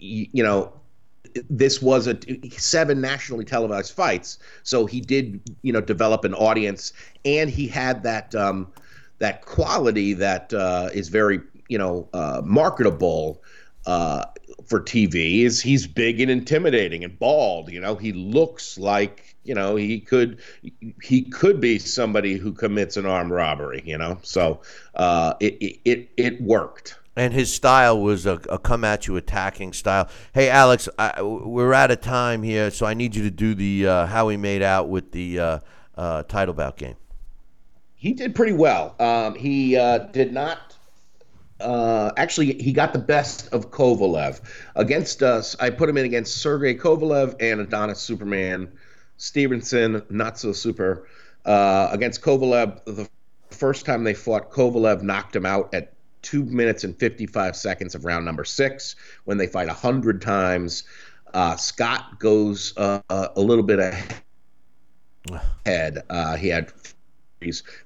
[0.00, 0.72] you, you know,
[1.48, 2.18] this was a
[2.50, 6.92] seven nationally televised fights, so he did, you know, develop an audience,
[7.24, 8.66] and he had that um,
[9.18, 13.42] that quality that uh, is very, you know, uh, marketable.
[13.86, 14.24] Uh,
[14.66, 17.72] for TV is he's big and intimidating and bald.
[17.72, 20.40] You know, he looks like you know he could
[21.02, 23.82] he could be somebody who commits an armed robbery.
[23.84, 24.60] You know, so
[24.94, 26.96] uh, it, it it it worked.
[27.20, 30.08] And his style was a, a come at you attacking style.
[30.32, 33.86] Hey, Alex, I, we're out of time here, so I need you to do the
[33.86, 35.58] uh, how he made out with the uh,
[35.98, 36.96] uh, title bout game.
[37.94, 38.94] He did pretty well.
[38.98, 40.78] Um, he uh, did not.
[41.60, 44.40] Uh, actually, he got the best of Kovalev
[44.74, 45.54] against us.
[45.60, 48.72] I put him in against Sergey Kovalev and Adonis Superman
[49.18, 51.06] Stevenson, not so super.
[51.44, 53.10] Uh, against Kovalev, the
[53.50, 55.92] first time they fought, Kovalev knocked him out at
[56.22, 58.96] two minutes and 55 seconds of round number six.
[59.24, 60.84] When they fight 100 times,
[61.32, 64.22] uh, Scott goes uh, a little bit ahead.
[66.08, 66.72] Uh, he had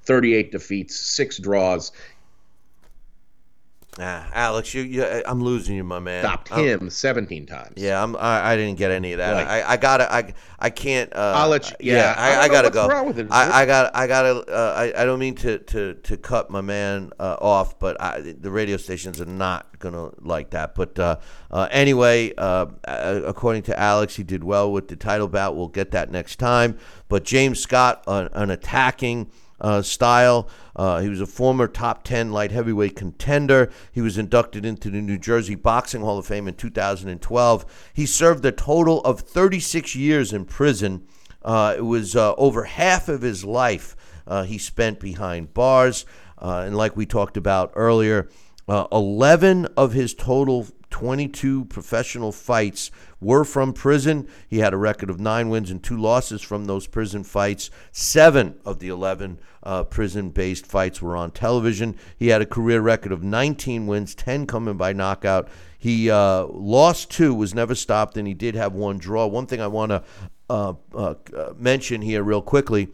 [0.05, 1.93] 38 defeats, six draws.
[4.01, 6.25] Ah, Alex, you, you, I'm losing you, my man.
[6.25, 7.75] Stopped I'm- him 17 times.
[7.77, 8.17] Yeah, I'm.
[8.17, 9.33] I, I didn't get any of that.
[9.33, 9.63] Right.
[9.65, 10.13] I, I gotta.
[10.13, 11.15] I, I can't.
[11.15, 12.89] Uh, I'll let you- yeah, I I, I, gotta go.
[13.11, 13.29] it.
[13.31, 13.95] I, I got.
[13.95, 14.41] I gotta.
[14.53, 18.21] Uh, I, I don't mean to, to, to cut my man uh, off, but I,
[18.21, 20.75] the radio stations are not gonna like that.
[20.75, 21.19] But uh,
[21.53, 25.55] uh, anyway, uh, uh, according to Alex, he did well with the title bout.
[25.55, 26.79] We'll get that next time.
[27.09, 30.49] But James Scott, an, an attacking uh, style.
[30.77, 33.71] Uh, he was a former top 10 light heavyweight contender.
[33.93, 37.91] He was inducted into the New Jersey Boxing Hall of Fame in 2012.
[37.93, 41.07] He served a total of 36 years in prison.
[41.43, 46.05] Uh, it was uh, over half of his life uh, he spent behind bars.
[46.39, 48.29] Uh, and like we talked about earlier,
[48.69, 54.29] uh, 11 of his total 22 professional fights were from prison.
[54.47, 57.69] He had a record of nine wins and two losses from those prison fights.
[57.91, 61.97] Seven of the 11 uh, prison based fights were on television.
[62.17, 65.49] He had a career record of 19 wins, 10 coming by knockout.
[65.77, 69.27] He uh, lost two, was never stopped, and he did have one draw.
[69.27, 70.05] One thing I want to
[70.49, 71.15] uh, uh,
[71.57, 72.87] mention here, real quickly,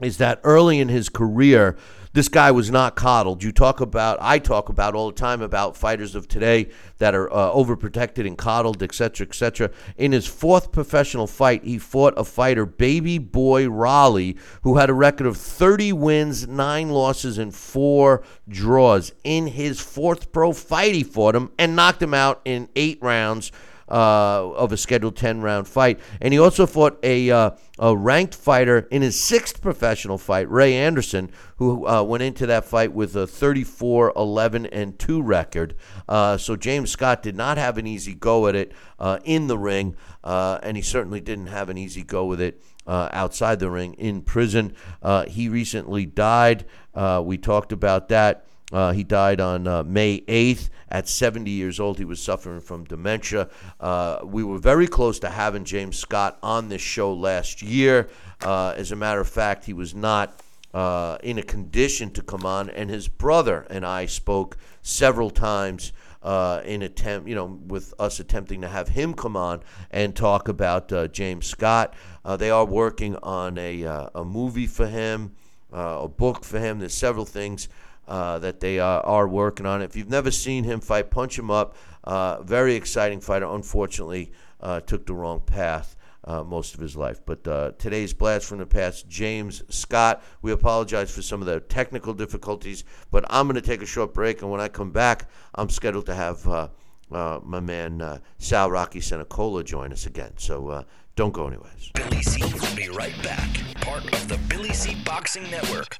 [0.00, 1.76] is that early in his career,
[2.16, 3.42] this guy was not coddled.
[3.42, 7.30] You talk about, I talk about all the time about fighters of today that are
[7.30, 9.70] uh, overprotected and coddled, etc., cetera, et cetera.
[9.98, 14.32] In his fourth professional fight, he fought a fighter, Baby Boy Rolle,
[14.62, 19.12] who had a record of 30 wins, nine losses, and four draws.
[19.22, 23.52] In his fourth pro fight, he fought him and knocked him out in eight rounds
[23.88, 26.00] uh, of a scheduled 10 round fight.
[26.20, 30.74] And he also fought a, uh, a ranked fighter in his sixth professional fight, Ray
[30.74, 35.74] Anderson, who uh, went into that fight with a 34 11 and 2 record.
[36.08, 39.58] Uh, so James Scott did not have an easy go at it uh, in the
[39.58, 42.62] ring, uh, and he certainly didn't have an easy go with it.
[42.86, 44.72] Uh, outside the ring in prison.
[45.02, 46.64] Uh, he recently died.
[46.94, 48.46] Uh, we talked about that.
[48.94, 51.98] He died on May 8th at 70 years old.
[51.98, 53.48] He was suffering from dementia.
[53.80, 58.08] Uh, we were very close to having James Scott on this show last year.
[58.42, 60.40] Uh, as a matter of fact, he was not
[60.74, 65.92] uh, in a condition to come on, and his brother and I spoke several times.
[66.22, 70.48] Uh, in attempt, you know, with us attempting to have him come on and talk
[70.48, 71.94] about uh, James Scott,
[72.24, 75.36] uh, they are working on a uh, a movie for him,
[75.72, 76.80] uh, a book for him.
[76.80, 77.68] There's several things
[78.08, 79.82] uh, that they uh, are working on.
[79.82, 81.76] If you've never seen him fight, punch him up.
[82.04, 83.46] Uh, very exciting fighter.
[83.46, 87.20] Unfortunately, uh, took the wrong path uh, most of his life.
[87.24, 90.22] But uh, today's blast from the past, James Scott.
[90.42, 94.14] We apologize for some of the technical difficulties, but I'm going to take a short
[94.14, 96.70] break, and when I come back, I'm scheduled to have
[97.10, 100.32] my man Sal Rocky Cenicola join us again.
[100.36, 100.84] So
[101.16, 101.70] don't go anywhere.
[101.94, 103.48] Billy C will be right back.
[103.80, 105.96] Part of the Billy C Boxing Network.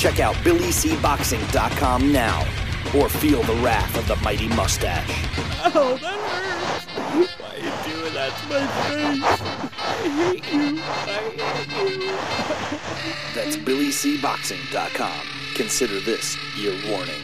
[0.00, 2.40] Check out BillyCBoxing.com now
[2.96, 5.28] or feel the wrath of the mighty mustache.
[5.62, 6.86] Oh, that hurts.
[7.38, 9.22] Why are you doing that to my face?
[9.78, 10.80] I hate you.
[10.80, 11.20] I
[11.68, 12.14] hate you.
[13.34, 15.26] That's BillyCBoxing.com.
[15.54, 17.20] Consider this your warning.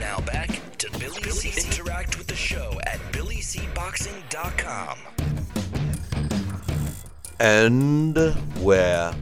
[0.00, 0.48] Now back
[0.78, 1.50] to Billy C.
[1.60, 4.98] Interact with the show at BillyCBoxing.com.
[7.38, 8.16] And
[8.60, 9.12] we're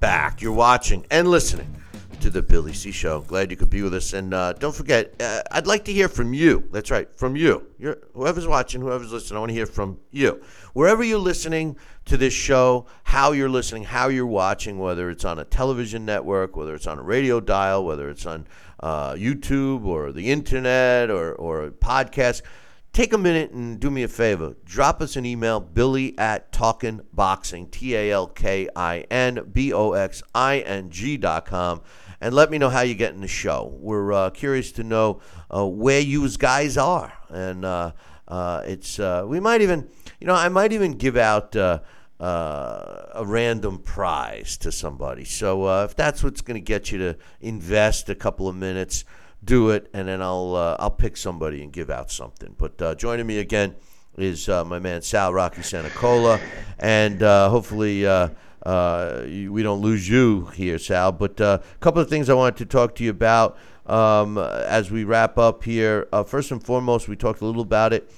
[0.00, 0.42] back.
[0.42, 1.76] You're watching and listening
[2.20, 3.20] to the Billy C Show.
[3.20, 4.12] Glad you could be with us.
[4.12, 6.68] And uh, don't forget, uh, I'd like to hear from you.
[6.70, 7.66] That's right, from you.
[7.78, 10.42] You're, whoever's watching, whoever's listening, I want to hear from you.
[10.72, 15.38] Wherever you're listening to this show, how you're listening, how you're watching, whether it's on
[15.38, 18.46] a television network, whether it's on a radio dial, whether it's on
[18.80, 22.42] uh, YouTube or the internet or, or a podcast
[22.92, 24.56] take a minute and do me a favor.
[24.64, 29.92] Drop us an email, billy at talkinboxing, T A L K I N B O
[29.92, 31.82] X I N G dot com,
[32.20, 33.72] and let me know how you get in the show.
[33.78, 35.20] We're uh, curious to know
[35.54, 37.92] uh, where you guys are, and uh,
[38.28, 39.88] uh, it's uh, we might even,
[40.20, 41.56] you know, I might even give out.
[41.56, 41.80] Uh,
[42.20, 45.24] uh, a random prize to somebody.
[45.24, 49.06] So uh, if that's what's going to get you to invest a couple of minutes,
[49.44, 52.54] do it, and then I'll uh, I'll pick somebody and give out something.
[52.58, 53.76] But uh, joining me again
[54.16, 56.40] is uh, my man Sal Rocky Cenicola,
[56.78, 58.00] and uh, hopefully.
[58.00, 61.12] you, we don't lose you here, Sal.
[61.12, 63.56] But a couple of things I wanted to talk to you about
[63.86, 66.06] um, as we wrap up here.
[66.26, 68.10] first and foremost, we talked a little about it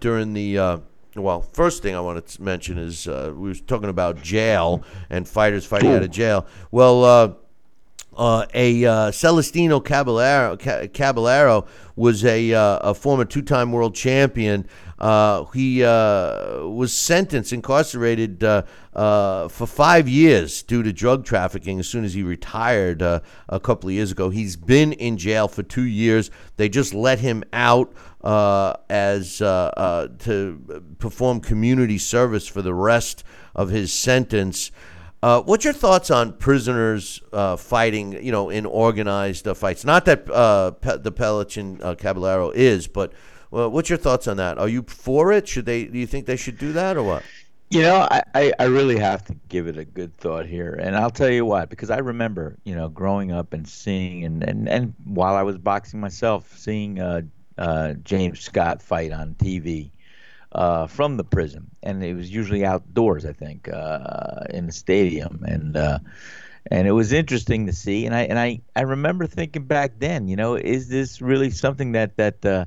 [0.00, 0.82] during the
[1.16, 5.28] well, first thing I want to mention is uh, we were talking about jail and
[5.28, 6.46] fighters fighting out of jail.
[6.70, 7.32] Well, uh,
[8.16, 11.66] uh, a uh, Celestino Caballero, Caballero
[11.96, 14.66] was a, uh, a former two-time world champion.
[14.98, 18.62] Uh, he uh, was sentenced, incarcerated uh,
[19.48, 21.78] for five years due to drug trafficking.
[21.78, 23.22] As soon as he retired a
[23.62, 26.30] couple of years ago, he's been in jail for two years.
[26.56, 27.92] They just let him out
[28.88, 33.24] as to perform community service for the rest
[33.54, 34.70] of his sentence.
[35.24, 39.82] Uh, what's your thoughts on prisoners uh, fighting, you know, in organized uh, fights?
[39.82, 43.14] Not that uh, Pe- the Pelichin uh, Caballero is, but
[43.48, 44.58] what's your thoughts on that?
[44.58, 45.48] Are you for it?
[45.48, 45.86] Should they?
[45.86, 47.22] Do you think they should do that or what?
[47.70, 50.94] You know, I, I, I really have to give it a good thought here, and
[50.94, 51.64] I'll tell you why.
[51.64, 55.56] Because I remember, you know, growing up and seeing, and and, and while I was
[55.56, 59.88] boxing myself, seeing uh, James Scott fight on TV
[60.54, 65.42] uh, from the prison, and it was usually outdoors, I think, uh, in the stadium,
[65.46, 65.98] and uh,
[66.70, 68.06] and it was interesting to see.
[68.06, 71.92] And I and I, I remember thinking back then, you know, is this really something
[71.92, 72.66] that that uh,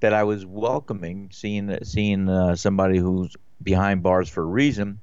[0.00, 5.00] that I was welcoming, seeing seeing uh, somebody who's behind bars for a reason,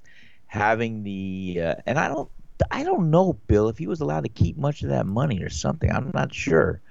[0.47, 2.29] having the uh, and I don't
[2.71, 5.49] I don't know, Bill, if he was allowed to keep much of that money or
[5.49, 5.91] something.
[5.91, 6.81] I'm not sure.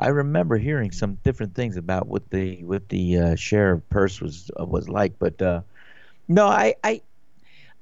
[0.00, 4.50] I remember hearing some different things about what the what the uh, sheriff purse was
[4.58, 5.60] uh, was like, but uh,
[6.26, 7.02] no, I, I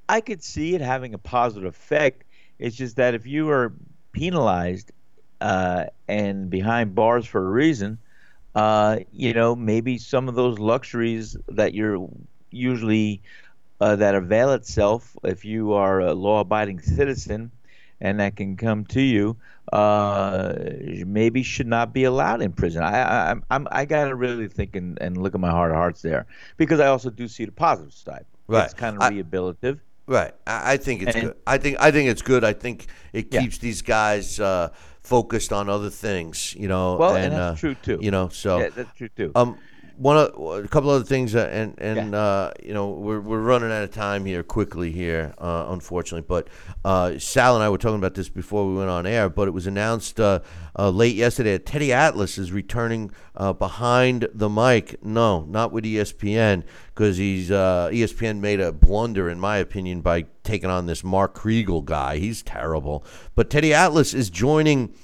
[0.09, 2.25] I could see it having a positive effect.
[2.59, 3.73] It's just that if you are
[4.13, 4.91] penalized
[5.41, 7.99] uh, and behind bars for a reason,
[8.57, 12.09] uh, you know, maybe some of those luxuries that you're
[12.51, 13.23] usually
[13.81, 17.53] uh, that avail itself if you are a law-abiding citizen
[18.01, 19.37] and that can come to you
[19.73, 20.55] uh,
[21.07, 22.83] maybe should not be allowed in prison.
[22.83, 25.77] I I I'm, I got to really think and, and look at my heart of
[25.77, 26.27] hearts there
[26.57, 28.25] because I also do see the positive side.
[28.47, 29.81] Right, it's kind of I, rehabilitative.
[30.07, 31.37] Right, I, I think it's and, good.
[31.47, 32.45] I think I think it's good.
[32.45, 33.63] I think it keeps yeah.
[33.63, 34.71] these guys uh,
[35.03, 36.55] focused on other things.
[36.55, 37.99] You know, well, and, and that's uh, true too.
[38.01, 39.33] You know, so yeah, that's true too.
[39.35, 39.59] Um,
[39.99, 42.19] one of, a couple other things, uh, and and yeah.
[42.19, 46.25] uh, you know we're we're running out of time here quickly here, uh, unfortunately.
[46.27, 46.49] But
[46.85, 49.29] uh, Sal and I were talking about this before we went on air.
[49.29, 50.41] But it was announced uh,
[50.79, 53.11] uh, late yesterday that Teddy Atlas is returning
[53.59, 55.05] behind the mic.
[55.05, 56.63] No, not with ESPN
[56.95, 61.85] because he's ESPN made a blunder, in my opinion, by taking on this Mark Kriegel
[61.85, 62.19] guy.
[62.19, 63.05] He's terrible.
[63.35, 64.95] But Teddy Atlas is joining.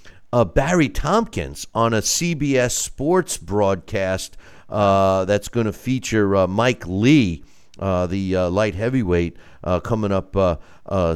[0.53, 4.37] Barry Tompkins on a CBS Sports broadcast
[4.75, 7.45] that's going to feature uh, Mike Lee,
[7.79, 10.35] uh, the uh, light heavyweight, uh, coming up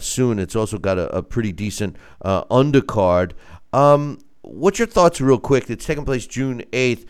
[0.03, 0.39] soon.
[0.39, 3.33] It's also got a, a pretty decent undercard.
[3.73, 5.69] Um, what's your thoughts, real quick?
[5.71, 7.07] It's taking place June 8th.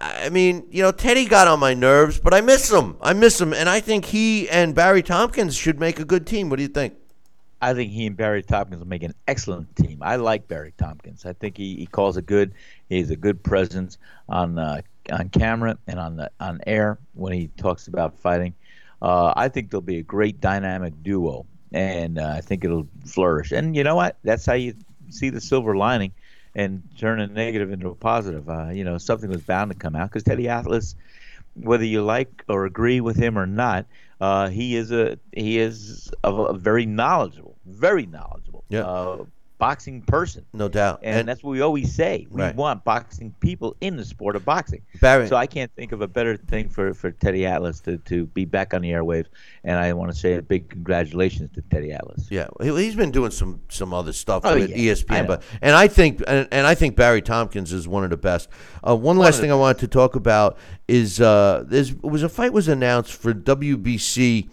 [0.00, 2.96] I mean, you know, Teddy got on my nerves, but I miss him.
[3.00, 6.50] I miss him, and I think he and Barry Tompkins should make a good team.
[6.50, 6.94] What do you think?
[7.60, 9.98] I think he and Barry Tompkins will make an excellent team.
[10.02, 11.26] I like Barry Tompkins.
[11.26, 12.52] I think he, he calls it good.
[12.88, 13.98] He's a good presence
[14.28, 18.54] on uh, on camera and on the on air when he talks about fighting.
[19.00, 23.52] Uh, I think they'll be a great dynamic duo, and uh, I think it'll flourish.
[23.52, 24.16] And you know what?
[24.24, 24.74] That's how you
[25.10, 26.12] see the silver lining
[26.54, 28.48] and turn a negative into a positive.
[28.48, 30.96] Uh, you know, something was bound to come out because Teddy Atlas,
[31.54, 33.86] whether you like or agree with him or not,
[34.20, 38.64] uh, he is a he is a, a very knowledgeable, very knowledgeable.
[38.68, 39.18] Yeah.
[39.58, 40.44] Boxing person.
[40.52, 41.00] No doubt.
[41.02, 42.26] And, and, that's what we always say.
[42.30, 42.54] We right.
[42.54, 44.82] want boxing people in the sport of boxing.
[45.00, 45.26] Barry.
[45.26, 48.44] So I can't think of a better thing for, for Teddy Atlas to, to be
[48.44, 49.26] back on the airwaves.
[49.64, 52.28] And I want to say a big congratulations to Teddy Atlas.
[52.30, 54.92] Yeah, he's been doing some some other stuff oh, with yeah.
[54.92, 58.16] ESPN, but and I think and, and, I think Barry Tompkins is one of the
[58.16, 58.48] best.
[58.86, 60.56] Uh, one, one last thing I wanted to talk about
[60.86, 64.48] is uh, there was a fight was announced for WBC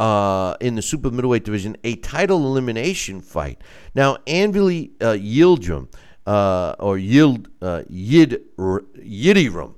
[0.00, 3.60] uh, in the super middleweight division a title elimination fight.
[3.94, 9.74] Now, Anvili uh, uh, or Yild, uh, Yid, Yidirum,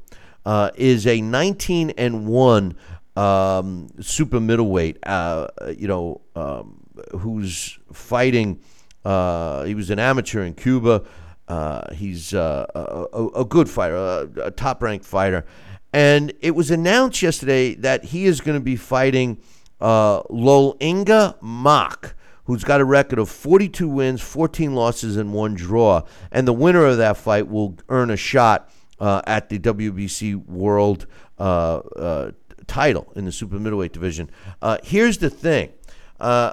[0.47, 2.77] uh, is a 19 and 1
[3.16, 6.78] um, super middleweight, uh, you know, um,
[7.19, 8.61] who's fighting.
[9.05, 11.03] Uh, he was an amateur in Cuba.
[11.49, 12.69] uh, he's a,
[13.12, 15.44] a, a good fighter, a, a top ranked fighter.
[15.93, 19.39] And it was announced yesterday that he is going to be fighting
[19.82, 22.14] uh, Lolenga Mock,
[22.44, 26.02] who's got a record of 42 wins, 14 losses, and one draw.
[26.30, 31.06] And the winner of that fight will earn a shot uh, at the WBC World
[31.38, 32.30] uh, uh,
[32.68, 34.30] title in the super middleweight division.
[34.62, 35.72] Uh, here's the thing:
[36.20, 36.52] uh,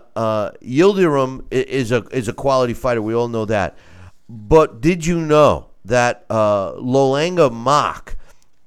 [0.64, 3.01] Yildirim is a is a quality fighter.
[3.01, 3.77] We all know that.
[4.27, 8.15] But did you know that Lolenga Mock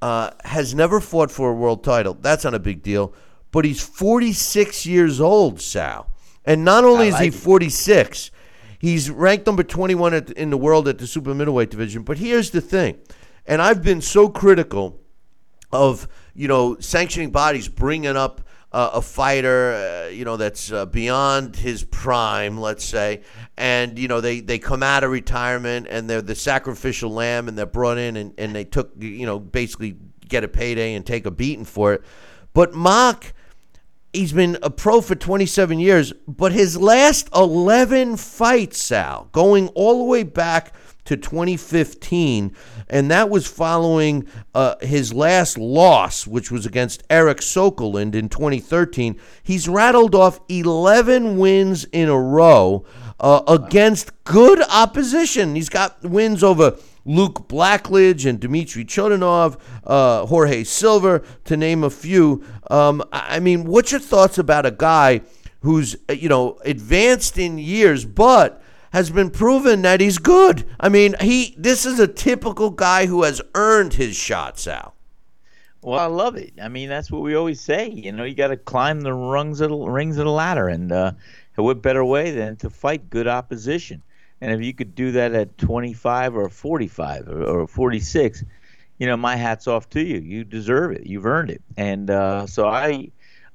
[0.00, 2.14] has never fought for a world title?
[2.14, 3.12] That's not a big deal.
[3.52, 6.08] But he's 46 years old, Sal.
[6.44, 8.32] And not only is he 46,
[8.78, 12.02] he's ranked number 21 at, in the world at the super middleweight division.
[12.02, 12.98] But here's the thing,
[13.46, 14.98] and I've been so critical
[15.72, 18.42] of you know sanctioning bodies bringing up
[18.72, 23.22] uh, a fighter uh, you know that's uh, beyond his prime let's say
[23.56, 27.56] and you know they they come out of retirement and they're the sacrificial lamb and
[27.56, 29.96] they're brought in and, and they took you know basically
[30.28, 32.02] get a payday and take a beating for it
[32.52, 33.32] but mock
[34.12, 39.98] he's been a pro for 27 years, but his last 11 fights, Sal, going all
[39.98, 40.74] the way back
[41.04, 42.54] to 2015,
[42.88, 49.18] and that was following uh, his last loss, which was against Eric Skoglund in 2013.
[49.42, 52.84] He's rattled off 11 wins in a row
[53.18, 55.56] uh, against good opposition.
[55.56, 61.90] He's got wins over Luke Blackledge and Dmitry Chudinov, uh, Jorge Silver, to name a
[61.90, 62.44] few.
[62.70, 65.22] Um, I mean, what's your thoughts about a guy
[65.60, 68.62] who's uh, you know advanced in years, but
[68.92, 70.64] has been proven that he's good?
[70.78, 74.94] I mean, he this is a typical guy who has earned his shot, Sal.
[75.82, 76.52] Well, I love it.
[76.62, 77.90] I mean, that's what we always say.
[77.90, 80.92] You know, you got to climb the rungs of the rings of the ladder, and
[80.92, 81.12] uh,
[81.56, 84.02] what better way than to fight good opposition?
[84.42, 88.42] And if you could do that at 25 or 45 or, or 46,
[88.98, 90.18] you know, my hat's off to you.
[90.18, 91.06] You deserve it.
[91.06, 91.62] You've earned it.
[91.76, 93.12] And uh, so I,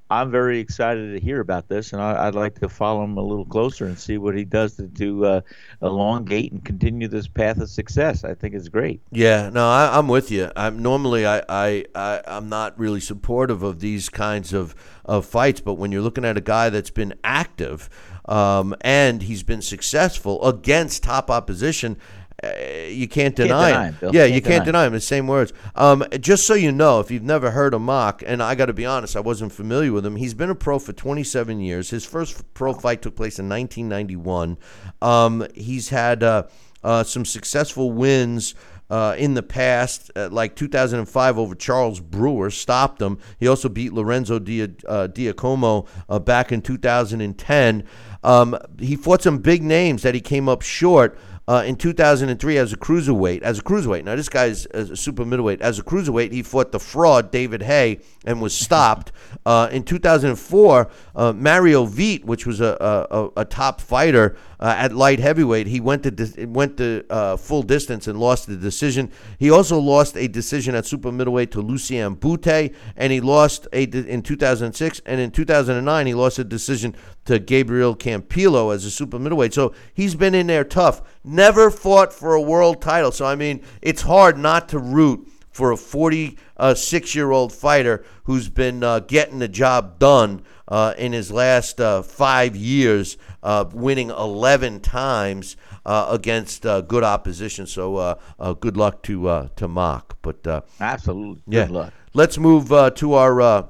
[0.09, 3.21] I'm very excited to hear about this, and I, I'd like to follow him a
[3.21, 5.41] little closer and see what he does to, to uh,
[5.81, 8.23] elongate and continue this path of success.
[8.23, 9.01] I think it's great.
[9.11, 10.49] Yeah, no, I, I'm with you.
[10.55, 14.73] I'm normally I, I, I I'm not really supportive of these kinds of,
[15.03, 17.89] of fights, but when you're looking at a guy that's been active
[18.27, 21.97] um, and he's been successful against top opposition,
[22.43, 22.49] uh,
[22.87, 23.93] you can't deny deny it.
[23.95, 24.87] him, Yeah, Can't you can't deny him.
[24.87, 24.93] him.
[24.93, 25.53] The same words.
[25.75, 28.73] Um, just so you know, if you've never heard of Mock, and I got to
[28.73, 30.17] be honest, I wasn't familiar with him.
[30.17, 31.89] He's been a pro for 27 years.
[31.89, 34.57] His first pro fight took place in 1991.
[35.01, 36.43] Um, he's had uh,
[36.83, 38.53] uh, some successful wins.
[38.89, 43.19] Uh, in the past, uh, like 2005 over Charles Brewer, stopped him.
[43.37, 47.83] He also beat Lorenzo Dia, uh, Diacomo uh, back in 2010.
[48.23, 52.73] Um, he fought some big names that he came up short uh, in 2003 as
[52.73, 53.41] a cruiserweight.
[53.41, 54.03] As a cruiserweight.
[54.03, 55.61] Now, this guy's a super middleweight.
[55.61, 59.11] As a cruiserweight, he fought the fraud David Haye and was stopped.
[59.45, 64.91] Uh, in 2004, uh, Mario Veit, which was a, a, a- top fighter uh, at
[64.91, 69.09] light heavyweight, he went to went to uh, full distance and lost the decision.
[69.39, 73.85] He also lost a decision at super middleweight to Lucian Bute, and he lost a
[73.85, 76.93] de- in 2006 and in 2009 he lost a decision
[77.25, 79.53] to Gabriel Campillo as a super middleweight.
[79.53, 81.01] So he's been in there tough.
[81.37, 83.11] Never fought for a world title.
[83.11, 88.49] So I mean, it's hard not to root for a 46 year old fighter who's
[88.49, 94.09] been uh, getting the job done uh, in his last uh, five years, uh, winning
[94.09, 97.67] 11 times uh, against uh, good opposition.
[97.67, 100.17] So uh, uh, good luck to uh, to Mock.
[100.23, 101.43] But uh, Absolutely.
[101.45, 101.93] yeah, luck.
[102.15, 103.69] let's move uh, to our.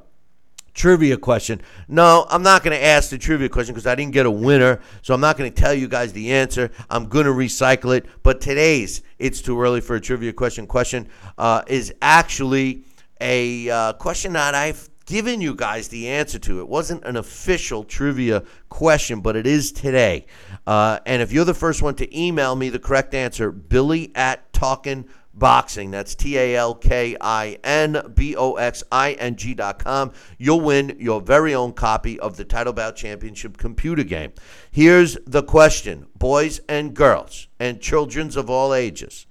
[0.78, 1.60] Trivia question.
[1.88, 4.80] No, I'm not going to ask the trivia question because I didn't get a winner.
[5.02, 6.70] So I'm not going to tell you guys the answer.
[6.88, 8.06] I'm going to recycle it.
[8.22, 11.10] But today's It's Too Early for a Trivia Question question
[11.40, 12.84] uh, is actually
[13.20, 16.60] a uh, question that I've given you guys the answer to.
[16.60, 20.28] It wasn't an official trivia question, but it is today.
[20.68, 24.54] Uh, and if you're the first one to email me the correct answer, Billy at
[24.54, 25.92] Talkin' Boxing.
[25.92, 30.12] That's T A L K I N B O X I N G dot com.
[30.40, 34.34] You'll win your very own copy of the Title Bout Championship computer game.
[34.72, 39.28] Here's the question, boys and girls, and children's of all ages.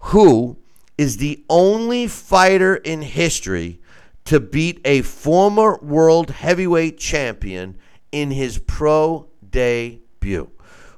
[0.00, 0.58] Who
[0.98, 3.80] is the only fighter in history
[4.26, 7.78] to beat a former world heavyweight champion
[8.10, 10.50] in his pro debut?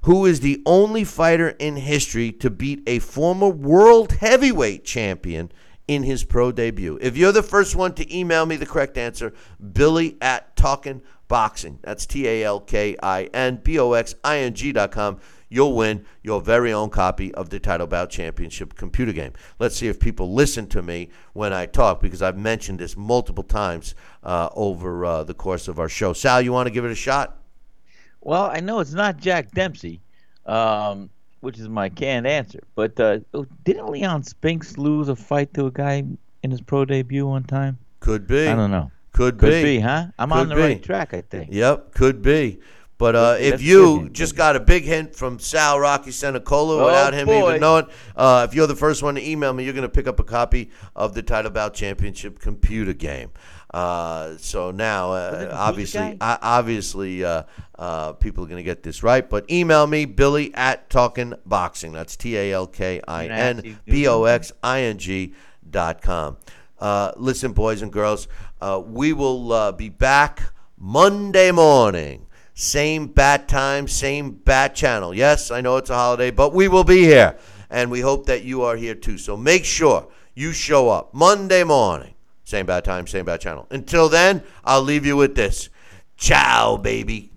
[0.05, 5.51] who is the only fighter in history to beat a former world heavyweight champion
[5.89, 6.99] in his pro debut.
[7.01, 9.33] If you're the first one to email me the correct answer,
[9.73, 11.79] Billy at Talkin Boxing.
[11.83, 15.21] That's T A L K I N B O X I N G dot com.
[15.49, 19.33] You'll win your very own copy of the Title Bout Championship computer game.
[19.59, 23.45] Let's see if people listen to me when I talk because I've mentioned this multiple
[23.45, 26.13] times uh, over uh, the course of our show.
[26.13, 27.39] Sal, you want to give it a shot?
[28.25, 30.01] Well, I know it's not Jack Dempsey,
[30.47, 31.11] um,
[31.41, 32.61] which is my canned answer.
[32.75, 36.03] But uh, oh, didn't Leon Spinks lose a fight to a guy
[36.43, 37.79] in his pro debut one time?
[38.01, 38.49] Could be.
[38.49, 38.91] I don't know.
[39.13, 39.63] Could, could be.
[39.63, 39.81] be.
[39.81, 40.07] huh?
[40.19, 40.61] I'm could on the be.
[40.61, 41.51] right track, I think.
[41.53, 42.61] Yep, could be.
[42.97, 47.13] But uh, if you just got a big hint from Sal Rocky Cenicola oh, without
[47.13, 47.49] him boy.
[47.49, 47.87] even knowing,
[48.17, 50.25] uh, if you're the first one to email me, you're going to pick up a
[50.25, 53.31] copy of the Title Bout Championship computer game.
[53.75, 57.17] Uh, so now, uh, obviously, uh, obviously,
[58.21, 59.29] people are going to get this right.
[59.29, 61.91] But email me, Billy at Talking Boxing.
[61.91, 65.35] That's T A L K I N B O X I N G
[65.69, 66.37] dot com.
[66.79, 68.29] Uh, listen, boys and girls,
[68.87, 72.27] we will be back Monday morning.
[72.55, 75.13] Same bat time, same bat channel.
[75.13, 77.37] Yes, I know it's a holiday, but we will be here.
[77.71, 79.19] And we hope that you are here too.
[79.19, 80.07] So make sure
[80.37, 82.14] you show up Monday morning.
[82.55, 83.67] Same bad time, same bad channel.
[83.69, 85.71] Until then, I'll leave you with this.
[86.17, 87.33] Ciao, baby.